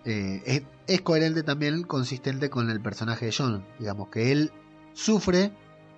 [0.05, 3.63] eh, es, es coherente también, consistente con el personaje de John.
[3.79, 4.51] Digamos que él
[4.93, 5.51] sufre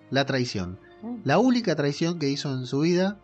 [0.10, 0.80] la traición.
[1.24, 3.18] La única traición que hizo en su vida,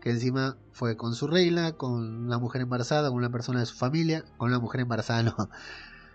[0.00, 3.74] que encima fue con su regla, con una mujer embarazada, con una persona de su
[3.74, 5.34] familia, con una mujer embarazada no,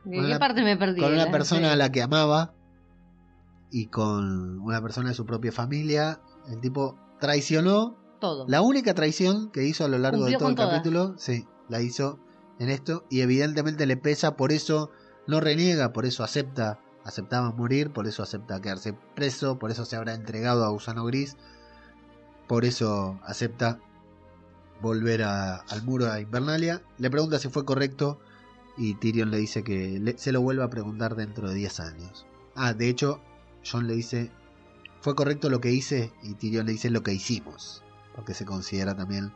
[0.06, 1.02] ¿De Con qué una- parte me perdí?
[1.02, 1.32] con una eh?
[1.32, 2.54] persona a la que amaba
[3.72, 6.22] y con una persona de su propia familia.
[6.48, 7.98] El tipo traicionó.
[8.20, 8.46] Todo.
[8.48, 10.72] La única traición que hizo a lo largo de todo el todas.
[10.72, 12.20] capítulo, sí, la hizo
[12.60, 14.92] en esto y evidentemente le pesa, por eso
[15.26, 19.96] no reniega, por eso acepta, aceptaba morir, por eso acepta quedarse preso, por eso se
[19.96, 21.38] habrá entregado a Gusano Gris,
[22.48, 23.80] por eso acepta
[24.82, 26.82] volver a- al muro a Invernalia.
[26.98, 28.20] Le pregunta si fue correcto
[28.78, 32.26] y Tyrion le dice que le- se lo vuelva a preguntar dentro de 10 años.
[32.56, 33.22] Ah, de hecho,
[33.70, 34.32] John le dice,
[35.02, 37.84] fue correcto lo que hice y Tyrion le dice lo que hicimos,
[38.16, 39.32] porque se considera también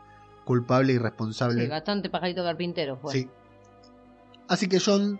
[0.46, 1.64] culpable y responsable.
[1.64, 3.14] Sí, bastante pajarito carpintero fue.
[3.14, 3.30] Sí.
[4.48, 5.20] Así que John,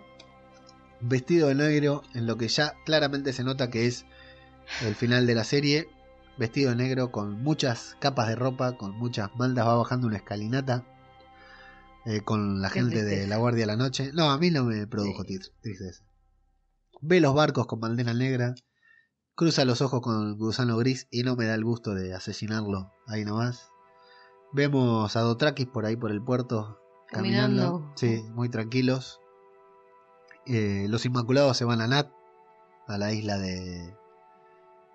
[1.00, 4.04] vestido de negro, en lo que ya claramente se nota que es
[4.82, 5.88] el final de la serie,
[6.36, 10.84] vestido de negro con muchas capas de ropa, con muchas maldas, va bajando una escalinata
[12.06, 14.10] eh, con la gente de la Guardia de la Noche.
[14.12, 16.04] No, a mí no me produjo tir- tristeza.
[17.00, 18.54] Ve los barcos con bandera negra,
[19.36, 23.24] cruza los ojos con gusano gris y no me da el gusto de asesinarlo ahí
[23.24, 23.70] nomás.
[24.52, 26.78] Vemos a Dotrakis por ahí por el puerto
[27.08, 27.62] caminando.
[27.62, 27.92] Caminando.
[27.96, 29.20] Sí, muy tranquilos.
[30.46, 32.10] Eh, los Inmaculados se van a Nat,
[32.86, 33.96] a la isla de.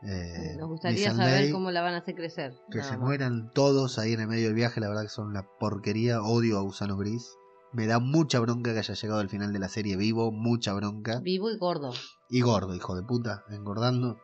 [0.04, 2.54] eh, Nos gustaría saber cómo la van a hacer crecer.
[2.72, 3.00] Que se más.
[3.00, 6.22] mueran todos ahí en el medio del viaje, la verdad que son una porquería.
[6.22, 7.36] Odio a Gusano Gris.
[7.74, 11.20] Me da mucha bronca que haya llegado al final de la serie vivo, mucha bronca.
[11.20, 11.92] Vivo y gordo.
[12.30, 14.18] Y gordo, hijo de puta, engordando.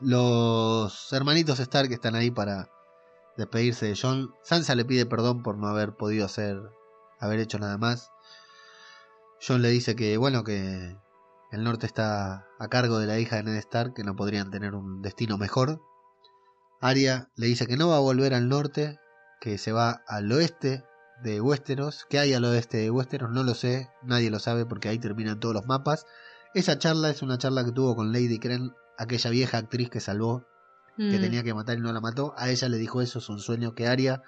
[0.00, 2.70] Los hermanitos Stark están ahí para
[3.36, 4.32] despedirse de John.
[4.44, 6.60] Sansa le pide perdón por no haber podido hacer,
[7.18, 8.10] haber hecho nada más.
[9.44, 10.96] John le dice que, bueno, que
[11.50, 14.74] el norte está a cargo de la hija de Ned Stark, que no podrían tener
[14.74, 15.80] un destino mejor.
[16.80, 19.00] Arya le dice que no va a volver al norte,
[19.40, 20.84] que se va al oeste
[21.24, 22.06] de Westeros.
[22.08, 23.30] ¿Qué hay al oeste de Westeros?
[23.30, 26.06] No lo sé, nadie lo sabe porque ahí terminan todos los mapas.
[26.54, 30.44] Esa charla es una charla que tuvo con Lady Kren, aquella vieja actriz que salvó,
[30.96, 31.20] que Mm.
[31.20, 32.34] tenía que matar y no la mató.
[32.36, 34.22] A ella le dijo eso, es un sueño que Arya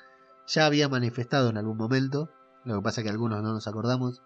[0.46, 2.30] ya había manifestado en algún momento.
[2.64, 4.22] Lo que pasa es que algunos no nos acordamos.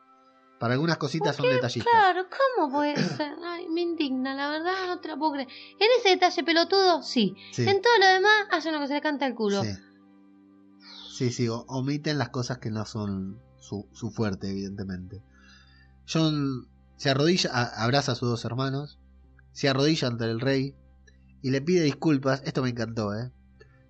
[0.60, 1.92] Para algunas cositas son detallistas.
[1.92, 2.26] Claro,
[2.56, 3.34] ¿cómo puede ser?
[3.44, 5.48] Ay, me indigna, la verdad, no te la puedo creer.
[5.48, 7.34] En ese detalle pelotudo, sí.
[7.52, 9.62] Sí, En todo lo demás, hace lo que se le canta el culo.
[9.62, 11.30] sí.
[11.30, 15.22] Sí, omiten las cosas que no son su, su fuerte, evidentemente.
[16.12, 18.98] John se arrodilla, a- abraza a sus dos hermanos,
[19.54, 20.74] se arrodilla ante el rey
[21.40, 22.42] y le pide disculpas.
[22.44, 23.32] Esto me encantó, ¿eh?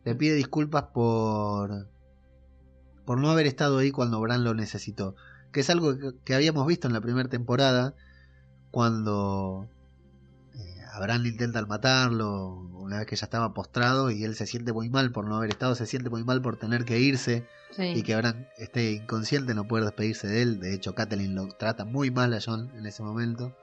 [0.04, 1.88] Le pide disculpas por
[3.04, 5.14] por no haber estado ahí cuando Bran lo necesitó,
[5.52, 7.94] que es algo que, que habíamos visto en la primera temporada
[8.70, 9.68] cuando
[10.54, 14.72] eh, a Bran intentan matarlo una vez que ya estaba postrado y él se siente
[14.72, 17.82] muy mal por no haber estado, se siente muy mal por tener que irse Sí.
[17.96, 20.60] y que Bran esté inconsciente, no poder despedirse de él.
[20.60, 23.56] De hecho, Catelyn lo trata muy mal a John en ese momento.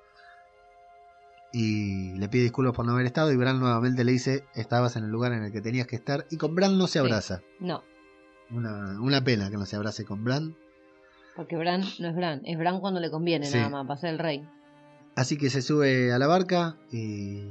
[1.53, 3.31] Y le pide disculpas por no haber estado.
[3.31, 6.25] Y Bran nuevamente le dice: Estabas en el lugar en el que tenías que estar.
[6.29, 6.99] Y con Bran no se Sí.
[6.99, 7.41] abraza.
[7.59, 7.83] No,
[8.51, 10.55] Una, una pena que no se abrace con Bran.
[11.35, 12.41] porque Bran no es Bran.
[12.45, 13.55] Es Bran cuando le conviene, Sí.
[13.57, 14.47] nada más, para ser el rey.
[15.15, 17.43] Así que se sube a la barca y,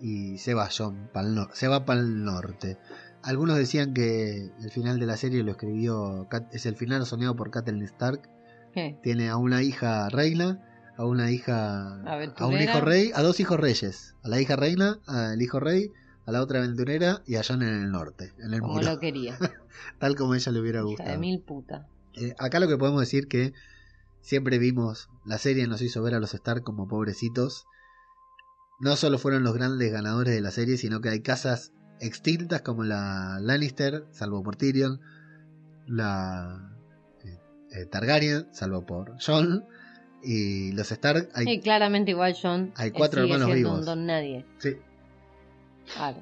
[0.00, 2.76] y se va John pa'l no- se va para el norte.
[3.22, 7.50] Algunos decían que el final de la serie lo escribió es el final soñado por
[7.50, 8.28] Catelyn Stark.
[8.72, 8.98] ¿Qué?
[9.02, 10.62] Tiene a una hija reina,
[10.98, 12.02] a una hija
[12.36, 15.90] a un hijo rey, a dos hijos reyes, a la hija reina, al hijo rey,
[16.26, 18.98] a la otra aventurera y a John en el norte, en el Como muro, lo
[19.00, 19.38] quería.
[19.98, 21.10] tal como ella le hubiera Hija gustado.
[21.10, 21.86] de mil puta.
[22.14, 23.54] Eh, acá lo que podemos decir que
[24.20, 27.64] siempre vimos, la serie nos hizo ver a los Stark como pobrecitos.
[28.80, 32.82] No solo fueron los grandes ganadores de la serie, sino que hay casas extintas como
[32.84, 35.00] la Lannister, salvo por Tyrion,
[35.86, 36.72] la
[37.24, 37.38] eh,
[37.72, 39.64] eh, Targaryen, salvo por Jon,
[40.22, 41.28] y los Stark.
[41.34, 43.78] Hay, Y claramente igual John hay cuatro sigue hermanos vivos.
[43.80, 44.44] un don nadie.
[44.58, 44.76] sí.
[45.94, 46.18] Claro.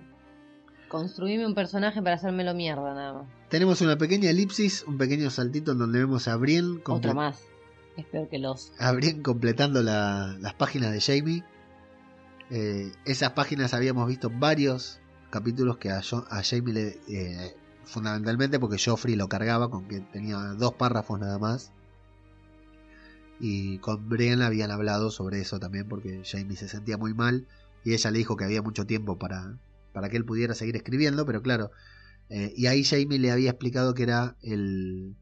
[0.88, 3.26] Construíme un personaje para hacérmelo mierda, nada más.
[3.48, 7.40] Tenemos una pequeña elipsis, un pequeño saltito en donde vemos a Brienne, Otro más.
[7.96, 8.72] Es peor que los.
[8.78, 11.42] a Brienne completando la- las páginas de Jamie.
[12.50, 15.00] Eh, esas páginas habíamos visto varios
[15.30, 17.00] capítulos que a Jamie le.
[17.08, 21.72] eh, fundamentalmente porque Joffrey lo cargaba con que tenía dos párrafos nada más.
[23.38, 27.46] Y con Brienne habían hablado sobre eso también porque Jamie se sentía muy mal
[27.84, 29.58] y ella le dijo que había mucho tiempo para,
[29.92, 31.70] para que él pudiera seguir escribiendo, pero claro,
[32.30, 35.14] eh, y ahí Jamie le había explicado que era el...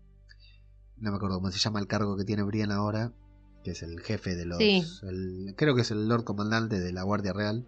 [0.96, 3.12] No me acuerdo cómo se llama el cargo que tiene Brian ahora,
[3.64, 4.58] que es el jefe de los...
[4.58, 4.82] Sí.
[5.02, 7.66] el- creo que es el Lord Comandante de la Guardia Real,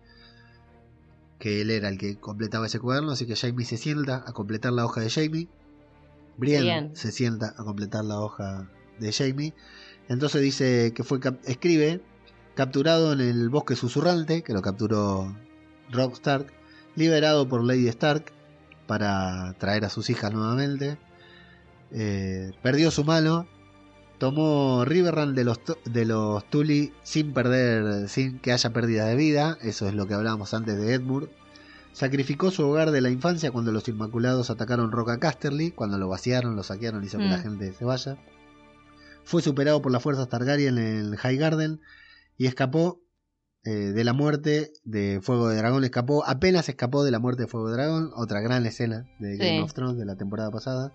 [1.38, 4.72] que él era el que completaba ese cuaderno, así que Jamie se sienta a completar
[4.72, 5.48] la hoja de Jamie.
[6.38, 6.64] Brian
[6.96, 9.54] se sienta a completar la hoja de Jamie.
[10.08, 12.00] Entonces dice que fue escribe
[12.54, 15.36] capturado en el bosque susurrante, que lo capturó
[15.90, 16.46] Rob Stark,
[16.94, 18.32] liberado por Lady Stark
[18.86, 20.96] para traer a sus hijas nuevamente.
[21.92, 23.46] Eh, perdió su mano,
[24.18, 29.58] tomó Riverrun de los, de los Tully sin perder, sin que haya pérdida de vida,
[29.62, 31.28] eso es lo que hablábamos antes de Edmure.
[31.92, 36.54] Sacrificó su hogar de la infancia cuando los Inmaculados atacaron Roca Casterly, cuando lo vaciaron,
[36.56, 37.30] lo saquearon, hizo que Mm.
[37.30, 38.16] la gente se vaya.
[39.26, 41.80] Fue superado por las fuerzas Targaryen en el High Garden
[42.38, 43.02] y escapó
[43.64, 45.82] eh, de la muerte de Fuego de Dragón.
[45.84, 49.56] Escapó, apenas escapó de la muerte de Fuego de Dragón, otra gran escena de Game
[49.58, 49.62] Sí.
[49.62, 50.92] of Thrones de la temporada pasada.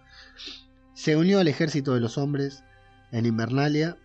[0.94, 2.64] Se unió al ejército de los hombres
[3.12, 3.98] en Invernalia.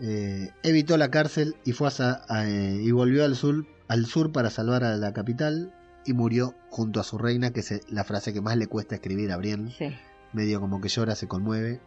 [0.00, 4.30] eh, evitó la cárcel y fue a- a- eh, y volvió al sur, al sur
[4.30, 5.74] para salvar a la capital
[6.06, 8.94] y murió junto a su reina, que es eh, la frase que más le cuesta
[8.94, 9.88] escribir a Brienne Sí.
[10.32, 11.80] medio como que llora, se conmueve.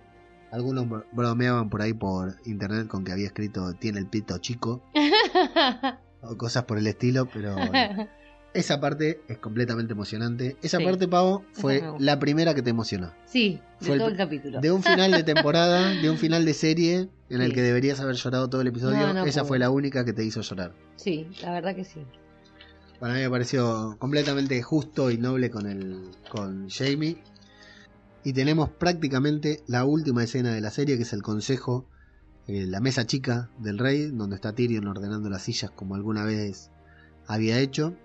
[0.52, 4.84] Algunos bro- bromeaban por ahí por internet con que había escrito tiene el pito chico
[6.22, 7.72] o cosas por el estilo, pero bueno,
[8.54, 10.58] esa parte es completamente emocionante.
[10.62, 10.84] Esa Sí.
[10.86, 13.12] parte, Pavo, fue la primera que te emocionó.
[13.26, 14.60] sí, de Fue todo el capítulo.
[14.62, 18.16] De un final de temporada, de un final de serie en el que deberías haber
[18.16, 20.74] llorado todo el episodio, No, no esa fue la única que te hizo llorar.
[20.98, 22.06] Sí, la verdad que sí.
[23.00, 27.18] Para mí me pareció completamente justo y noble con el con Jamie.
[28.24, 31.88] Y tenemos prácticamente la última escena de la serie, que es el consejo,
[32.48, 36.70] eh, la mesa chica del rey, donde está Tyrion ordenando las sillas como alguna vez
[37.28, 37.96] había hecho.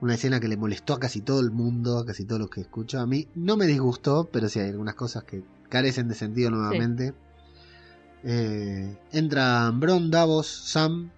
[0.00, 2.62] Una escena que le molestó a casi todo el mundo, a casi todos los que
[2.62, 3.00] escucho.
[3.00, 7.14] A mí no me disgustó, pero sí hay algunas cosas que carecen de sentido nuevamente.
[8.24, 11.10] Eh, entran Bron, Davos, Sam,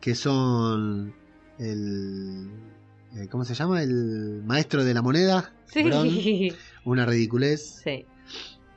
[0.00, 1.14] que son
[1.58, 2.50] el...
[3.16, 3.82] eh, ¿Cómo se llama?
[3.82, 5.52] El maestro de la moneda.
[5.66, 5.82] Sí.
[5.82, 6.08] Bron,
[6.84, 7.80] una ridiculez.
[7.84, 8.06] sí.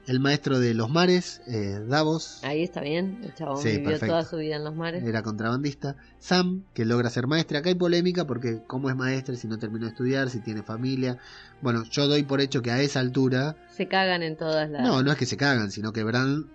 [0.07, 3.22] El maestro de los mares, eh, Davos, Ahí está bien.
[3.23, 4.06] El chabón Sí, vivió perfecto.
[4.14, 5.03] toda su vida en los mares.
[5.03, 5.95] era contrabandista.
[6.19, 7.57] Sam, que logra ser maestre.
[7.57, 11.18] Acá hay polémica porque cómo es maestre si no terminó de estudiar, si tiene familia.
[11.64, 13.57] Bueno, yo doy por hecho que a esa altura...
[13.76, 14.84] Se cagan en todas las.
[14.84, 16.52] No, no es que se cagan, sino que Bran...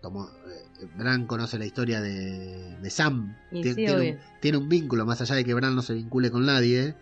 [0.00, 3.36] Tomó, eh, Bran conoce la historia de, de Sam.
[3.52, 6.30] Tien- sí, tiene, un, tiene un vínculo, más allá de que Bran no se vincule
[6.30, 6.94] con nadie.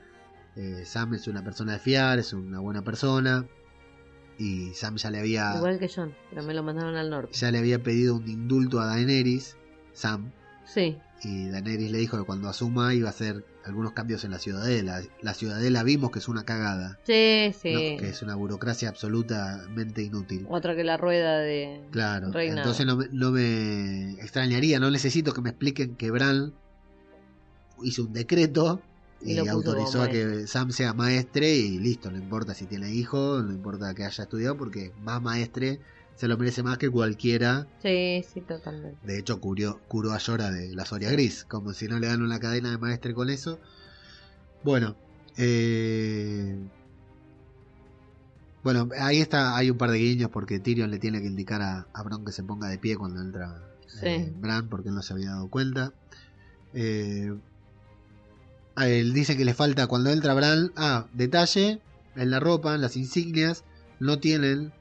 [0.57, 3.47] Eh, Sam es una persona de fiar, es una buena persona.
[4.39, 5.55] Y Sam ya le había...
[5.57, 7.33] Igual que John, pero me lo mandaron al norte.
[7.35, 9.57] ya le había pedido un indulto a Daenerys,
[9.93, 10.33] Sam,
[10.65, 14.39] Sí, y Daenerys le dijo que cuando asuma iba a hacer algunos cambios en la
[14.39, 15.03] ciudadela.
[15.21, 17.73] La ciudadela vimos que es una cagada, sí, sí.
[17.73, 18.01] ¿no?
[18.01, 20.47] que es una burocracia absolutamente inútil.
[20.49, 21.81] Otra que la rueda de.
[21.91, 22.61] Claro, Reinado.
[22.63, 26.55] entonces no me, no me extrañaría, no necesito que me expliquen que Bran
[27.83, 28.81] hizo un decreto
[29.25, 33.53] Y autorizó a que Sam sea maestre y listo, no importa si tiene hijos, no
[33.53, 35.81] importa que haya estudiado porque más maestre
[36.17, 38.99] se lo merece más que cualquiera Sí, sí, totalmente.
[39.07, 42.23] De hecho, curó, curó a Llora de la Soria Gris, como si no le dan
[42.23, 43.61] una cadena de maestre con eso.
[44.65, 44.97] Bueno,
[45.37, 46.57] eh...
[48.63, 51.87] bueno, ahí está, hay un par de guiños porque Tyrion le tiene que indicar a,
[51.93, 54.07] a Bron que se ponga de pie cuando entra Sí.
[54.07, 55.93] eh, Bran, porque él no se había dado cuenta.
[56.73, 57.33] Eh,
[58.77, 61.81] él dice que le falta cuando entra Bran, ah, detalle,
[62.17, 63.65] en la ropa, en las insignias,
[64.01, 64.73] no tienen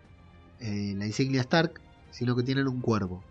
[0.59, 1.81] eh, la insignia Stark,
[2.11, 3.23] sino que tienen un cuervo.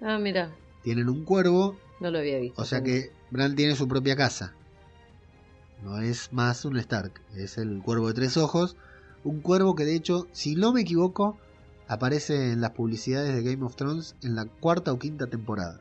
[0.00, 0.50] Ah, mira,
[0.82, 2.60] Tienen un cuervo no lo había visto.
[2.60, 4.54] o sea que Bran tiene su propia casa.
[5.82, 8.76] No es más un Stark, es el cuervo de tres ojos.
[9.24, 11.38] Un cuervo que de hecho, si no me equivoco,
[11.88, 15.80] aparece en las publicidades de Game of Thrones en la cuarta o quinta temporada.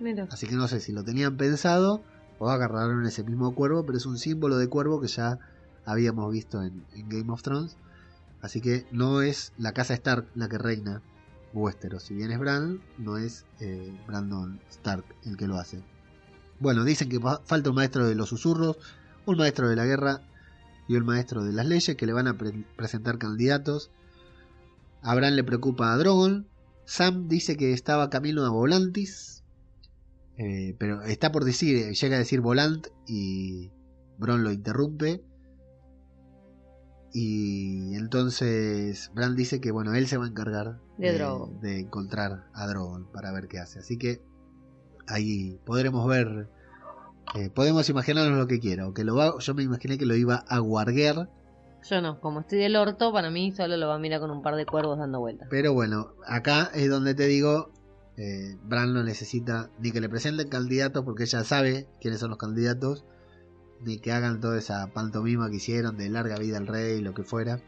[0.00, 0.26] Mira.
[0.30, 2.02] Así que no sé si lo tenían pensado
[2.38, 5.38] o agarraron ese mismo cuervo, pero es un símbolo de cuervo que ya
[5.84, 7.76] habíamos visto en, Game of Thrones.
[8.42, 11.02] Así que no es la casa Stark la que reina
[11.52, 12.02] Westeros.
[12.02, 15.82] Si bien es Bran, no es eh, Brandon Stark el que lo hace.
[16.60, 18.76] Bueno, dicen que fa- falta un maestro de los susurros,
[19.26, 20.20] un maestro de la guerra
[20.88, 23.90] y un maestro de las leyes que le van a pre- presentar candidatos.
[25.02, 26.46] A Bran le preocupa a Drogon.
[26.86, 29.43] Sam dice que estaba camino a Volantis.
[30.38, 33.70] Eh, pero está por decir, llega a decir Volant y
[34.18, 35.22] Bron lo interrumpe.
[37.12, 41.60] Y entonces Bran dice que bueno, él se va a encargar De Drogon.
[41.60, 43.78] de encontrar a Drogon para ver qué hace.
[43.78, 44.20] Así que
[45.06, 46.48] ahí podremos ver
[47.36, 48.86] Eh, podemos imaginarnos lo que quiera.
[48.94, 51.28] que lo va, yo me imaginé que lo iba a guarguer.
[51.88, 54.42] Yo no, como estoy del orto, para mí solo lo va a mirar con un
[54.42, 55.48] par de cuervos dando vueltas.
[55.50, 57.70] Pero bueno, acá es donde te digo,
[58.16, 62.38] eh, Bran no necesita ni que le presenten candidatos porque ella sabe quiénes son los
[62.38, 63.04] candidatos,
[63.80, 67.24] ni que hagan toda esa pantomima que hicieron de larga vida al rey, lo que
[67.24, 67.60] fuera.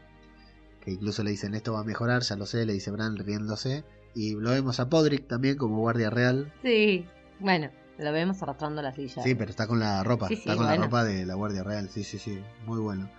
[0.81, 3.83] Que incluso le dicen esto va a mejorar, ya lo sé, le dice Bran riéndose.
[4.15, 6.51] Y lo vemos a Podrick también como guardia real.
[6.63, 7.05] Sí,
[7.39, 9.21] bueno, lo vemos arrastrando la silla.
[9.21, 11.63] Sí, pero está con la ropa, Sí, sí, está con la ropa de la guardia
[11.63, 13.09] real, sí, sí, sí, muy bueno.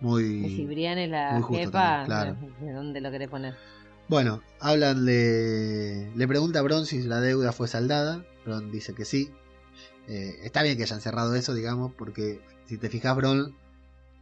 [0.00, 0.24] Muy...
[0.44, 2.36] Y si Brian es la muy justo jefa, también, claro.
[2.60, 3.54] ¿de dónde lo querés poner?
[4.08, 6.10] Bueno, hablan de...
[6.14, 8.24] Le pregunta a Bron si la deuda fue saldada.
[8.44, 9.30] Bron dice que sí.
[10.06, 13.56] Eh, está bien que hayan cerrado eso, digamos, porque si te fijas, Bron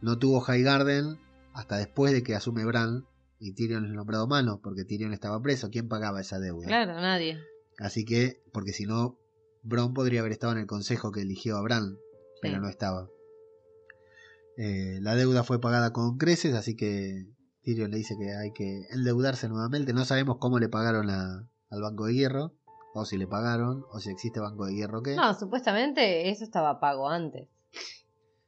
[0.01, 1.19] no tuvo High Garden
[1.53, 3.05] hasta después de que asume Bran
[3.39, 5.69] y Tyrion es nombrado mano, porque Tyrion estaba preso.
[5.69, 6.65] ¿Quién pagaba esa deuda?
[6.65, 7.39] Claro, nadie.
[7.77, 9.19] Así que, porque si no,
[9.61, 11.97] Bron podría haber estado en el consejo que eligió a Bran,
[12.41, 12.61] pero Sí.
[12.61, 13.07] no estaba.
[14.57, 17.25] Eh, la deuda fue pagada con creces, así que
[17.65, 19.91] Tyrion le dice que hay que endeudarse nuevamente.
[19.91, 22.53] No sabemos cómo le pagaron a- al Banco de Hierro,
[22.93, 25.15] o si le pagaron, o si existe Banco de Hierro o qué.
[25.15, 27.49] No, supuestamente eso estaba pago antes.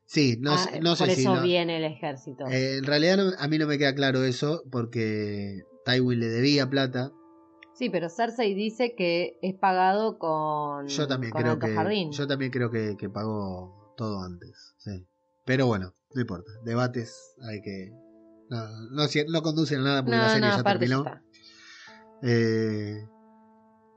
[0.05, 1.21] sí, no, Ah, sé- no por sé si.
[1.21, 2.45] eso no- viene el ejército.
[2.47, 6.69] Eh, en realidad no- a mí no me queda claro eso, porque Tywin le debía
[6.69, 7.11] plata.
[7.73, 12.11] Sí, pero Cersei dice que es pagado con, Yo también con creo que Jardín.
[12.11, 15.05] yo también creo que, que pagó todo antes, sí.
[15.45, 16.49] Pero bueno, no importa.
[16.63, 17.91] Debates hay que
[18.49, 21.03] no, no, no conducen a nada porque no, la serie ya terminó.
[22.23, 23.07] Eh,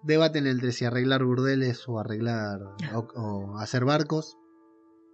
[0.03, 2.61] debaten entre si arreglar burdeles o arreglar
[2.95, 4.37] o, o hacer barcos.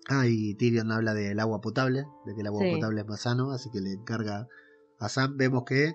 [0.09, 2.75] Ah, y Tyrion habla del agua potable, de que el agua Sí.
[2.75, 4.47] potable es más sano, así que le encarga
[5.01, 5.37] a Sam.
[5.37, 5.95] Vemos que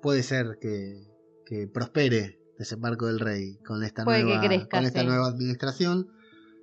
[0.00, 1.04] puede ser que,
[1.44, 5.06] que prospere desembarco del rey con esta Puede nueva crezca, con esta sí.
[5.06, 6.08] nueva administración.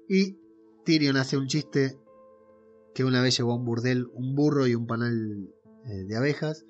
[0.07, 0.37] Y
[0.85, 1.99] Tyrion hace un chiste
[2.95, 5.49] que una vez llevó a un burdel un burro y un panal
[5.85, 6.65] eh, de abejas,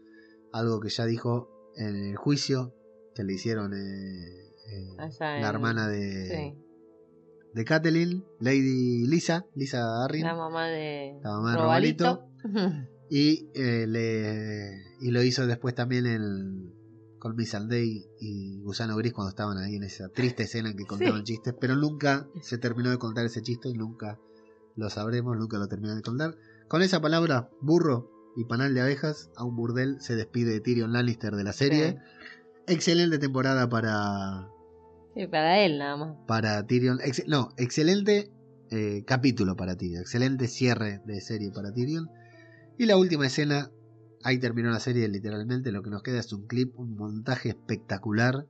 [0.51, 2.73] algo que ya dijo en el juicio
[3.15, 4.87] que le hicieron eh, eh,
[5.19, 6.61] la en- hermana de, Sí,
[7.53, 12.25] de Catelyn, Lady Lisa, Lisa Arryn, la mamá de la mamá de Robalito.
[13.09, 16.73] y, eh, le, y lo hizo después también en,
[17.19, 20.85] con Miss Day y Gusano Gris cuando estaban ahí en esa triste escena en que
[20.85, 24.19] contaban chistes, pero nunca se terminó de contar ese chiste y nunca
[24.75, 26.35] lo sabremos, nunca lo terminó de contar.
[26.67, 31.35] Con esa palabra, burro y panal de abejas, a un burdel se despide Tyrion Lannister
[31.35, 31.91] de la serie.
[31.91, 32.73] Sí.
[32.73, 34.47] Excelente temporada para,
[35.15, 36.17] Sí, para él nada más.
[36.27, 36.99] para Tyrion.
[37.03, 38.31] Ex- no, excelente
[38.71, 40.01] eh, capítulo para Tyrion.
[40.01, 42.09] Excelente cierre de serie para Tyrion.
[42.77, 43.69] Y la última escena,
[44.23, 45.71] ahí terminó la serie literalmente.
[45.71, 48.47] Lo que nos queda es un clip, un montaje espectacular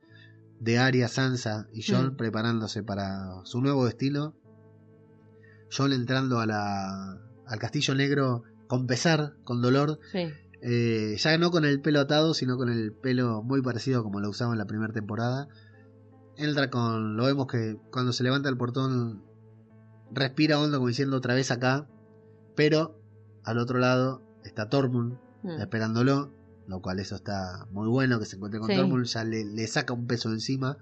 [0.60, 2.16] de Arya, Sansa y Jon Mm.
[2.16, 4.34] preparándose para su nuevo destino.
[5.76, 10.00] Jon entrando a la, al Castillo Negro con pesar, con dolor.
[10.12, 10.28] Sí.
[10.62, 14.30] Eh, ya no con el pelo atado, sino con el pelo muy parecido como lo
[14.30, 15.48] usaba en la primera temporada.
[16.38, 17.16] Entra con.
[17.18, 19.24] Lo vemos que cuando se levanta el portón
[20.12, 21.88] respira hondo como diciendo otra vez acá.
[22.56, 23.00] Pero
[23.44, 25.62] al otro lado está Tormund Mm.
[25.62, 26.32] esperándolo.
[26.68, 28.76] Lo cual eso está muy bueno que se encuentre con Sí.
[28.76, 29.06] Tormund.
[29.06, 30.78] Ya le, le saca un peso encima.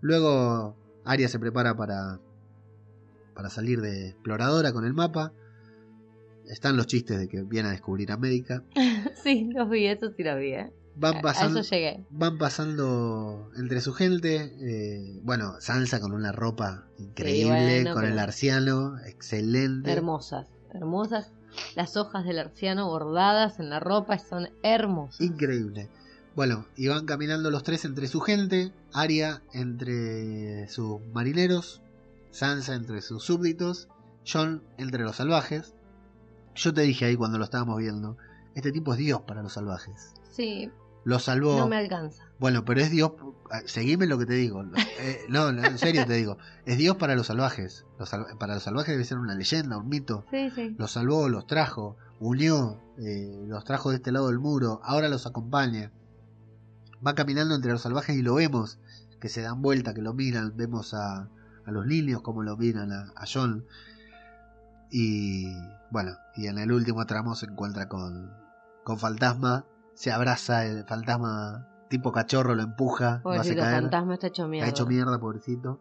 [0.00, 2.20] Luego Arya se prepara para.
[3.38, 5.32] Para salir de exploradora con el mapa.
[6.48, 8.64] Están los chistes de que viene a descubrir América.
[9.22, 10.54] Sí, los vi, eso sí los vi.
[10.54, 10.72] ¿eh?
[10.96, 12.04] Van pasando, A eso llegué.
[12.10, 14.52] van pasando entre su gente.
[14.60, 19.92] eh, bueno, Sansa con una ropa increíble, bueno, con el arciano, excelente.
[19.92, 21.30] Hermosas, hermosas.
[21.76, 25.20] Las hojas del arciano bordadas en la ropa son hermosas.
[25.20, 25.88] Increíble.
[26.34, 31.82] Bueno, y van caminando los tres entre su gente, Arya entre sus marineros,
[32.30, 33.88] Sansa entre sus súbditos,
[34.30, 35.74] Jon entre los salvajes.
[36.54, 38.16] Yo te dije ahí cuando lo estábamos viendo,
[38.54, 40.12] este tipo es Dios para los salvajes.
[40.32, 40.70] Sí,
[41.04, 41.56] Lo salvó.
[41.58, 42.24] no me alcanza.
[42.38, 43.12] Bueno, pero es Dios.
[43.50, 44.64] ah, Seguime lo que te digo.
[45.00, 46.38] Eh, no, en serio te digo.
[46.66, 47.86] Es Dios para los salvajes.
[48.00, 48.10] Los
[48.40, 50.24] para los salvajes debe ser una leyenda, un mito.
[50.32, 50.74] Sí, sí.
[50.76, 54.80] Los salvó, los trajo, unió, eh, los trajo de este lado del muro.
[54.82, 55.92] Ahora los acompaña.
[57.06, 58.80] Va caminando entre los salvajes y lo vemos.
[59.20, 60.56] Que se dan vuelta, que lo miran.
[60.56, 61.28] Vemos a,
[61.68, 63.64] a los niños como lo miran a, a John.
[64.90, 65.46] Y
[65.90, 68.32] bueno, y en el último tramo se encuentra con,
[68.84, 69.64] con Fantasma.
[69.94, 73.82] Se abraza el fantasma tipo cachorro, lo empuja, lo hace Pobrecito caer.
[73.82, 74.68] fantasma está hecho mierda.
[74.68, 75.80] Está hecho mierda, pobrecito.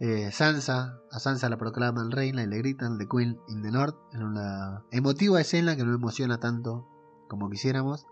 [0.00, 3.94] Eh, Sansa, a Sansa la proclaman reina y le gritan The Queen in the North
[4.12, 6.88] en una emotiva escena que no emociona tanto
[7.28, 8.06] como quisiéramos.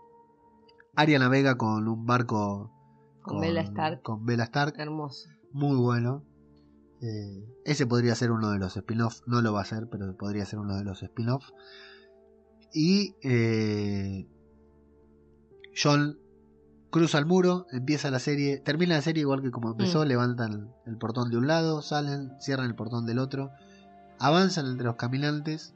[0.95, 2.71] Arya navega con un barco
[3.23, 4.03] Con Bella Stark.
[4.03, 5.27] con Bella Stark, Hermoso.
[5.51, 6.23] muy bueno.
[7.01, 9.21] Eh, ese podría ser uno de los spin-off.
[9.25, 11.45] No lo va a ser, pero podría ser uno de los spin-off.
[12.73, 14.27] Y eh,
[15.81, 16.17] John
[16.89, 20.07] cruza el muro, empieza la serie, termina la serie igual que como empezó, Mm.
[20.07, 23.51] levantan el portón de un lado, salen, cierran el portón del otro,
[24.19, 25.73] avanzan entre los caminantes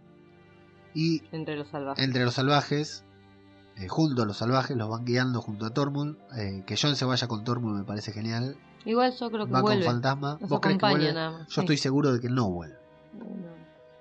[0.94, 2.04] y Entre los salvajes.
[2.04, 3.04] entre los salvajes,
[3.78, 6.18] eh, junto a los salvajes, los van guiando junto a Tormund.
[6.66, 8.58] que John se vaya con Tormund me parece genial.
[8.86, 9.84] Igual yo creo que Va vuelve.
[9.86, 10.38] con Fantasma.
[10.40, 11.14] Nos ¿Vos crees que vuelve?
[11.14, 11.48] nada más.
[11.48, 11.60] Yo Sí.
[11.62, 12.78] estoy seguro de que no vuelve.
[13.18, 13.26] No.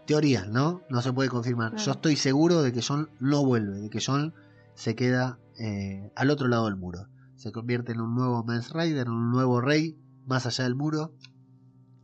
[0.07, 0.83] Teoría, ¿no?
[0.91, 1.77] No se puede confirmar.
[1.77, 4.35] Yo estoy seguro de que John no vuelve, de que John
[4.75, 7.07] se queda eh, al otro lado del muro.
[7.37, 9.97] Se convierte en un nuevo Mans Rider, en un nuevo rey
[10.27, 11.13] más allá del muro.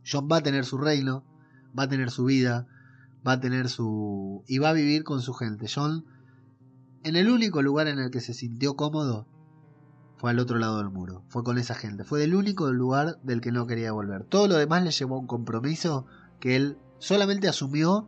[0.09, 1.23] John va a tener su reino,
[1.77, 2.65] va a tener su vida,
[3.27, 4.43] va a tener su...
[4.47, 5.67] y va a vivir con su gente.
[5.73, 6.05] John,
[7.03, 9.27] en el único lugar en el que se sintió cómodo,
[10.21, 13.41] fue al otro lado del muro, fue con esa gente, fue el único lugar del
[13.41, 14.23] que no quería volver.
[14.23, 16.05] Todo lo demás le llevó a un compromiso
[16.39, 18.07] que él solamente asumió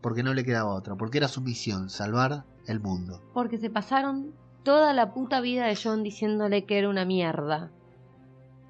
[0.00, 3.20] porque no le quedaba otra, porque era su misión, salvar el mundo.
[3.34, 7.72] Porque se pasaron toda la puta vida de John diciéndole que era una mierda.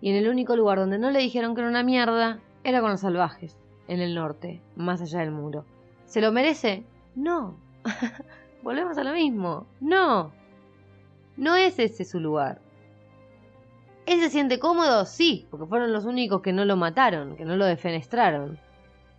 [0.01, 2.93] Y en el único lugar donde no le dijeron que era una mierda era con
[2.93, 5.67] los salvajes, en el norte, más allá del muro.
[6.07, 6.87] ¿Se lo merece?
[7.15, 7.59] No.
[8.63, 9.67] Volvemos a lo mismo.
[9.79, 10.33] No.
[11.37, 12.63] No es ese su lugar.
[14.09, 15.05] ¿Él se siente cómodo?
[15.05, 18.59] Sí, porque fueron los únicos que no lo mataron, que no lo defenestraron.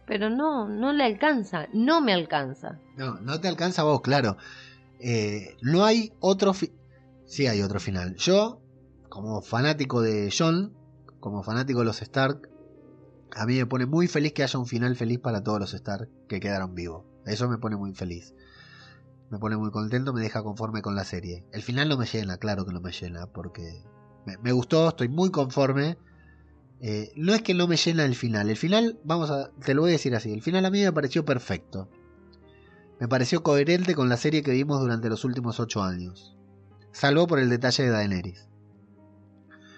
[0.06, 2.80] Pero no, no le alcanza, no me alcanza.
[2.98, 4.38] No, no te alcanza vos, claro.
[5.00, 6.74] Eh, no hay otro fi-
[7.26, 8.16] Sí hay otro final.
[8.16, 8.60] Yo,
[9.08, 10.74] como fanático de John,
[11.20, 12.50] como fanático de los Stark,
[13.32, 16.10] a mí me pone muy feliz que haya un final feliz para todos los Stark
[16.28, 17.06] que quedaron vivos.
[17.28, 18.34] Eso me pone muy feliz.
[19.30, 21.46] Me pone muy contento, me deja conforme con la serie.
[21.52, 23.84] El final no me llena, claro que no me llena, porque
[24.30, 25.98] me, me gustó, estoy muy conforme.
[26.82, 28.50] Eh, no es que no me llena el final.
[28.50, 30.32] El final, vamos a, te lo voy a decir así.
[30.32, 31.90] El final a mí me pareció perfecto.
[33.00, 36.36] Me pareció coherente con la serie que vimos durante los últimos ocho años.
[36.92, 38.48] Salvo por el detalle de Daenerys.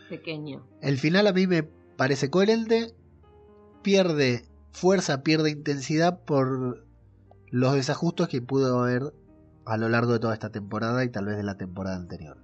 [0.09, 0.65] Pequeño.
[0.81, 2.93] El final a mí me parece coherente.
[3.81, 6.85] Pierde fuerza, pierde intensidad por
[7.49, 9.13] los desajustes que pudo haber
[9.65, 12.37] a lo largo de toda esta temporada y tal vez de la temporada anterior.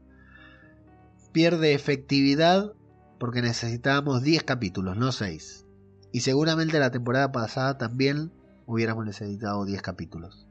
[1.37, 2.73] Pierde efectividad
[3.19, 5.67] porque necesitábamos 10 capítulos, no 6.
[6.11, 8.31] Y seguramente la temporada pasada también
[8.65, 10.47] hubiéramos necesitado 10 capítulos.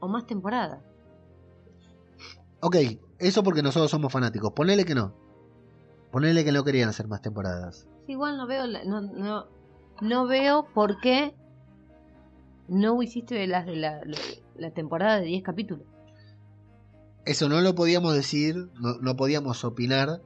[0.00, 0.82] O más temporada.
[2.58, 2.74] Ok,
[3.20, 4.50] eso porque nosotros somos fanáticos.
[4.54, 5.14] Ponele que no.
[6.10, 7.86] Ponele que no querían hacer más temporadas.
[8.06, 9.46] Sí, igual no veo, la- no, no,
[10.00, 11.32] no veo por qué
[12.66, 14.18] no hiciste las de la, la,
[14.56, 15.86] la temporada de 10 capítulos.
[17.30, 20.20] Eso no lo podíamos decir, no, no podíamos opinar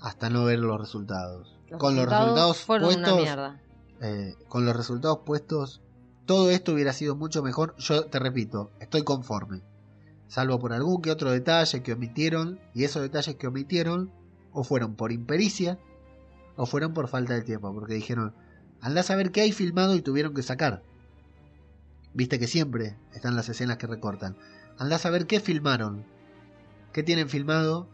[0.00, 1.56] hasta no ver los resultados.
[1.78, 3.28] con los resultados puestos,
[4.00, 5.80] eh, con los resultados puestos,
[6.26, 7.76] todo esto hubiera sido mucho mejor.
[7.78, 9.62] Yo te repito, estoy conforme.
[10.26, 14.10] Salvo por algún que otro detalle que omitieron, y esos detalles que omitieron,
[14.50, 15.78] o fueron por impericia,
[16.56, 18.34] o fueron por falta de tiempo, porque dijeron,
[18.80, 20.82] andás a ver qué hay filmado y tuvieron que sacar.
[22.12, 24.36] Viste que siempre están las escenas que recortan.
[24.78, 26.04] Andás a ver qué filmaron,
[26.92, 27.88] qué tienen filmado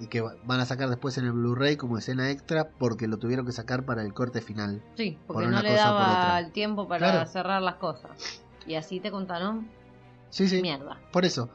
[0.00, 3.18] y que va- van a sacar después en el Blu-ray como escena extra porque lo
[3.18, 4.82] tuvieron que sacar para el corte final.
[4.96, 7.26] Sí, por porque una no le por daba el tiempo para Claro.
[7.30, 8.10] cerrar las cosas.
[8.66, 9.68] Y así te contaron
[10.30, 10.60] Sí, sí.
[10.62, 10.98] mierda.
[11.12, 11.48] Por eso.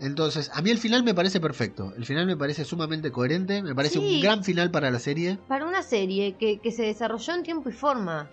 [0.00, 1.92] Entonces, a mí el final me parece perfecto.
[1.96, 3.62] El final me parece sumamente coherente.
[3.62, 4.16] Me parece Sí.
[4.16, 5.38] un gran final para la serie.
[5.46, 8.28] Para una serie que, que se desarrolló en tiempo y forma.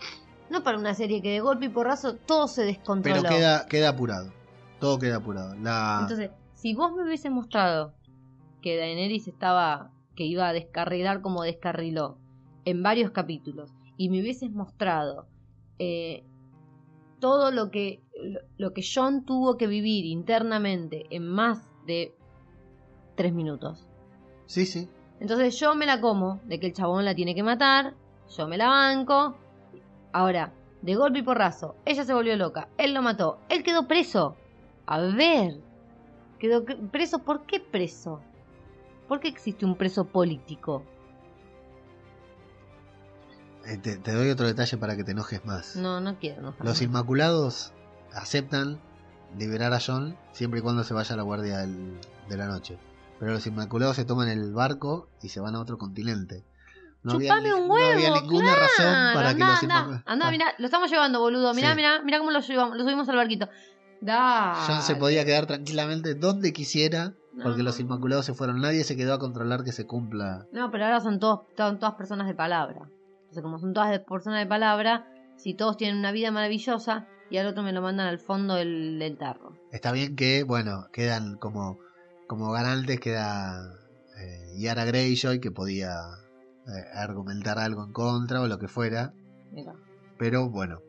[0.50, 3.22] No para una serie que de golpe y porrazo todo se descontroló.
[3.22, 4.32] Pero queda, queda apurado.
[4.80, 5.54] Todo queda apurado.
[5.56, 6.00] La...
[6.02, 7.94] Entonces, si vos me hubiese mostrado
[8.62, 12.18] que Daenerys estaba, que iba a descarrilar como descarriló
[12.66, 15.28] en varios capítulos, y me hubieses mostrado
[15.80, 16.24] eh,
[17.20, 18.02] todo lo que,
[18.58, 22.16] lo, que John tuvo que vivir internamente en más de
[23.16, 23.88] tres minutos.
[24.46, 24.88] Sí, sí.
[25.20, 27.94] Entonces yo me la como de que el chabón la tiene que matar,
[28.38, 29.36] yo me la banco.
[30.14, 34.36] Ahora, de golpe y porrazo, ella se volvió loca, él lo mató, él quedó preso.
[34.86, 35.60] A ver,
[36.40, 38.22] quedó preso, ¿por qué preso?
[39.10, 40.84] ¿Por qué existe un preso político?
[43.66, 45.76] Eh, te, te doy otro detalle para que te enojes más.
[45.76, 46.42] No, no quiero.
[46.42, 47.74] No, Los Inmaculados
[48.14, 48.80] aceptan
[49.38, 52.00] liberar a John siempre y cuando se vaya a la guardia del-
[52.30, 52.78] de la noche.
[53.20, 56.46] Pero los Inmaculados se toman el barco y se van a otro continente.
[57.04, 58.62] No había, Chupame un no huevo, había ninguna claro.
[58.62, 60.04] razón para que los Inmaculados...
[60.06, 61.54] andá, Ah, mirá, lo estamos llevando, boludo.
[61.54, 61.76] Mirá, Sí.
[61.76, 63.50] mirá, mirá cómo lo, llevamos, lo subimos al barquito.
[64.02, 64.54] Da.
[64.68, 68.62] John se podía quedar tranquilamente donde quisiera porque los Inmaculados se fueron.
[68.62, 70.46] Nadie se quedó a controlar que se cumpla.
[70.52, 72.90] No, pero ahora son todos, son todas personas de palabra.
[73.20, 75.06] Entonces, como son todas de personas de palabra,
[75.38, 78.98] si todos tienen una vida maravillosa y al otro me lo mandan al fondo del,
[79.00, 79.54] del tarro.
[79.72, 81.78] Está bien que, bueno, quedan como,
[82.28, 83.76] como ganantes, queda
[84.20, 85.92] eh, Yara Greyjoy, que podía
[86.68, 89.14] eh, argumentar algo en contra o lo que fuera.
[89.52, 89.74] Mira,
[90.18, 90.80] Pero bueno,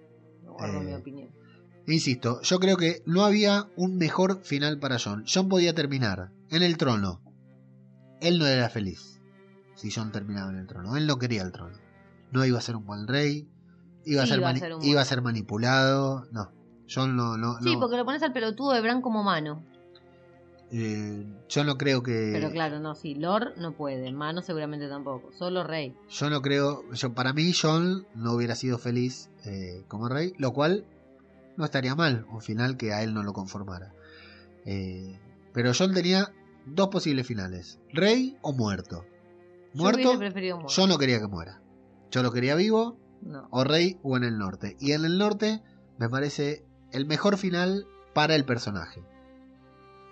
[0.44, 1.28] no guardo Eh, mi opinión.
[1.86, 5.24] insisto, yo creo que no había un mejor final para John.
[5.32, 7.22] John podía terminar en el trono.
[8.20, 9.20] Él no era feliz
[9.74, 10.96] si John terminaba en el trono.
[10.96, 11.76] Él no quería el trono.
[12.32, 13.48] No iba a ser un buen rey.
[14.04, 16.26] Iba a, ser, Iba a mani- ser un iba a buen ser manipulado.
[16.32, 16.52] No.
[16.92, 17.80] John no, no, Sí, no.
[17.80, 19.64] porque lo pones al pelotudo de Bran como mano.
[20.72, 22.30] Eh, yo no creo que.
[22.32, 25.96] Pero claro, no, sí, Lord no puede, mano seguramente tampoco, solo Rey.
[26.08, 26.84] Yo no creo.
[26.92, 30.32] Yo, para mí, John no hubiera sido feliz eh, como rey.
[30.38, 30.84] Lo cual
[31.56, 32.24] no estaría mal.
[32.30, 33.92] Un final que a él no lo conformara.
[34.64, 35.18] Eh,
[35.52, 36.32] pero John tenía
[36.74, 39.04] dos posibles finales: rey o muerto.
[39.74, 40.18] Muerto,
[40.68, 41.60] yo no quería que muera.
[42.10, 43.46] Yo lo quería vivo, No.
[43.50, 44.76] o rey, o en el norte.
[44.80, 45.62] Y en el norte
[45.98, 49.02] me parece el mejor final para el personaje.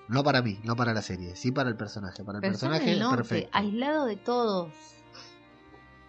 [0.08, 2.22] No para mí, no para la serie, sí para el personaje.
[2.24, 3.50] Para el Pero personaje, el norte, perfecto.
[3.52, 4.72] aislado de todos.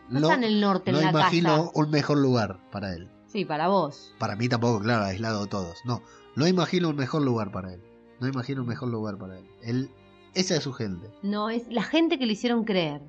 [0.09, 1.71] No, No, está en el norte, no en la imagino casa.
[1.75, 3.09] un mejor lugar para él.
[3.27, 4.13] Sí, para vos.
[4.19, 5.77] Para mí tampoco, claro, aislado de todos.
[5.85, 6.01] No,
[6.35, 7.81] no imagino un mejor lugar para él.
[8.19, 9.47] No imagino un mejor lugar para él.
[9.63, 9.91] él
[10.33, 11.09] esa es su gente.
[11.21, 13.01] No, es la gente que le hicieron creer.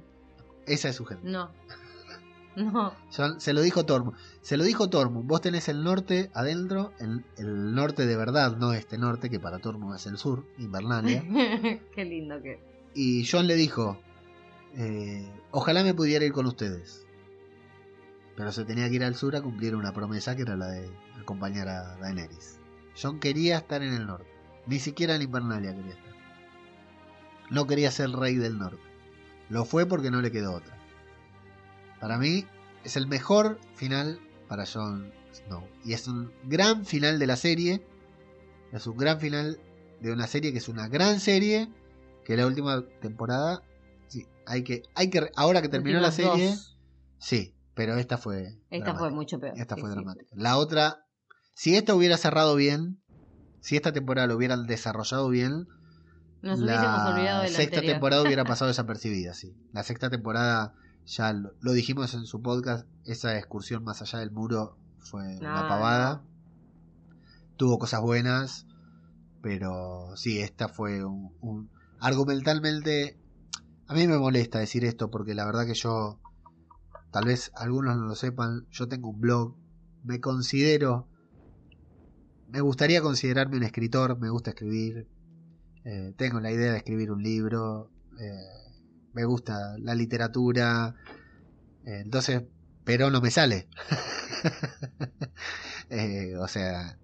[0.67, 1.29] Esa es su gente.
[1.29, 1.51] No.
[2.57, 2.93] No.
[3.13, 4.17] Ya se lo dijo Tormund.
[4.43, 5.27] Se lo dijo Tormund.
[5.27, 9.59] Vos tenés el norte adentro, el, el norte de verdad, no este norte, que para
[9.59, 11.23] Tormund es el sur, Invernalia.
[11.95, 12.61] Qué lindo que.
[12.95, 13.99] y John le dijo,
[14.77, 17.07] eh, ojalá me pudiera ir con ustedes.
[18.37, 20.91] Pero se tenía que ir al sur a cumplir una promesa que era la de
[21.21, 22.59] acompañar a Daenerys.
[23.01, 24.29] John quería estar en el norte.
[24.67, 26.10] Ni siquiera en Invernalia quería estar.
[27.51, 28.83] No quería ser rey del norte.
[29.49, 30.77] Lo fue porque no le quedó otra.
[32.01, 32.47] Para mí
[32.85, 35.67] es el mejor final para Jon Snow.
[35.85, 37.85] Y es un gran final de la serie.
[38.73, 39.59] Es un gran final
[40.01, 41.69] de una serie que es una gran serie.
[42.25, 43.63] Que la última temporada.
[44.09, 44.83] Sí, hay que.
[44.95, 46.51] Hay que ahora que terminó la serie.
[46.51, 46.79] dos.
[47.19, 48.57] Sí, pero esta fue.
[48.71, 49.55] Esta fue mucho peor.
[49.59, 50.31] Esta Sí, fue sí, dramática.
[50.37, 51.05] La otra.
[51.55, 53.03] Si esta hubiera cerrado bien.
[53.61, 55.67] Si esta temporada lo hubieran desarrollado bien.
[56.43, 57.95] Nos hubiésemos olvidado la de la sexta anterior.
[57.95, 59.55] temporada hubiera pasado desapercibida, sí.
[59.73, 60.75] La sexta temporada,
[61.07, 65.63] ya lo, lo dijimos en su podcast, esa excursión más allá del muro fue una
[65.63, 66.23] No, pavada.
[67.57, 68.67] Tuvo cosas buenas,
[69.43, 73.19] pero sí, esta fue un, un- Argumentalmente,
[73.87, 76.19] a mí me molesta decir esto porque la verdad que yo,
[77.11, 79.57] tal vez algunos no lo sepan, yo tengo un blog,
[80.05, 81.07] me considero...
[82.49, 85.07] Me gustaría considerarme un escritor, me gusta escribir,
[85.85, 87.91] eh, tengo la idea de escribir un libro,
[88.21, 88.73] eh,
[89.13, 90.95] me gusta la literatura,
[91.85, 92.43] eh, entonces,
[92.85, 93.69] pero no me sale.
[96.41, 96.99] O sea,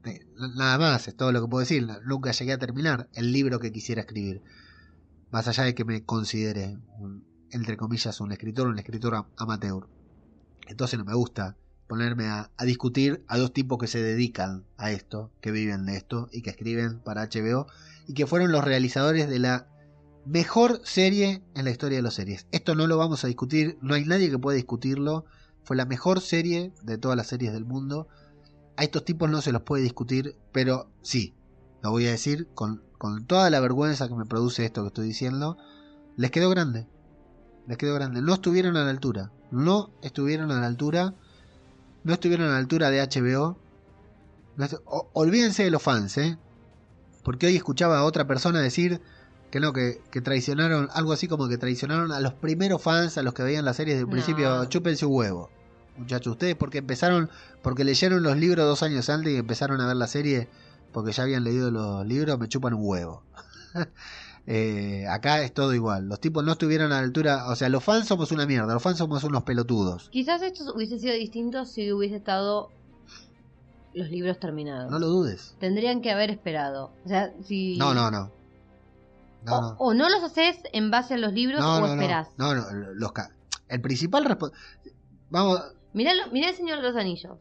[0.57, 1.87] nada más, es todo lo que puedo decir.
[2.05, 4.43] Nunca llegué a terminar el libro que quisiera escribir.
[5.31, 9.89] Más allá de que me considere, un- entre comillas, un escritor, un escritor am- amateur.
[10.69, 11.57] Entonces no me gusta
[11.89, 15.97] ponerme a, a discutir a dos tipos que se dedican a esto, que viven de
[15.97, 17.67] esto y que escriben para HBO
[18.07, 19.69] y que fueron los realizadores de la
[20.25, 22.47] mejor serie en la historia de las series.
[22.53, 25.25] Esto no lo vamos a discutir, no hay nadie que pueda discutirlo.
[25.63, 28.09] Fue la mejor serie de todas las series del mundo.
[28.77, 31.35] A estos tipos no se los puede discutir, pero sí,
[31.83, 35.07] lo voy a decir con, con toda la vergüenza que me produce esto que estoy
[35.07, 35.57] diciendo.
[36.17, 36.87] Les quedó grande.
[37.67, 38.23] Les quedó grande.
[38.23, 39.33] No estuvieron a la altura.
[39.51, 41.15] No estuvieron a la altura.
[42.05, 43.59] No estuvieron a la altura de HBO.
[44.57, 44.67] No
[45.13, 46.39] olvídense de los fans, ¿eh?
[47.27, 49.01] Porque hoy escuchaba a otra persona decir
[49.51, 53.23] que no, que, que traicionaron, algo así como que traicionaron a los primeros fans, a
[53.25, 54.15] los que veían las series desde un No.
[54.15, 54.65] principio.
[54.67, 55.51] Chúpense un huevo.
[55.97, 57.29] Muchachos, ustedes porque empezaron,
[57.63, 60.49] porque leyeron los libros dos años antes y empezaron a ver la serie
[60.93, 63.23] porque ya habían leído los libros, me chupan un huevo.
[64.49, 66.09] Eh, acá es todo igual.
[66.09, 67.49] Los tipos no estuvieron a la altura.
[67.49, 68.73] O sea, los fans somos una mierda.
[68.75, 70.09] Los fans somos unos pelotudos.
[70.11, 72.71] Quizás esto hubiese sido distinto si hubiese estado
[73.97, 74.91] los libros terminados.
[74.91, 75.57] No lo dudes.
[75.59, 76.93] Tendrían que haber esperado.
[77.05, 77.77] O sea, si.
[77.79, 78.31] No, no, no.
[79.45, 79.77] No, o, no.
[79.79, 82.29] o no los haces en base a los libros No, o esperás.
[82.37, 82.63] No, no,
[82.95, 83.31] los ca-
[83.69, 84.53] El principal respo-
[85.31, 85.61] Vamos.
[85.93, 87.39] Mirá, lo- mirá el Señor de los Anillos.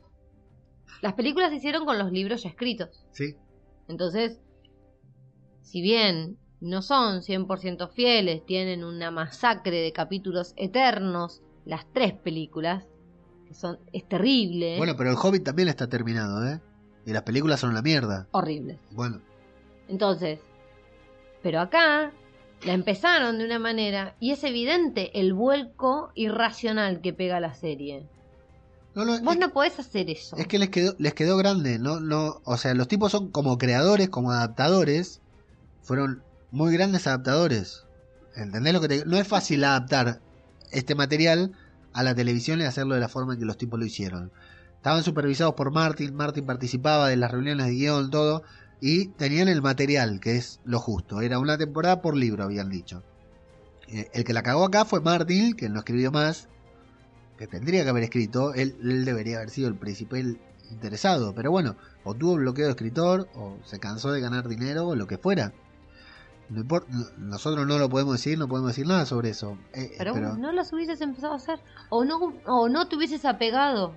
[1.01, 3.05] Las películas se hicieron con los libros ya escritos.
[3.11, 3.35] Sí.
[3.87, 4.39] Entonces,
[5.61, 12.85] si bien no son 100% fieles, tienen una masacre de capítulos eternos, las tres películas,
[13.47, 16.59] que son, es terrible, Bueno, pero el Hobbit también está terminado, ¿eh?
[17.05, 18.27] Y las películas son una mierda.
[18.31, 18.79] horrible.
[18.91, 19.21] Bueno,
[19.87, 20.39] Entonces,
[21.43, 22.11] pero acá
[22.65, 28.07] la empezaron de una manera y es evidente el vuelco irracional que pega la serie.
[28.95, 30.37] No, no, Vos es, no podés hacer eso.
[30.37, 33.57] es que les quedó, les quedó grande, no, no, o sea, los tipos son como
[33.57, 35.21] creadores, como adaptadores,
[35.83, 37.85] fueron muy grandes adaptadores.
[38.35, 40.21] ¿Entendés lo que te No es fácil adaptar
[40.71, 41.51] este material
[41.95, 44.31] a la televisión y hacerlo de la forma en que los tipos lo hicieron.
[44.75, 48.43] Estaban supervisados por Martin, Martin participaba de las reuniones de guion, todo,
[48.81, 51.21] y tenían el material, que es lo justo.
[51.21, 53.01] Era una temporada por libro, habían dicho.
[53.87, 56.49] Eh, el que la cagó acá fue Martin, que no escribió más,
[57.37, 60.37] que tendría que haber escrito, él, él debería haber sido el principal
[60.69, 64.95] interesado, pero bueno, o tuvo bloqueo de escritor, o se cansó de ganar dinero, o
[64.95, 65.53] lo que fuera.
[66.49, 69.57] No importa, nosotros no lo podemos decir, no podemos decir nada sobre eso.
[69.73, 71.59] Eh, pero, pero- no las hubieses empezado a hacer.
[71.89, 73.93] O no, o no te hubieses apegado.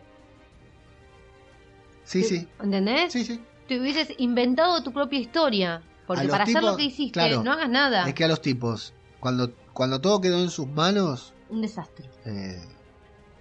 [2.05, 3.13] sí, sí, ¿Entendés?
[3.13, 3.41] sí, sí.
[3.67, 5.83] Te hubieses inventado tu propia historia.
[6.07, 8.09] Porque para hacer lo que hiciste, claro, no hagas nada.
[8.09, 12.09] Es que a los tipos, cuando, cuando todo quedó en sus manos, Un desastre.
[12.25, 12.63] eh,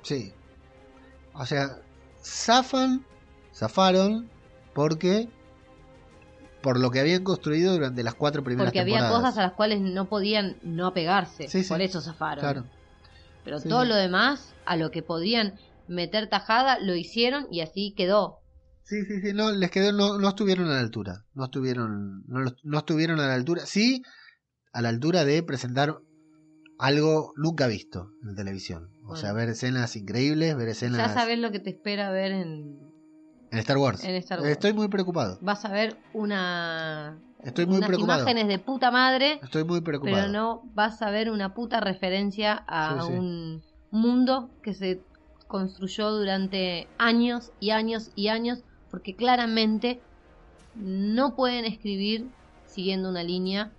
[0.02, 0.34] sí.
[1.34, 1.78] O sea,
[2.22, 3.06] zafan,
[3.54, 4.30] zafaron,
[4.74, 5.30] porque
[6.68, 9.80] por lo que habían construido durante las cuatro primeras Porque había cosas a las cuales
[9.80, 11.48] no podían no apegarse.
[11.48, 11.70] Sí, sí.
[11.70, 12.42] Por eso zafaron.
[12.42, 12.70] Claro.
[13.46, 15.54] Pero Sí, todo lo demás, a lo que podían
[15.88, 18.40] meter tajada, lo hicieron y así quedó.
[18.84, 22.44] Sí, sí, sí, no, les quedó, no, no estuvieron a la altura, no estuvieron, no,
[22.64, 24.02] no estuvieron a la altura, sí,
[24.74, 25.96] a la altura de presentar
[26.80, 29.16] algo nunca visto en televisión, o Bueno.
[29.16, 32.87] sea, ver escenas increíbles, ver escenas Ya sabes lo que te espera ver en,
[33.52, 34.04] en Star Wars.
[34.04, 34.52] en Star Wars.
[34.52, 38.22] Estoy muy preocupado, Vas a ver una Estoy muy unas preocupado.
[38.24, 40.16] imágenes de puta madre, estoy muy preocupado.
[40.18, 43.14] pero no vas a ver una puta referencia a Sí, sí.
[43.14, 43.62] un
[43.92, 45.02] mundo que se
[45.48, 50.02] construyó durante años y años y años, porque claramente
[50.76, 52.28] no pueden escribir
[52.66, 53.72] siguiendo una línea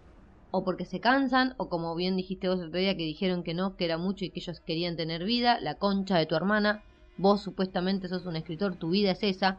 [0.51, 3.53] o porque se cansan o como bien dijiste vos el otro día que dijeron que
[3.55, 6.82] no, que era mucho y que ellos querían tener vida, la concha de tu hermana,
[7.19, 9.59] vos supuestamente sos un escritor, tu vida es esa,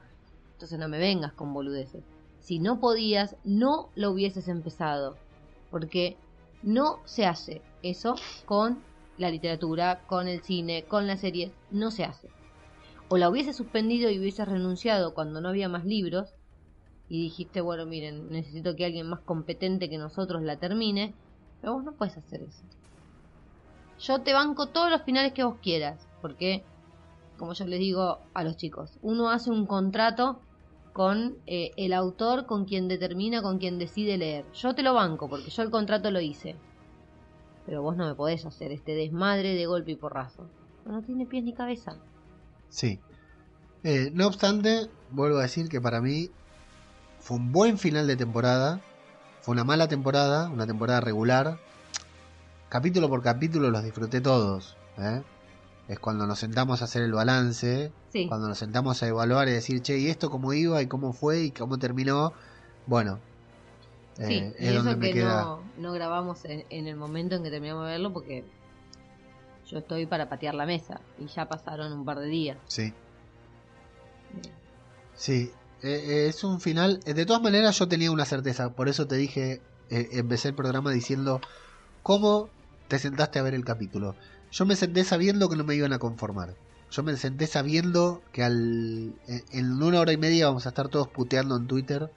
[0.54, 2.04] entonces no me vengas con boludeces.
[2.40, 5.18] Si no podías, no lo hubieses empezado,
[5.70, 6.18] porque
[6.64, 8.16] no se hace eso
[8.46, 8.80] con
[9.18, 12.30] la literatura, con el cine, con las series, no se hace.
[13.10, 16.34] O la hubieses suspendido y hubieses renunciado cuando no había más libros,
[17.10, 21.14] y dijiste, bueno, miren, necesito que alguien más competente que nosotros la termine,
[21.60, 22.64] pero vos no puedes hacer eso.
[24.00, 26.64] Yo te banco todos los finales que vos quieras, porque,
[27.40, 30.42] como yo les digo a los chicos, uno hace un contrato
[30.94, 34.46] con eh, el autor, con quien determina, con quien decide leer.
[34.54, 36.56] Yo te lo banco, porque yo el contrato lo hice.
[37.66, 40.46] Pero vos no me podés hacer este desmadre de golpe y porrazo.
[40.86, 41.96] No tiene pies ni cabeza.
[42.70, 43.00] Sí.
[43.84, 46.30] Eh, no obstante, vuelvo a decir que para mí
[47.20, 48.82] fue un buen final de temporada.
[49.42, 51.60] Fue una mala temporada, una temporada regular.
[52.68, 54.76] Capítulo por capítulo los disfruté todos.
[54.98, 55.22] ¿eh?
[55.90, 58.28] Es cuando nos sentamos a hacer el balance, Sí.
[58.28, 61.42] cuando nos sentamos a evaluar y decir, che, ¿y esto cómo iba y cómo fue
[61.42, 62.32] y cómo terminó?
[62.86, 63.20] Bueno,
[64.20, 64.34] eh, Sí,
[64.64, 65.42] y es donde eso me que queda.
[65.42, 68.46] no, no grabamos en, en el momento en que terminamos de verlo porque
[69.68, 72.58] yo estoy para patear la mesa y ya pasaron un par de días.
[72.68, 72.94] Sí.
[75.16, 75.52] Sí,
[75.82, 77.00] eh, eh, es un final.
[77.06, 78.70] eh, De todas maneras, yo tenía una certeza.
[78.74, 81.42] Por eso te dije, eh, empecé el programa diciendo
[82.04, 82.50] cómo
[82.88, 84.16] te sentaste a ver el capítulo.
[84.52, 86.56] Yo me senté sabiendo que no me iban a conformar.
[86.92, 89.14] Yo me senté sabiendo que al,
[89.52, 92.10] en- una hora y media vamos a estar todos puteando en Twitter.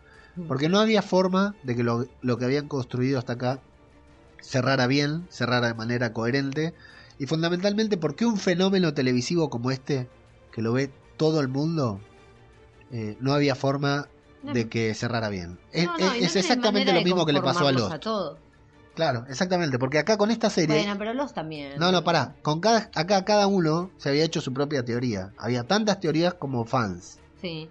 [0.49, 3.61] Porque no había forma de que lo, lo que habían construido hasta acá
[4.41, 6.73] cerrara bien, cerrara de manera coherente.
[7.19, 10.09] Y fundamentalmente porque un fenómeno televisivo como este,
[10.53, 12.01] que lo ve todo el mundo,
[12.91, 14.09] eh, no había forma
[14.43, 15.59] de que cerrara bien.
[15.71, 17.73] Es, No, no, es- y no es tenés exactamente lo mismo que le pasó a
[17.73, 17.93] Lost.
[17.93, 18.39] a.
[18.95, 20.77] Claro, exactamente, porque acá con esta serie...
[20.77, 21.79] Bueno, pero los también.
[21.79, 22.35] No, no, pará.
[22.43, 25.33] Con cada, acá cada uno se había hecho su propia teoría.
[25.39, 27.19] Había tantas teorías como fans.
[27.41, 27.71] Sí.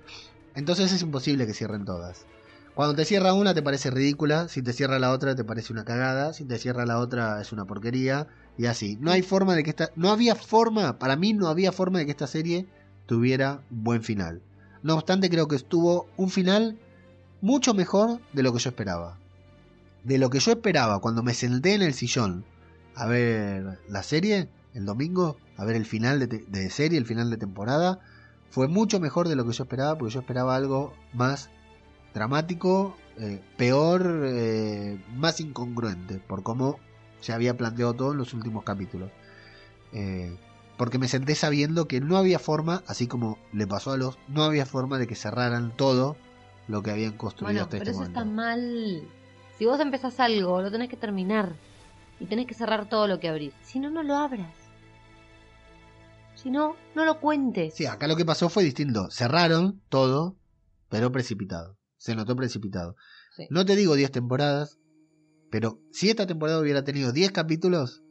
[0.55, 2.25] Entonces es imposible que cierren todas.
[2.73, 5.85] Cuando te cierra una te parece ridícula, si te cierra la otra te parece una
[5.85, 8.27] cagada, si te cierra la otra es una porquería
[8.57, 8.97] y así.
[8.99, 12.05] No hay forma de que esta no había forma, para mí no había forma de
[12.05, 12.65] que esta serie
[13.05, 14.41] tuviera buen final.
[14.83, 16.79] No obstante creo que estuvo un final
[17.41, 19.20] mucho mejor de lo que yo esperaba.
[20.03, 22.45] De lo que yo esperaba cuando me senté en el sillón
[22.95, 27.29] a ver la serie el domingo, a ver el final de, de serie, el final
[27.29, 27.99] de temporada,
[28.49, 31.49] fue mucho mejor de lo que yo esperaba, porque yo esperaba algo más
[32.13, 36.79] dramático, eh, peor, eh, más incongruente, por cómo
[37.19, 39.09] se había planteado todo en los últimos capítulos.
[39.93, 40.35] Eh,
[40.77, 44.43] porque me senté sabiendo que no había forma, así como le pasó a los, no
[44.43, 46.15] había forma de que cerraran todo
[46.67, 48.19] lo que habían construido Bueno, hasta pero este eso momento.
[48.19, 49.03] está mal.
[49.61, 51.53] Si vos empezás algo, lo tenés que terminar.
[52.19, 53.53] Y tenés que cerrar todo lo que abrís.
[53.61, 54.55] Si no, no lo abras.
[56.33, 57.75] Si no, no lo cuentes.
[57.75, 59.11] Sí, acá lo que pasó fue distinto.
[59.11, 60.35] Cerraron todo,
[60.89, 61.77] pero precipitado.
[61.97, 62.95] Se notó precipitado.
[63.37, 63.45] Sí.
[63.51, 64.79] No te digo 10 temporadas,
[65.51, 68.01] pero si esta temporada hubiera tenido 10 capítulos,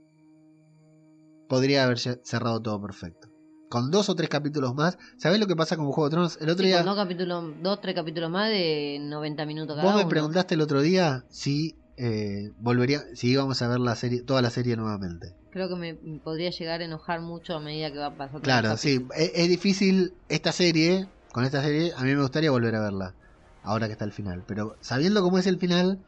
[1.49, 3.29] podría haber cer- cerrado todo perfecto.
[3.71, 6.39] Con dos o tres capítulos más, ¿sabés lo que pasa con Juego de Tronos?
[6.41, 9.85] El otro Sí, día, con dos, capítulos, dos, tres capítulos más de 90 minutos cada
[9.87, 10.09] vos me uno.
[10.09, 14.51] preguntaste el otro día si eh, volvería, si íbamos a ver la serie, toda la
[14.51, 15.35] serie nuevamente.
[15.53, 18.41] Creo que me podría llegar a enojar mucho a medida que va pasando.
[18.41, 22.75] Claro, sí, es, es difícil esta serie, con esta serie, a mí me gustaría volver
[22.75, 23.15] a verla,
[23.63, 26.01] ahora que está el final, pero sabiendo cómo es el final,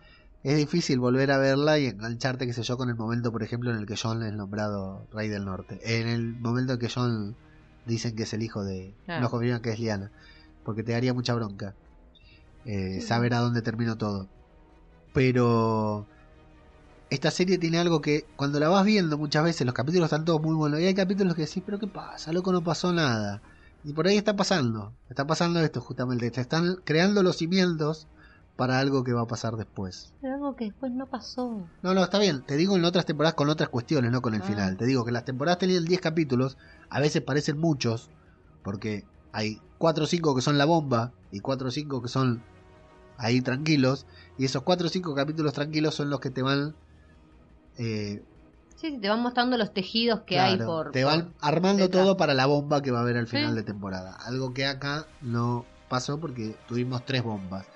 [0.42, 3.70] es difícil volver a verla y engancharte, qué sé yo, con el momento, por ejemplo,
[3.70, 7.36] en el que John es nombrado Rey del Norte, en el momento en que John
[7.86, 9.22] dicen que es el hijo de, Claro.
[9.22, 10.10] no confirman que es Liana,
[10.64, 11.74] porque te daría mucha bronca
[12.64, 14.28] eh, saber a dónde terminó todo.
[15.12, 16.06] Pero
[17.10, 20.40] esta serie tiene algo que cuando la vas viendo muchas veces los capítulos están todos
[20.40, 22.32] muy buenos y hay capítulos que decís, pero ¿qué pasa?
[22.32, 23.42] Loco, no pasó nada.
[23.84, 28.06] Y por ahí está pasando, está pasando esto justamente, te están creando los cimientos
[28.62, 30.14] para algo que va a pasar después.
[30.20, 31.66] Pero algo que después no pasó.
[31.82, 34.42] No, no, está bien, te digo en otras temporadas con otras cuestiones, no con el
[34.42, 34.44] Ah.
[34.44, 34.76] final.
[34.76, 36.56] Te digo que las temporadas tenían 10 capítulos,
[36.88, 38.08] a veces parecen muchos,
[38.62, 42.44] porque hay 4 o 5 que son la bomba y 4 o 5 que son
[43.18, 44.06] ahí tranquilos,
[44.38, 46.76] y esos 4 o 5 capítulos tranquilos son los que te van...
[47.78, 48.22] eh,
[48.76, 50.92] Sí, te van mostrando los tejidos que hay por.
[50.92, 52.04] te por- van armando detrás.
[52.04, 53.56] todo para la bomba que va a haber al final Sí.
[53.56, 54.16] de temporada.
[54.24, 57.66] Algo que acá no pasó porque tuvimos tres bombas.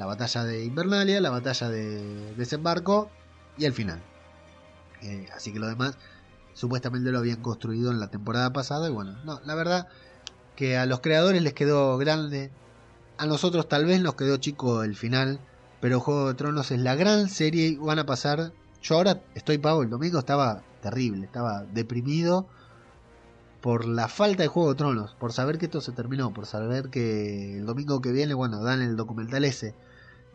[0.00, 3.10] La batalla de Invernalia, la batalla de Desembarco
[3.58, 4.00] y el final.
[5.02, 5.98] Eh, así que lo demás
[6.54, 9.88] supuestamente lo habían construido en la temporada pasada y bueno, no, la verdad
[10.56, 12.50] que a los creadores les quedó grande,
[13.18, 15.38] a nosotros tal vez nos quedó chico el final,
[15.82, 18.54] pero Juego de Tronos es la gran serie y van a pasar.
[18.80, 22.46] Yo ahora estoy pago, el domingo estaba terrible, estaba deprimido
[23.60, 26.88] por la falta de Juego de Tronos, por saber que esto se terminó, por saber
[26.88, 29.74] que el domingo que viene, bueno, dan el documental ese,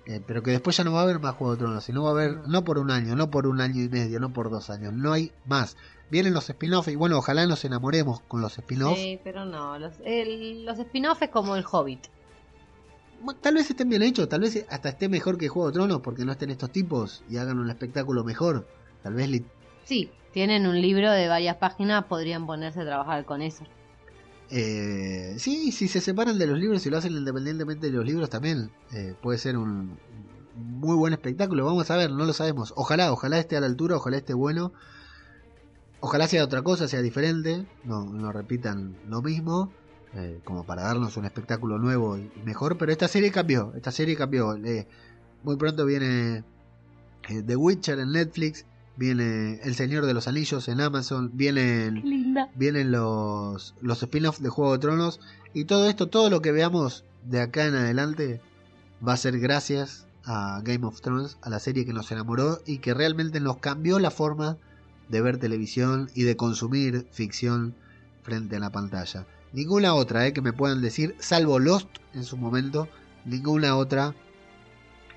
[0.07, 2.09] eh, pero que después ya no va a haber más Juego de Tronos, sino va
[2.09, 4.69] a haber, no por un año, no por un año y medio, no por dos
[4.69, 5.77] años, no hay más.
[6.11, 8.99] Vienen los spin-offs y bueno, ojalá nos enamoremos con los spin-offs.
[8.99, 9.79] Sí, pero no.
[9.79, 12.07] Los, el- los spin-offs es como el Hobbit.
[13.21, 16.01] Bueno, Tal vez estén bien hechos, tal vez hasta esté mejor que Juego de Tronos
[16.01, 18.67] porque no estén estos tipos y hagan un espectáculo mejor.
[19.01, 19.45] Tal vez li-
[19.85, 23.63] Sí, tienen un libro de varias páginas, podrían ponerse a trabajar con eso.
[24.51, 28.29] Eh, sí, si se separan de los libros y lo hacen independientemente de los libros
[28.29, 29.97] también eh, puede ser un
[30.55, 31.65] muy buen espectáculo.
[31.65, 32.73] Vamos a ver, no lo sabemos.
[32.77, 34.71] Ojalá, ojalá esté a la altura, ojalá esté bueno.
[35.99, 37.65] Ojalá sea otra cosa, sea diferente.
[37.83, 39.71] No, no repitan lo mismo.
[40.13, 42.77] eh, como para darnos un espectáculo nuevo y mejor.
[42.77, 43.73] Pero esta serie cambió.
[43.75, 44.55] Esta serie cambió.
[44.55, 44.87] Eh,
[45.43, 46.43] muy pronto viene
[47.27, 48.65] The Witcher en Netflix.
[48.97, 51.31] Viene El Señor de los Anillos en Amazon.
[51.33, 52.49] Vienen linda.
[52.55, 55.19] vienen los, los spin-offs de Juego de Tronos
[55.53, 58.41] y todo esto, todo lo que veamos de acá en adelante
[59.05, 62.79] va a ser gracias a Game of Thrones, a la serie que nos enamoró y
[62.79, 64.57] que realmente nos cambió la forma
[65.09, 67.75] de ver televisión y de consumir ficción
[68.23, 69.25] frente a la pantalla.
[69.53, 72.89] Ninguna otra eh, que me puedan decir, salvo Lost en su momento,
[73.23, 74.15] ninguna otra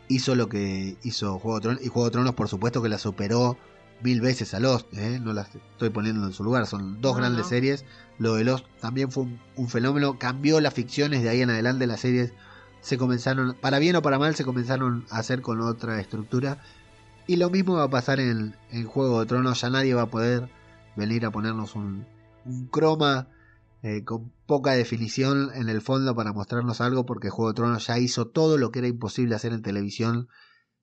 [0.08, 2.98] hizo lo que hizo Juego de Tronos y Juego de Tronos por supuesto que la
[2.98, 3.56] superó
[4.02, 5.18] mil veces a Lost, ¿eh?
[5.20, 7.48] no las estoy poniendo en su lugar, son dos No, grandes no.
[7.48, 7.84] series.
[8.18, 11.86] Lo de Lost también fue un, un fenómeno, cambió las ficciones de ahí en adelante,
[11.86, 12.32] las series
[12.80, 16.62] se comenzaron, para bien o para mal, se comenzaron a hacer con otra estructura.
[17.26, 20.10] Y lo mismo va a pasar en, en Juego de Tronos, ya nadie va a
[20.10, 20.48] poder
[20.96, 22.06] venir a ponernos un,
[22.44, 23.26] un croma
[23.82, 27.98] eh, con poca definición en el fondo para mostrarnos algo, porque Juego de Tronos ya
[27.98, 30.28] hizo todo lo que era imposible hacer en televisión.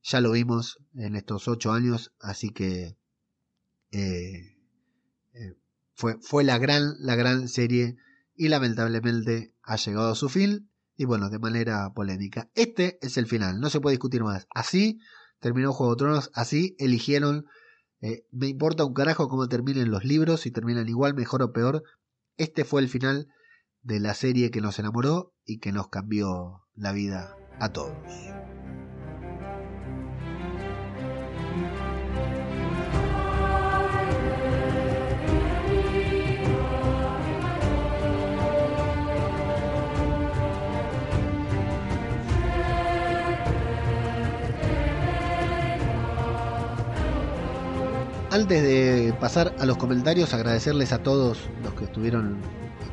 [0.04, 2.96] Ya lo vimos en estos ocho años, así que
[3.92, 4.56] eh,
[5.34, 5.56] eh,
[5.96, 7.98] fue, fue la gran, la gran serie
[8.36, 12.52] y lamentablemente ha llegado a su fin y bueno, de manera polémica.
[12.54, 14.46] Este es el final, no se puede discutir más.
[14.52, 15.00] Así
[15.40, 17.48] terminó Juego de Tronos, así eligieron.
[18.00, 21.82] eh, me importa un carajo cómo terminen los libros, si terminan igual, mejor o peor.
[22.38, 23.28] Este fue el final
[23.86, 27.94] de la serie que nos enamoró y que nos cambió la vida a todos.
[48.32, 52.42] Antes de pasar a los comentarios, agradecerles a todos los que estuvieron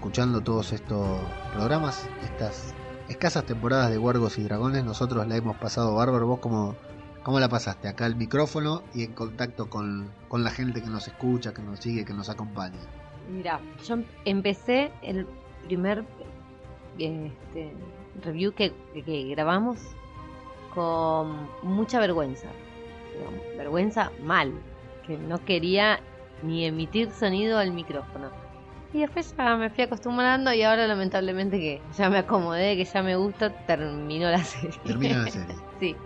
[0.03, 1.21] escuchando todos estos
[1.55, 2.75] programas, estas
[3.09, 4.85] escasas temporadas de Huargos y Dragones.
[4.85, 6.27] Nosotros la hemos pasado bárbaro.
[6.27, 6.75] ¿Vos cómo,
[7.23, 7.87] cómo la pasaste?
[7.87, 11.79] Acá al micrófono y en contacto con, con la gente que nos escucha, que nos
[11.79, 12.81] sigue, que nos acompaña.
[13.31, 15.25] Mira, yo em- empecé el
[15.67, 16.05] primer
[16.99, 17.73] este,
[18.25, 18.75] review que,
[19.07, 19.79] que grabamos
[20.75, 22.49] con mucha vergüenza.
[23.57, 24.53] Vergüenza mal,
[25.07, 26.01] que no quería
[26.43, 28.42] ni emitir sonido al micrófono.
[28.93, 33.03] Y después ya me fui acostumbrando y ahora lamentablemente que ya me acomodé, que ya
[33.03, 34.79] me gusta, terminó la serie.
[34.85, 35.57] Termina la serie.
[35.81, 35.97] sí,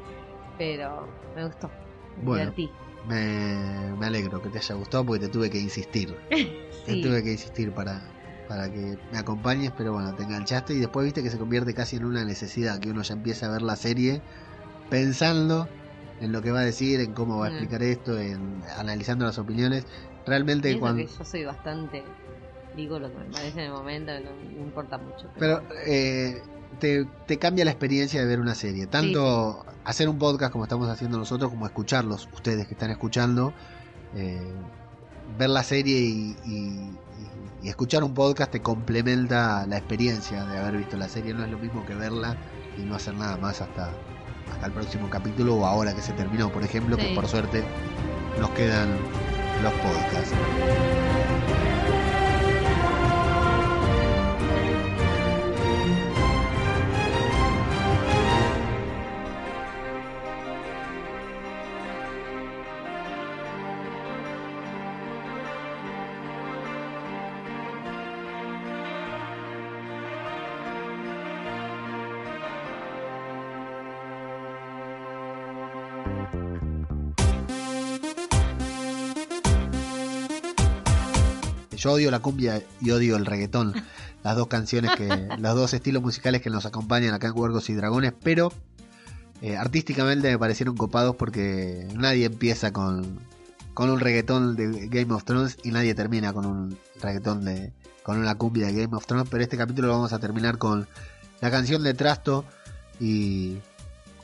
[0.56, 1.68] pero me gustó.
[2.16, 2.52] Me Bueno.
[2.52, 2.72] divertí.
[3.06, 6.14] Me, me alegro que te haya gustado porque te tuve que insistir.
[6.86, 8.00] Te tuve que insistir para,
[8.48, 11.96] para que me acompañes, pero bueno, te enganchaste y después viste que se convierte casi
[11.96, 14.22] en una necesidad, que uno ya empieza a ver la serie
[14.88, 15.68] pensando
[16.20, 17.52] en lo que va a decir, en cómo va a Mm.
[17.52, 19.86] explicar esto, en analizando las opiniones.
[20.26, 21.02] Realmente cuando...
[21.04, 22.04] que yo soy bastante
[22.76, 26.42] digo lo que me parece en el momento no, no importa mucho Pero eh,
[26.78, 28.86] te, te cambia la experiencia de ver una serie.
[28.86, 33.52] Tanto hacer un podcast como estamos haciendo nosotros, como escucharlos, ustedes que están escuchando.
[34.14, 34.40] eh,
[35.38, 36.96] ver la serie y, y- y-
[37.62, 41.34] y escuchar un podcast te complementa la experiencia de haber visto la serie.
[41.34, 42.36] No es lo mismo que verla
[42.78, 43.90] y no hacer nada más hasta,
[44.52, 47.64] hasta el próximo capítulo o ahora que se terminó, por ejemplo, que por suerte
[48.40, 48.88] nos quedan
[49.62, 51.05] los podcasts.
[81.86, 83.72] Yo odio la cumbia y odio el reggaetón.
[84.24, 85.06] Las dos canciones que.
[85.38, 88.12] los dos estilos musicales que nos acompañan acá en Huergos y Dragones.
[88.24, 88.52] Pero
[89.40, 93.20] eh, artísticamente me parecieron copados porque nadie empieza con,
[93.72, 97.72] con un reggaetón de Game of Thrones y nadie termina con un reggaetón de.
[98.02, 99.28] con una cumbia de Game of Thrones.
[99.30, 100.88] Pero este capítulo lo vamos a terminar con
[101.40, 102.44] la canción de Trasto
[102.98, 103.58] y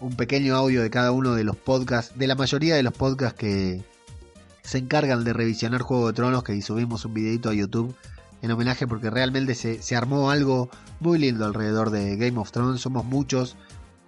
[0.01, 3.39] un pequeño audio de cada uno de los podcasts, de la mayoría de los podcasts
[3.39, 3.85] que
[4.63, 7.95] se encargan de revisionar Juego de Tronos, que subimos un videito a YouTube
[8.43, 10.69] en homenaje porque realmente se, se armó algo
[11.01, 12.81] muy lindo alrededor de Game of Thrones.
[12.81, 13.57] Somos muchos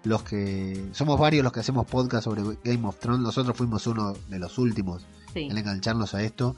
[0.02, 3.22] los que, somos varios los que hacemos podcast sobre Game of Thrones.
[3.22, 5.48] Nosotros fuimos uno de los últimos sí.
[5.50, 6.56] en engancharnos a esto.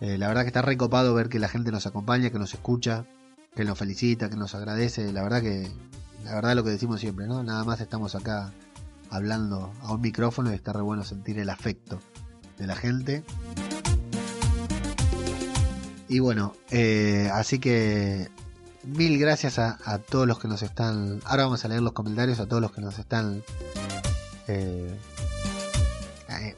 [0.00, 3.04] Eh, la verdad que está recopado ver que la gente nos acompaña, que nos escucha,
[3.54, 5.12] que nos felicita, que nos agradece.
[5.12, 5.70] La verdad que,
[6.24, 7.42] la verdad lo que decimos siempre, ¿no?
[7.42, 8.52] Nada más estamos acá
[9.10, 12.00] hablando a un micrófono y está re bueno sentir el afecto
[12.58, 13.22] de la gente.
[16.08, 18.28] Y bueno, eh, así que
[18.84, 21.20] mil gracias a, a todos los que nos están.
[21.24, 23.42] Ahora vamos a leer los comentarios, a todos los que nos están
[24.46, 24.94] eh,
[26.30, 26.54] eh,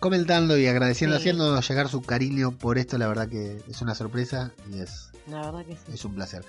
[0.00, 1.22] comentando y agradeciendo, Sí.
[1.22, 2.98] haciéndonos llegar su cariño por esto.
[2.98, 5.92] La verdad que es una sorpresa y es, La verdad que sí.
[5.94, 6.44] es un placer.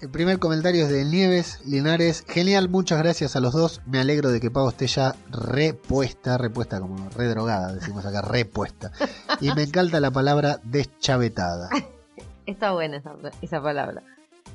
[0.00, 2.24] El primer comentario es de Nieves Linares.
[2.28, 3.80] Genial, muchas gracias a los dos.
[3.84, 8.92] Me alegro de que Pau esté ya repuesta, repuesta como redrogada, decimos acá, repuesta.
[9.40, 11.68] Y me encanta la palabra deschavetada.
[12.46, 13.02] Está buena
[13.42, 14.04] esa, palabra.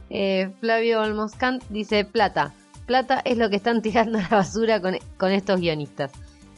[0.10, 2.54] Eh, Flavio Olmoscant dice: Plata.
[2.86, 6.14] Plata es lo que están tirando a la basura con, estos guionistas.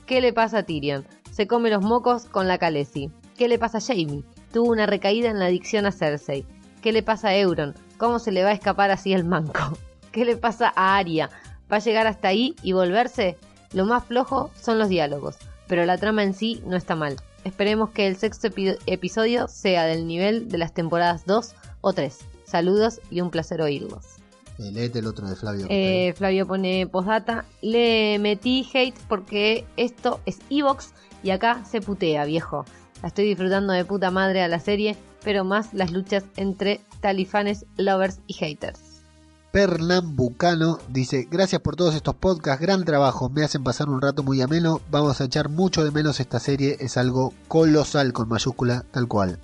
[0.05, 1.05] ¿Qué le pasa a Tyrion?
[1.31, 3.09] Se come los mocos con la Khaleesi.
[3.35, 4.23] ¿Qué le pasa a Jamie?
[4.53, 6.45] Tuvo una recaída en la adicción a Cersei.
[6.81, 7.73] ¿Qué le pasa a Euron?
[7.97, 9.77] ¿Cómo se le va a escapar así el manco?
[10.11, 11.29] ¿Qué le pasa a Arya?
[11.71, 13.37] ¿Va a llegar hasta ahí y volverse?
[13.73, 15.35] Lo más flojo son los diálogos,
[15.67, 17.17] pero la trama en sí no está mal.
[17.43, 22.19] Esperemos que el sexto epi- episodio sea del nivel de las temporadas 2 o 3.
[22.45, 24.05] Saludos y un placer oírlos.
[24.57, 25.67] Eh, léete el otro de Flavio.
[25.69, 27.43] Eh, Flavio pone postdata.
[27.61, 30.93] Le metí hate porque esto es Evox
[31.23, 32.65] y acá se putea, viejo.
[33.01, 37.65] La estoy disfrutando de puta madre a la serie, pero más las luchas entre talifanes,
[37.77, 38.79] lovers y haters.
[39.51, 44.41] Pernambucano dice, gracias por todos estos podcasts, gran trabajo, me hacen pasar un rato muy
[44.41, 49.07] ameno, vamos a echar mucho de menos esta serie, es algo colosal con mayúscula, tal
[49.07, 49.39] cual.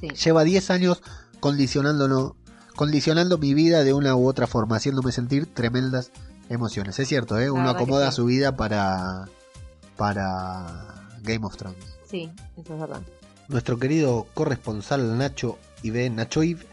[0.00, 0.08] Sí.
[0.08, 1.00] Lleva 10 años
[1.38, 2.34] condicionándolo,
[2.74, 6.10] condicionando mi vida de una u otra forma, haciéndome sentir tremendas
[6.48, 6.98] emociones.
[6.98, 7.48] Es cierto, ¿eh?
[7.48, 9.26] uno acomoda su vida para,
[9.96, 11.91] para Game of Thrones.
[12.12, 13.00] Sí, eso es verdad.
[13.48, 16.64] Nuestro querido corresponsal Nacho Ibe Nachoiv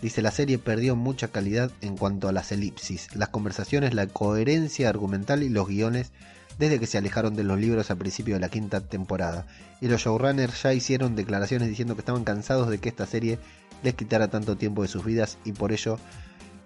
[0.00, 4.88] dice la serie perdió mucha calidad en cuanto a las elipsis, las conversaciones, la coherencia
[4.88, 6.12] argumental y los guiones
[6.58, 9.46] desde que se alejaron de los libros al principio de la quinta temporada.
[9.80, 13.38] Y los showrunners ya hicieron declaraciones diciendo que estaban cansados de que esta serie
[13.82, 15.98] les quitara tanto tiempo de sus vidas y por ello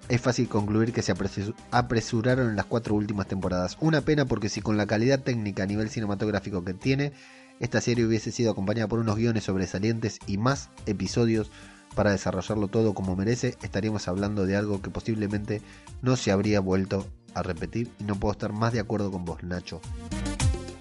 [0.09, 3.77] es fácil concluir que se apresu- apresuraron en las cuatro últimas temporadas.
[3.81, 7.12] Una pena porque si con la calidad técnica a nivel cinematográfico que tiene,
[7.61, 11.51] esta serie hubiese sido acompañada por unos guiones sobresalientes y más episodios
[11.95, 15.62] para desarrollarlo todo como merece, estaríamos hablando de algo que posiblemente
[16.03, 19.43] no se habría vuelto a repetir y no puedo estar más de acuerdo con vos,
[19.43, 19.81] Nacho.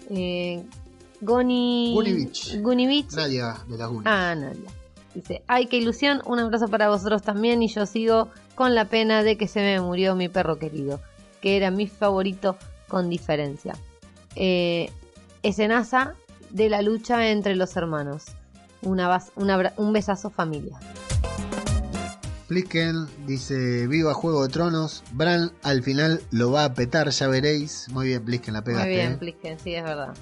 [0.10, 0.62] Eh,
[1.22, 1.94] Goni...
[1.96, 2.62] Gunivich.
[2.62, 3.14] Gunivich.
[3.14, 4.06] Nadia de las Gunis.
[4.06, 4.70] Ah, Nadia.
[5.14, 9.24] Dice, ay, qué ilusión, un abrazo para vosotros también y yo sigo con la pena
[9.24, 11.00] de que se me murió mi perro querido,
[11.40, 12.58] que era mi favorito
[12.90, 13.78] con diferencia.
[14.36, 14.92] Eh,
[15.42, 16.16] escenaza
[16.52, 18.24] de la lucha entre los hermanos.
[18.82, 19.32] Una bas-
[19.78, 20.78] un besazo familia.
[22.48, 27.88] Plisken dice, viva Juego de Tronos, Bran al final lo va a petar, ya veréis.
[27.90, 28.88] Muy bien, Plisken, la pegaste.
[28.88, 29.18] Muy bien, ¿eh?
[29.18, 30.14] Plisken, sí, es verdad.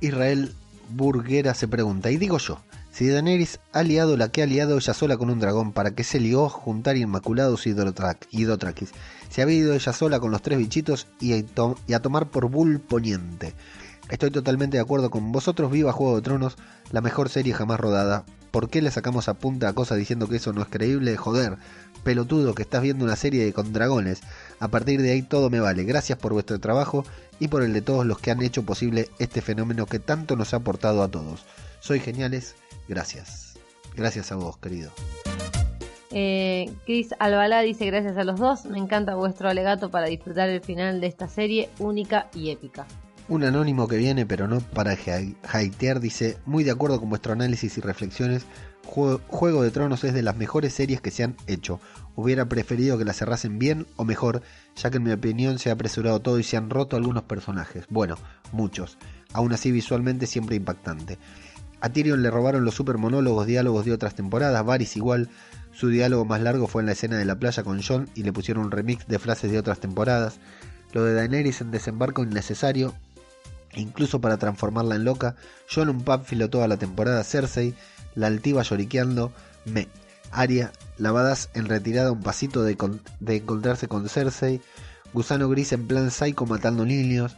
[0.00, 0.52] Israel
[0.90, 2.58] Burguera se pregunta, y digo yo,
[2.90, 6.02] si Daenerys ha liado la que ha liado ella sola con un dragón, ¿para qué
[6.02, 8.90] se lió juntar Inmaculados y Dothrak- y Dothrakis?
[9.30, 12.26] Se había ido ella sola con los tres bichitos y a, to- y a tomar
[12.26, 13.54] por Bull Poniente.
[14.12, 16.58] Estoy totalmente de acuerdo con vosotros, viva Juego de Tronos,
[16.90, 18.26] la mejor serie jamás rodada.
[18.50, 21.16] ¿Por qué le sacamos a punta a cosas diciendo que eso no es creíble?
[21.16, 21.56] Joder,
[22.04, 24.20] pelotudo que estás viendo una serie de con dragones.
[24.60, 25.84] A partir de ahí todo me vale.
[25.84, 27.06] Gracias por vuestro trabajo
[27.40, 30.52] y por el de todos los que han hecho posible este fenómeno que tanto nos
[30.52, 31.46] ha aportado a todos.
[31.80, 32.54] Soy geniales,
[32.88, 33.54] gracias.
[33.96, 34.92] Gracias a vos, querido.
[36.10, 40.60] Eh, Chris Albalá dice gracias a los dos, me encanta vuestro alegato para disfrutar el
[40.60, 42.86] final de esta serie única y épica.
[43.28, 47.78] Un anónimo que viene, pero no para hatear, dice, muy de acuerdo con vuestro análisis
[47.78, 48.44] y reflexiones,
[48.84, 51.80] Jue- Juego de Tronos es de las mejores series que se han hecho.
[52.14, 54.42] Hubiera preferido que la cerrasen bien o mejor,
[54.76, 57.86] ya que en mi opinión se ha apresurado todo y se han roto algunos personajes.
[57.88, 58.16] Bueno,
[58.50, 58.98] muchos.
[59.32, 61.16] Aún así visualmente siempre impactante.
[61.80, 65.30] A Tyrion le robaron los super monólogos, diálogos de otras temporadas, Varys igual.
[65.72, 68.32] Su diálogo más largo fue en la escena de la playa con Jon y le
[68.32, 70.38] pusieron un remix de frases de otras temporadas.
[70.92, 72.94] Lo de Daenerys en desembarco innecesario,
[73.74, 75.36] incluso para transformarla en loca.
[75.72, 77.74] Jon un pánfilo toda la temporada, Cersei,
[78.14, 79.32] la altiva lloriqueando,
[79.64, 79.88] me.
[80.30, 82.76] Arya, lavadas en retirada un pasito de,
[83.20, 84.60] de encontrarse con Cersei.
[85.12, 87.36] Gusano gris en plan psycho matando niños.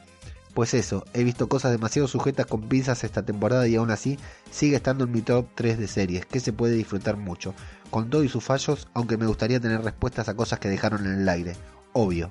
[0.54, 4.20] Pues eso, he visto cosas demasiado sujetas con pinzas esta temporada y aún así
[4.52, 7.54] sigue estando en mi top 3 de series, que se puede disfrutar mucho,
[7.90, 11.22] con todo y sus fallos, aunque me gustaría tener respuestas a cosas que dejaron en
[11.22, 11.56] el aire,
[11.92, 12.30] obvio.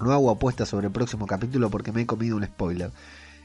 [0.00, 2.90] No hago apuestas sobre el próximo capítulo porque me he comido un spoiler.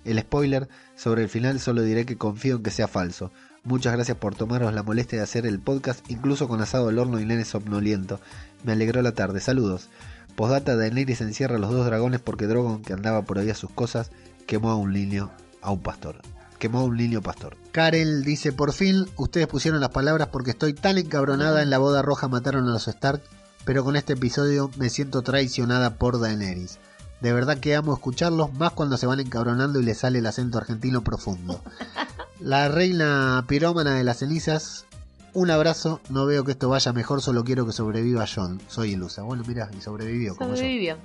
[0.03, 3.32] El spoiler sobre el final solo diré que confío en que sea falso.
[3.64, 7.19] Muchas gracias por tomaros la molestia de hacer el podcast, incluso con asado al horno
[7.19, 8.19] y nene somnoliento.
[8.64, 9.40] Me alegró la tarde.
[9.40, 9.90] Saludos.
[10.36, 13.69] Postdata Daenerys encierra a los dos dragones porque Drogon, que andaba por ahí a sus
[13.69, 14.10] cosas,
[14.48, 15.30] quemó a un niño,
[15.61, 16.15] a un pastor.
[16.57, 17.56] Quemó a un niño pastor.
[17.72, 22.02] Karel dice, por fin ustedes pusieron las palabras porque estoy tan encabronada en la boda
[22.02, 23.22] roja mataron a los Stark,
[23.65, 26.79] pero con este episodio me siento traicionada por Daenerys.
[27.21, 30.57] De verdad que amo escucharlos, más cuando se van encabronando y les sale el acento
[30.57, 31.61] argentino profundo.
[32.39, 34.85] La reina pirómana de las cenizas,
[35.33, 38.59] un abrazo, no veo que esto vaya mejor, solo quiero que sobreviva John.
[38.67, 39.21] Soy ilusa.
[39.21, 40.55] Bueno, mira, y sobrevivió como yo.
[40.55, 40.97] Sobrevivió.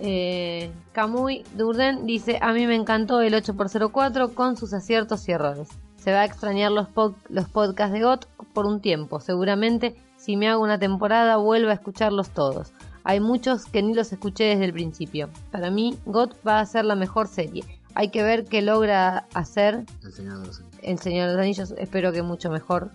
[0.00, 5.68] Eh, Camuy Durden dice, a mí me encantó el 8x04 con sus aciertos y errores.
[5.96, 6.88] Se va a extrañar los,
[7.28, 9.20] los podcasts de GOT por un tiempo.
[9.20, 12.72] Seguramente si me hago una temporada vuelva a escucharlos todos.
[13.04, 15.28] Hay muchos que ni los escuché desde el principio.
[15.50, 17.62] Para mí, GOT va a ser la mejor serie.
[17.94, 20.80] Hay que ver qué logra hacer El Señor de los Anillos.
[20.82, 21.74] El Señor de los Anillos.
[21.76, 22.90] Espero que mucho mejor,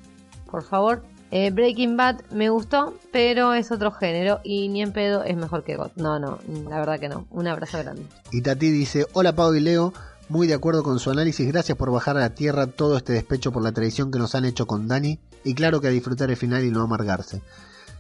[0.50, 1.04] por favor.
[1.30, 5.64] Eh, Breaking Bad me gustó, pero es otro género y ni en pedo es mejor
[5.64, 5.92] que God.
[5.98, 7.28] No, no, la verdad que no.
[7.30, 8.02] Un abrazo grande.
[8.32, 9.94] Y Tati dice, hola Pau y Leo,
[10.30, 13.52] muy de acuerdo con su análisis, gracias por bajar a la tierra todo este despecho
[13.52, 16.38] por la traición que nos han hecho con Dani, y claro que a disfrutar el
[16.38, 17.42] final y no amargarse.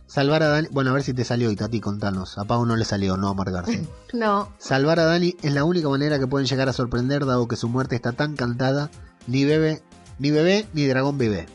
[0.08, 2.76] Salvar a Dani, bueno a ver si te salió y Tati contanos, a Pau no
[2.76, 3.88] le salió no amargarse.
[4.14, 7.56] No, Salvar a Dani es la única manera que pueden llegar a sorprender dado que
[7.56, 8.90] su muerte está tan cantada,
[9.28, 9.84] ni bebé,
[10.18, 11.46] ni bebé, ni dragón bebé.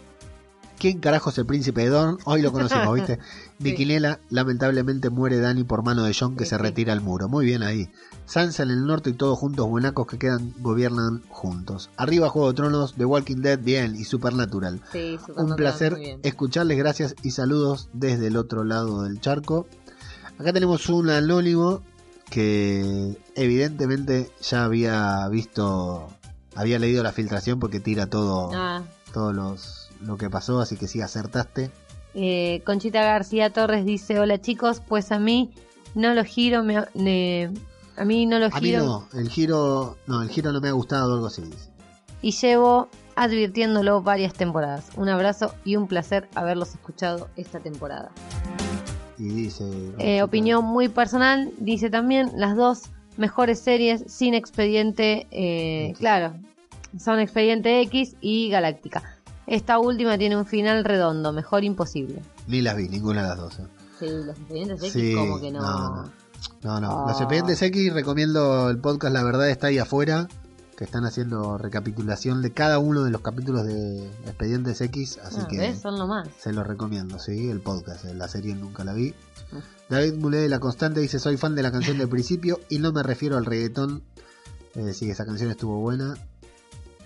[0.79, 2.19] ¿Quién carajo es el príncipe de Dorn?
[2.25, 3.19] Hoy lo conocemos, ¿viste?
[3.59, 7.29] Viquinela, lamentablemente muere Dani por mano de John que Sí, se retira al muro.
[7.29, 7.91] Muy bien ahí.
[8.27, 11.91] Sansa en el norte y todos juntos buenacos que quedan gobiernan juntos.
[11.97, 14.81] Arriba Juego de Tronos, The Walking Dead, bien, y Supernatural.
[14.93, 16.21] sí, Un Supernatural, placer muy bien.
[16.23, 19.67] escucharles, gracias y saludos desde el otro lado del charco.
[20.39, 21.83] Acá tenemos un anónimo
[22.31, 26.09] que evidentemente ya había visto,
[26.55, 28.83] había leído la filtración porque tira todo, Ah,
[29.13, 31.71] todos los lo que pasó, así que sí acertaste.
[32.15, 35.53] eh, Conchita García Torres dice, hola chicos, pues a mí
[35.95, 37.51] no lo giro, me,
[37.97, 40.69] a mí no lo A mí giro no, el giro, no, el giro no me
[40.69, 41.43] ha gustado, algo así.
[41.43, 41.71] dice.
[42.23, 44.89] y llevo advirtiéndolo varias temporadas.
[44.97, 48.11] Un abrazo y un placer haberlos escuchado esta temporada.
[49.19, 49.65] Y dice,
[49.99, 56.35] Eh, opinión muy personal, dice también las dos mejores series sin expediente, eh, claro,
[56.99, 59.03] son Expediente X y Galáctica.
[59.47, 62.23] Esta última tiene un final redondo, mejor imposible.
[62.49, 63.59] Ni las vi, ninguna de las dos.
[63.61, 63.67] ¿eh?
[64.01, 65.61] Sí, los Expedientes X Sí, como que no.
[65.61, 66.13] no, no.
[66.63, 67.05] No, no.
[67.05, 67.05] Ah.
[67.09, 70.29] Los expedientes X recomiendo el podcast La Verdad está ahí afuera,
[70.77, 75.47] que están haciendo recapitulación de cada uno de los capítulos de Expedientes X, así Ah,
[75.49, 75.81] que ¿ves?
[75.81, 76.27] Son lo más.
[76.39, 79.11] se los recomiendo, sí, el podcast, eh, la serie nunca la vi.
[79.53, 79.59] Mm.
[79.91, 82.91] David Mulé de La Constante dice, soy fan de la canción del principio y no
[82.93, 84.03] me refiero al reggaetón.
[84.75, 86.17] Eh, sí, esa canción estuvo buena.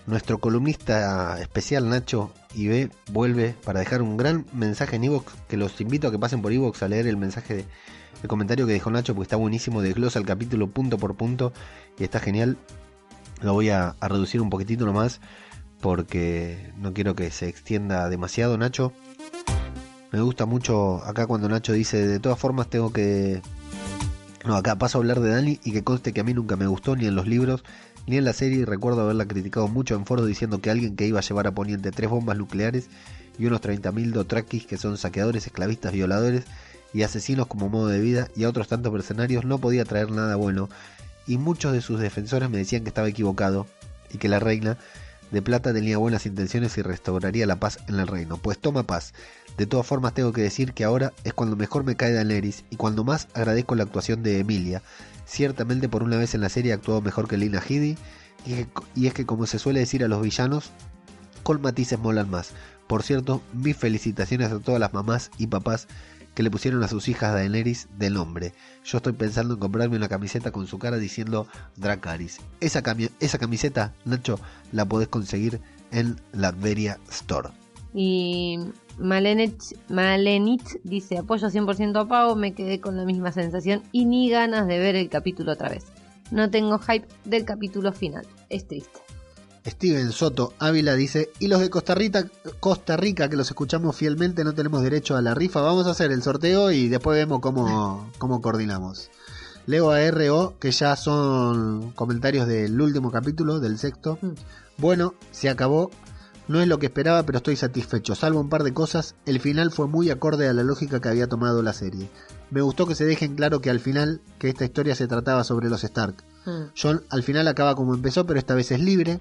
[0.07, 5.79] Nuestro columnista especial Nacho IB vuelve para dejar un gran mensaje en Evox, que los
[5.79, 7.65] invito a que pasen por Evox a leer el mensaje, de-
[8.21, 11.53] el comentario que dejó Nacho, porque está buenísimo, desglosa el capítulo punto por punto
[11.97, 12.57] y está genial.
[13.41, 15.21] Lo voy a, reducir un poquitito nomás,
[15.79, 18.91] porque no quiero que se extienda demasiado, Nacho.
[20.11, 23.41] Me gusta mucho acá cuando Nacho dice, de todas formas tengo que...
[24.45, 26.65] No, acá paso a hablar de Dani y que conste que a mí nunca me
[26.65, 27.63] gustó ni en los libros
[28.07, 31.05] ni en la serie y recuerdo haberla criticado mucho en foros diciendo que alguien que
[31.05, 32.89] iba a llevar a Poniente tres bombas nucleares
[33.37, 36.45] y unos 30.000 dotraquis que son saqueadores, esclavistas, violadores
[36.93, 40.35] y asesinos como modo de vida y a otros tantos mercenarios no podía traer nada
[40.35, 40.69] bueno
[41.27, 43.67] y muchos de sus defensores me decían que estaba equivocado
[44.11, 44.77] y que la reina
[45.31, 48.37] de plata tenía buenas intenciones y restauraría la paz en el reino.
[48.37, 49.13] Pues toma paz.
[49.57, 52.77] De todas formas tengo que decir que ahora es cuando mejor me cae Daenerys y
[52.77, 54.81] cuando más agradezco la actuación de Emilia.
[55.27, 57.95] Ciertamente por una vez en la serie ha actuado mejor que Lina Headey
[58.95, 60.71] y, es que- como se suele decir a los villanos,
[61.43, 62.51] con matices molan más.
[62.87, 65.87] Por cierto, mis felicitaciones a todas las mamás y papás
[66.39, 68.53] que le pusieron a sus hijas Daenerys de nombre.
[68.85, 72.39] Yo estoy pensando en comprarme una camiseta con su cara diciendo Dracaris.
[72.61, 72.81] Esa,
[73.19, 74.39] esa camiseta, Nacho,
[74.71, 75.59] la podés conseguir
[75.91, 77.49] en la Adveria Store.
[77.93, 78.57] Y
[78.97, 84.29] Malenich, Malenich dice, apoyo 100% a Pau, me quedé con la misma sensación y ni
[84.29, 85.87] ganas de ver el capítulo otra vez.
[86.31, 88.25] No tengo hype del capítulo final.
[88.47, 89.08] Es triste.
[89.69, 92.25] Steven Soto Ávila dice, y los de Costa Rica,
[92.59, 95.61] Costa Rica, que los escuchamos fielmente, no tenemos derecho a la rifa.
[95.61, 99.09] Vamos a hacer el sorteo y después vemos cómo, cómo coordinamos.
[99.65, 104.17] Leo a RO, que ya son comentarios del último capítulo, del sexto.
[104.21, 104.29] Mm.
[104.77, 105.91] Bueno, se acabó.
[106.47, 108.15] No es lo que esperaba, pero estoy satisfecho.
[108.15, 111.27] Salvo un par de cosas, el final fue muy acorde a la lógica que había
[111.27, 112.09] tomado la serie.
[112.49, 115.69] Me gustó que se dejen claro que al final, que esta historia se trataba sobre
[115.69, 116.15] los Stark.
[116.47, 116.71] Mm.
[116.75, 119.19] John al final acaba como empezó, pero esta vez es libre.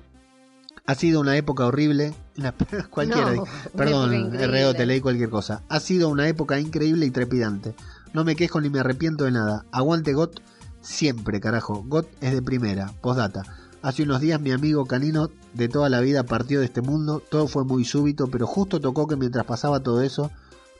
[0.89, 2.15] Ha sido una época horrible.
[2.39, 2.55] Una-
[2.90, 3.35] cualquiera.
[3.35, 3.44] No,
[3.77, 4.65] Perdón, increíble.
[4.65, 5.60] RO, te leí cualquier cosa.
[5.69, 7.74] Ha sido una época increíble y trepidante.
[8.15, 9.66] No me quejo ni me arrepiento de nada.
[9.70, 10.40] Aguante GOT
[10.81, 11.85] siempre, carajo.
[11.86, 12.90] GOT es de primera.
[13.02, 13.43] Postdata.
[13.82, 17.23] Hace unos días mi amigo canino de toda la vida partió de este mundo.
[17.28, 20.31] Todo fue muy súbito, pero justo tocó que mientras pasaba todo eso,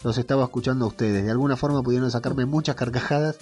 [0.03, 1.23] los estaba escuchando a ustedes.
[1.23, 3.37] De alguna forma pudieron sacarme muchas carcajadas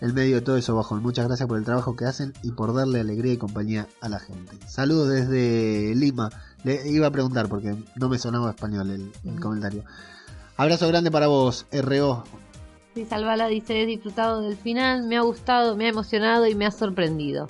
[0.00, 1.02] en medio de todo eso bajón.
[1.02, 4.18] Muchas gracias por el trabajo que hacen y por darle alegría y compañía a la
[4.18, 4.56] gente.
[4.66, 6.30] Saludos desde Lima.
[6.64, 9.84] Le iba a preguntar porque no me sonaba español el, comentario.
[10.56, 12.24] Abrazo grande para vos, RO.
[12.94, 16.66] Sí, Salvala dice, he disfrutado del final, me ha gustado, me ha emocionado y me
[16.66, 17.46] ha sorprendido.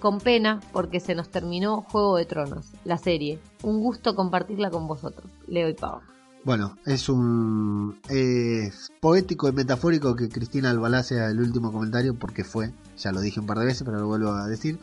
[0.00, 3.38] Con pena, porque se nos terminó Juego de Tronos, la serie.
[3.62, 6.00] Un gusto compartirla con vosotros, Leo y Pau.
[6.42, 12.44] Bueno, es un es poético y metafórico que Cristina Albalá sea el último comentario porque
[12.44, 14.78] fue, ya lo dije un par de veces, pero lo vuelvo a decir,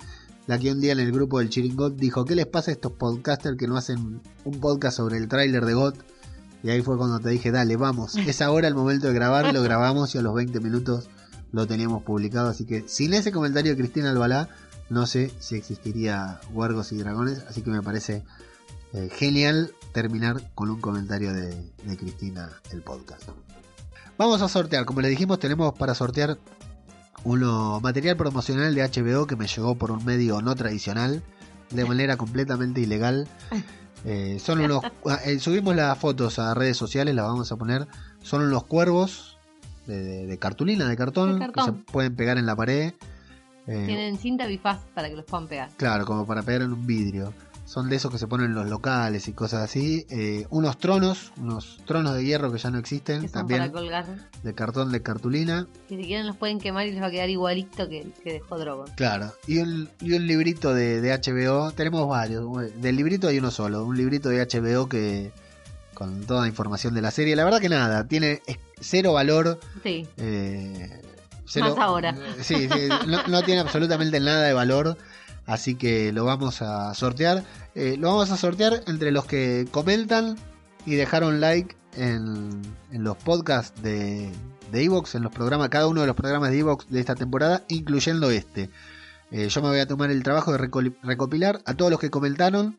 [0.45, 2.91] la que un día en el grupo del Chiringot dijo, ¿qué les pasa a estos
[2.91, 5.95] podcasters que no hacen un podcast sobre el tráiler de GOT?
[6.61, 9.63] Y ahí fue cuando te dije, dale, vamos, es ahora el momento de grabar, lo
[9.63, 11.09] grabamos y a los 20 minutos
[11.51, 14.49] lo teníamos publicado, así que sin ese comentario de Cristina Albalá,
[14.89, 18.23] no sé si existiría Huergos y Dragones, así que me parece
[18.93, 21.49] eh, genial terminar con un comentario de,
[21.83, 23.29] de Cristina el podcast.
[24.15, 26.37] Vamos a sortear, como les dijimos, tenemos para sortear
[27.23, 31.23] uno material promocional de HBO que me llegó por un medio no tradicional,
[31.71, 33.27] de manera completamente ilegal.
[34.05, 34.83] Eh, son unos,
[35.25, 37.87] eh, subimos las fotos a redes sociales, las vamos a poner.
[38.21, 39.37] Son unos cuervos
[39.87, 41.65] de, de- de cartulina, de cartón, De cartón.
[41.65, 42.93] que se pueden pegar en la pared.
[43.65, 45.71] Eh, Tienen cinta bifaz para que los puedan pegar.
[45.77, 47.33] Claro, como para pegar en un vidrio.
[47.67, 50.05] Son de esos que se ponen en los locales y cosas así.
[50.09, 53.71] Eh, unos tronos, unos tronos de hierro que ya no existen, Que son también para
[53.73, 54.05] colgar.
[54.41, 55.67] de cartón de cartulina.
[55.89, 58.57] Que si quieren los pueden quemar y les va a quedar igualito que que dejó
[58.57, 58.89] Drogon.
[58.95, 61.71] Claro, y un, y un librito de, de HBO.
[61.73, 62.45] Tenemos varios.
[62.81, 63.83] Del librito hay uno solo.
[63.83, 65.31] Un librito de HBO que
[65.93, 67.35] con toda la información de la serie.
[67.35, 68.41] La verdad que nada, tiene
[68.79, 69.59] cero valor.
[69.83, 71.01] Sí, eh,
[71.59, 72.15] Más ahora.
[72.41, 74.97] Sí, sí, no, no tiene absolutamente nada de valor.
[75.47, 77.43] Así que lo vamos a sortear.
[77.73, 80.37] Eh, lo vamos a sortear entre los que comentan
[80.85, 82.61] y dejaron like en,
[82.91, 84.31] los podcasts de
[84.71, 88.29] Evox, en los programas, cada uno de los programas de Evox de esta temporada, incluyendo
[88.29, 88.69] este.
[89.31, 92.77] Eh, yo me voy a tomar el trabajo de recopilar a todos los que comentaron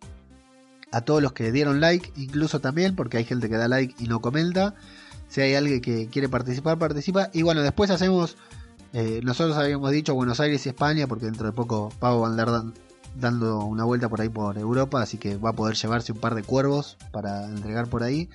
[0.91, 4.09] a todos los que dieron like, incluso también, porque hay gente que da like y
[4.09, 4.75] no comenta.
[5.29, 7.29] Si hay alguien que quiere participar, participa.
[7.33, 8.37] Y bueno, después hacemos,
[8.93, 12.31] eh, nosotros habíamos dicho Buenos Aires y España, porque dentro de poco Pavo va a
[12.31, 12.63] andar
[13.15, 16.35] dando una vuelta por ahí por Europa, así que va a poder llevarse un par
[16.35, 18.29] de cuervos para entregar por ahí.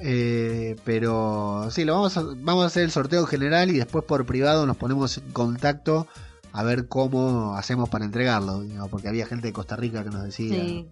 [0.00, 4.26] Eh, pero sí, lo vamos a, vamos a hacer el sorteo general y después por
[4.26, 6.06] privado nos ponemos en contacto
[6.52, 10.54] a ver cómo hacemos para entregarlo, porque había gente de Costa Rica que nos decía.
[10.62, 10.86] Sí,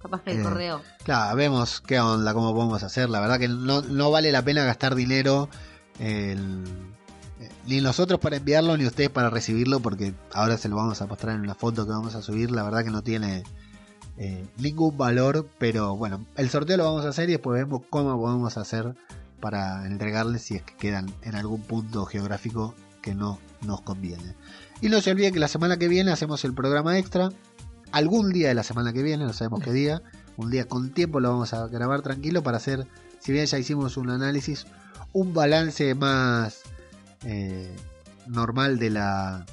[0.00, 0.82] capaz que el Eh, correo.
[1.04, 3.08] Claro, vemos qué onda, cómo podemos hacer.
[3.08, 5.48] La verdad que no, no vale la pena gastar dinero
[5.98, 6.64] en-
[7.66, 11.34] ni nosotros para enviarlo ni ustedes para recibirlo, porque ahora se lo vamos a mostrar
[11.34, 12.50] en una foto que vamos a subir.
[12.50, 13.42] La verdad que no tiene
[14.16, 18.18] eh, ningún valor, pero bueno, el sorteo lo vamos a hacer y después vemos cómo
[18.18, 18.94] podemos hacer
[19.40, 24.34] para entregarles si es que quedan en algún punto geográfico que no nos conviene.
[24.80, 27.30] Y no se olviden que la semana que viene hacemos el programa extra.
[27.92, 30.02] Algún día de la semana que viene, no sabemos qué día.
[30.36, 32.86] Un día con tiempo lo vamos a grabar tranquilo para hacer,
[33.20, 34.66] si bien ya hicimos un análisis,
[35.12, 36.62] un balance más
[37.24, 37.74] eh,
[38.26, 39.46] normal de la,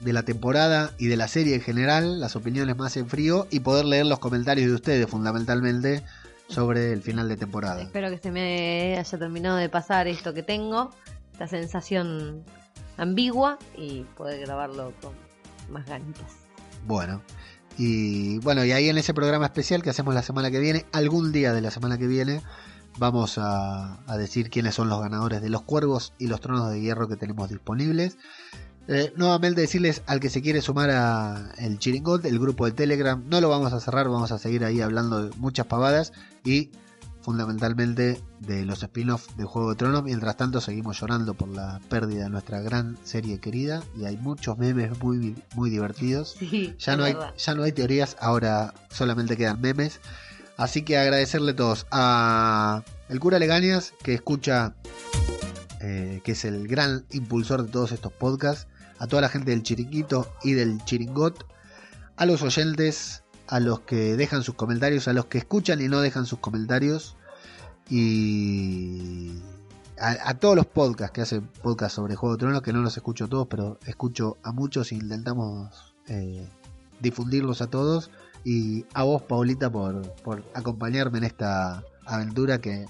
[0.00, 3.60] de la temporada y de la serie en general, las opiniones más en frío y
[3.60, 6.02] poder leer los comentarios de ustedes fundamentalmente
[6.48, 7.82] sobre el final de temporada.
[7.82, 10.90] Espero que se me haya terminado de pasar esto que tengo,
[11.32, 12.44] esta sensación
[12.96, 15.12] ambigua y poder grabarlo con
[15.70, 16.32] más ganitas.
[16.86, 17.20] Bueno,
[17.78, 21.32] y bueno, y ahí en ese programa especial que hacemos la semana que viene, algún
[21.32, 22.40] día de la semana que viene,
[22.98, 26.80] vamos a, a decir quiénes son los ganadores de los cuervos y los tronos de
[26.80, 28.16] hierro que tenemos disponibles.
[28.88, 33.20] Eh, nuevamente decirles al que se quiere sumar a el Chiringot, el grupo de Telegram,
[33.28, 36.12] no lo vamos a cerrar, vamos a seguir ahí hablando de muchas pavadas
[36.44, 36.70] y
[37.20, 40.04] fundamentalmente de los spin-offs de Juego de Tronos.
[40.04, 44.56] Mientras tanto seguimos llorando por la pérdida de nuestra gran serie querida y hay muchos
[44.56, 46.36] memes muy, muy divertidos.
[46.38, 49.98] Sí, Ya no, hay, ya no hay teorías, ahora solamente quedan memes.
[50.56, 51.86] Así que agradecerle a todos.
[51.90, 54.74] A el cura Legañas, que escucha,
[55.80, 58.66] eh, que es el gran impulsor de todos estos podcasts.
[58.98, 61.46] A toda la gente del Chiringuito y del Chiringot.
[62.16, 66.00] A los oyentes, a los que dejan sus comentarios, a los que escuchan y no
[66.00, 67.16] dejan sus comentarios.
[67.90, 69.34] Y
[69.98, 73.28] a, todos los podcasts que hacen podcasts sobre Juego de Tronos, que no los escucho
[73.28, 76.46] todos, pero escucho a muchos e intentamos eh,
[77.00, 78.10] difundirlos a todos.
[78.48, 82.86] Y a vos, Paulita, por, por acompañarme en esta aventura que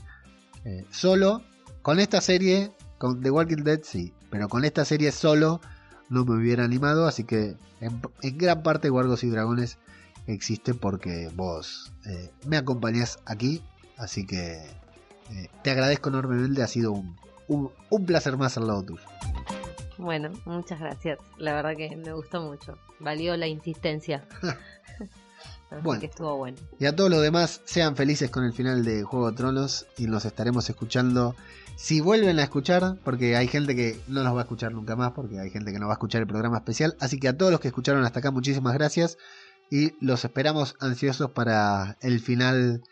[0.66, 1.42] eh, solo,
[1.80, 5.62] con esta serie, con The Walking Dead sí, pero con esta serie solo
[6.10, 7.06] no me hubiera animado.
[7.06, 9.78] Así que en, en gran parte Guargos y Dragones
[10.26, 13.62] existe porque vos eh, me acompañás aquí.
[13.96, 14.56] Así que
[15.30, 17.16] eh, te agradezco enormemente, ha sido un,
[17.48, 19.04] un, un placer más al lado tuyo.
[19.96, 21.18] Bueno, muchas gracias.
[21.38, 22.76] La verdad que me gustó mucho.
[23.00, 24.26] Valió la insistencia.
[25.70, 26.00] Así Bueno.
[26.00, 26.56] que estuvo bueno.
[26.78, 30.06] Y a todos los demás, sean felices con el final de Juego de Tronos y
[30.06, 31.34] nos estaremos escuchando.
[31.76, 35.12] Si vuelven a escuchar, porque hay gente que no nos va a escuchar nunca más,
[35.12, 36.96] porque hay gente que no va a escuchar el programa especial.
[37.00, 39.18] Así que a todos los que escucharon hasta acá, muchísimas gracias.
[39.70, 42.82] Y los esperamos ansiosos para el final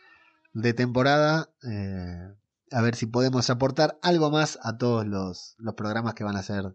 [0.52, 1.48] de temporada.
[1.62, 2.34] eh,
[2.70, 6.42] a ver si podemos aportar algo más a todos los, los programas que van a
[6.42, 6.74] ser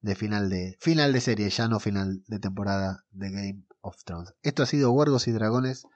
[0.00, 4.34] de final de final de serie, ya no final de temporada de Game of Thrones.
[4.42, 5.86] Esto ha sido Huergos y Dragones,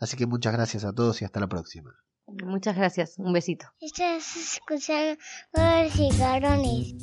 [0.00, 1.94] así que muchas gracias a todos y hasta la próxima.
[2.26, 3.18] Muchas gracias.
[3.18, 3.66] Un besito.
[3.80, 5.20] Estás escuchando
[5.52, 6.94] Gordos y Dragones.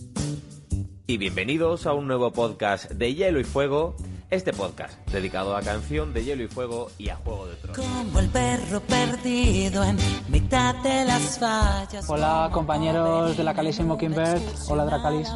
[1.07, 3.95] Y bienvenidos a un nuevo podcast de Hielo y Fuego,
[4.29, 7.77] este podcast dedicado a canción de Hielo y Fuego y a Juego de Tronos.
[7.77, 9.97] Como el perro perdido en
[10.29, 12.09] mitad de las fallas.
[12.09, 15.29] Hola compañeros de la Calice Mockingbird, hola Dracalis.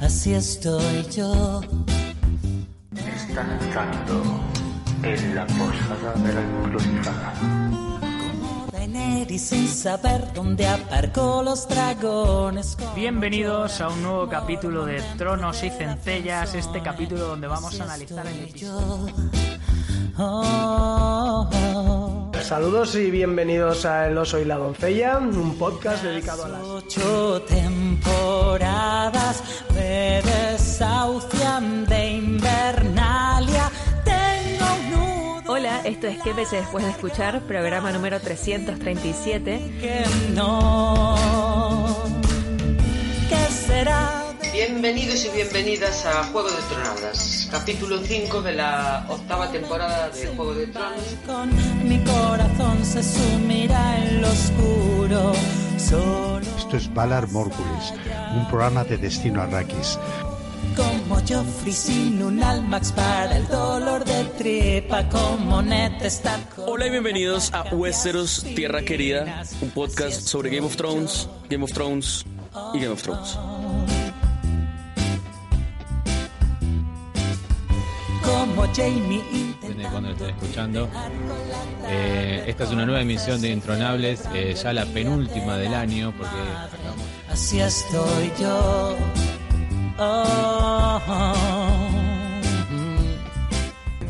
[0.00, 1.62] Así estoy yo.
[3.06, 4.40] Están entrando
[5.02, 7.34] en la posada de la encrucijada.
[7.40, 12.76] Como Daenerys sin saber dónde aparcó los dragones.
[12.76, 17.84] Como Bienvenidos a un nuevo capítulo de Tronos y Centellas, este capítulo donde vamos a
[17.84, 19.14] analizar el episodio.
[20.18, 22.30] Oh, oh, oh.
[22.42, 26.62] Saludos y bienvenidos a El oso y la doncella, un podcast dedicado a las...
[26.62, 29.42] Ocho temporadas
[29.74, 32.08] me desahucian de
[35.78, 37.40] Hola, esto es ¿Qué veces después de escuchar?
[37.42, 39.58] Programa número 337.
[39.80, 41.14] que no.
[43.28, 44.24] ¿Qué será?
[44.52, 50.54] Bienvenidos y bienvenidas a Juego de Tronadas, capítulo 5 de la octava temporada de Juego
[50.54, 51.16] de Tronos.
[51.84, 55.32] Mi corazón se sumirá en lo oscuro.
[55.76, 57.94] Esto es Valar Morgulis,
[58.34, 59.98] un programa de Destino Arrakis.
[61.26, 66.54] Joffrey sin un almax para el dolor de tripa, como Ned Stark.
[66.66, 71.72] Hola y bienvenidos a Westeros Tierra Querida, un podcast sobre Game of Thrones, Game of
[71.72, 72.24] Thrones
[72.74, 73.38] y Game of Thrones.
[78.24, 79.48] Como Jamie
[79.90, 80.88] cuando lo estén escuchando.
[81.86, 86.34] Eh, esta es una nueva emisión de Intronables, eh, ya la penúltima del año, porque
[86.34, 87.06] acabamos.
[87.30, 88.96] Así estoy yo.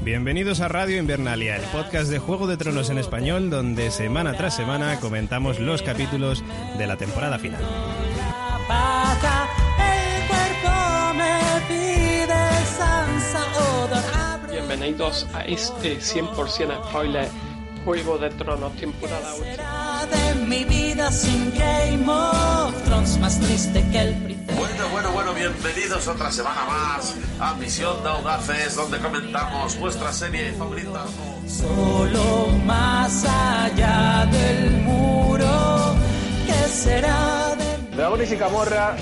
[0.05, 4.55] Bienvenidos a Radio Invernalia, el podcast de Juego de Tronos en español, donde semana tras
[4.55, 6.45] semana comentamos los capítulos
[6.77, 7.63] de la temporada final.
[14.51, 17.48] Bienvenidos a este 100% spoiler
[17.89, 19.45] Juego de Tronos temporada 8.
[19.57, 24.53] la de mi vida sin Game of Thrones, más triste que el príncipe.
[24.53, 30.53] Bueno, bueno, bueno, bienvenidos otra semana más a Misión de Audaces, donde comentamos vuestra serie
[30.53, 31.07] favorita.
[31.47, 35.97] Solo más allá del muro,
[36.47, 38.97] ¿qué será de Dragones y Camorra,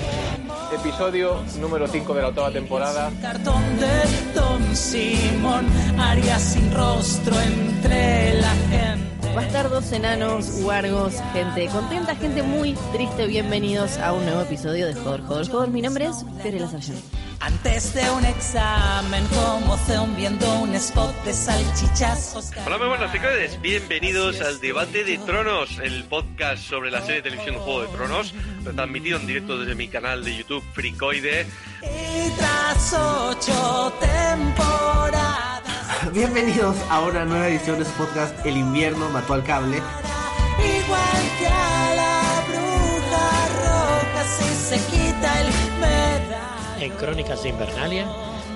[0.75, 3.11] episodio número 5 de la octava temporada.
[3.21, 5.65] cartón de Don Simón?
[5.97, 9.16] Haría sin rostro entre la gente.
[9.37, 13.27] Bastardos, enanos, huargos, gente contenta, gente muy triste.
[13.27, 15.69] Bienvenidos a un nuevo episodio de Joder, Joder, Joder.
[15.69, 16.97] Mi nombre es Fiorella Sargent.
[17.39, 22.49] Antes de un examen, como Zeon viendo un spot de salchichazos.
[22.65, 23.29] Hola, muy buenas chicos,
[23.61, 28.33] bienvenidos al Debate de Tronos, el podcast sobre la serie de televisión Juego de Tronos,
[28.65, 31.45] retransmitido en directo desde mi canal de YouTube Fricoide.
[31.83, 35.61] Y tras ocho temporadas,
[36.13, 39.77] Bienvenidos a una nueva edición de su podcast El invierno mató al cable.
[39.77, 45.47] igual que a la bruja roja, si se quita el
[45.79, 46.81] medal.
[46.81, 48.07] En Crónicas de Invernalia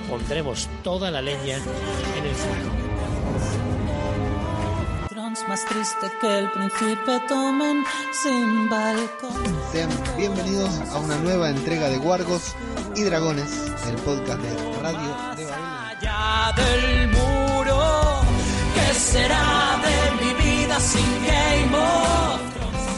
[0.08, 2.70] pondremos toda la leña en el fuego.
[5.08, 7.84] Trons más triste que el príncipe tomen
[8.22, 9.56] sin balcón.
[9.72, 12.54] Sean bienvenidos a una nueva entrega de Guargos
[12.94, 13.50] y Dragones,
[13.88, 15.31] el podcast de Radio
[16.56, 18.20] del muro,
[18.74, 22.40] ¿qué será de mi vida sin Game of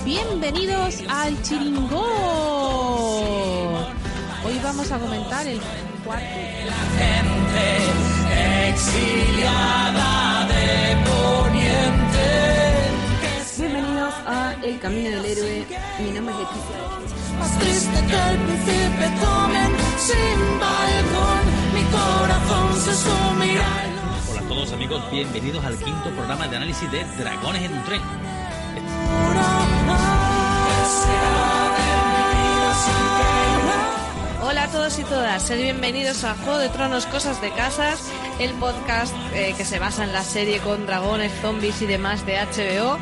[0.04, 2.04] Bienvenidos al Chiringó.
[4.44, 5.58] Hoy vamos a comentar el
[6.04, 6.26] cuarto.
[6.98, 7.64] gente
[8.68, 12.28] exiliada de Poniente?
[13.56, 15.66] Bienvenidos a El Camino del Héroe.
[16.00, 16.78] Mi nombre es Leticia.
[17.38, 21.44] Más triste que el príncipe tomen sin balcón,
[21.94, 23.66] corazón se sumirá.
[24.30, 28.00] Hola a todos amigos, bienvenidos al quinto programa de análisis de Dragones en un tren.
[34.42, 38.52] Hola a todos y todas, sed bienvenidos a Juego de Tronos, Cosas de Casas, el
[38.54, 42.98] podcast eh, que se basa en la serie con dragones, zombies y demás de HBO.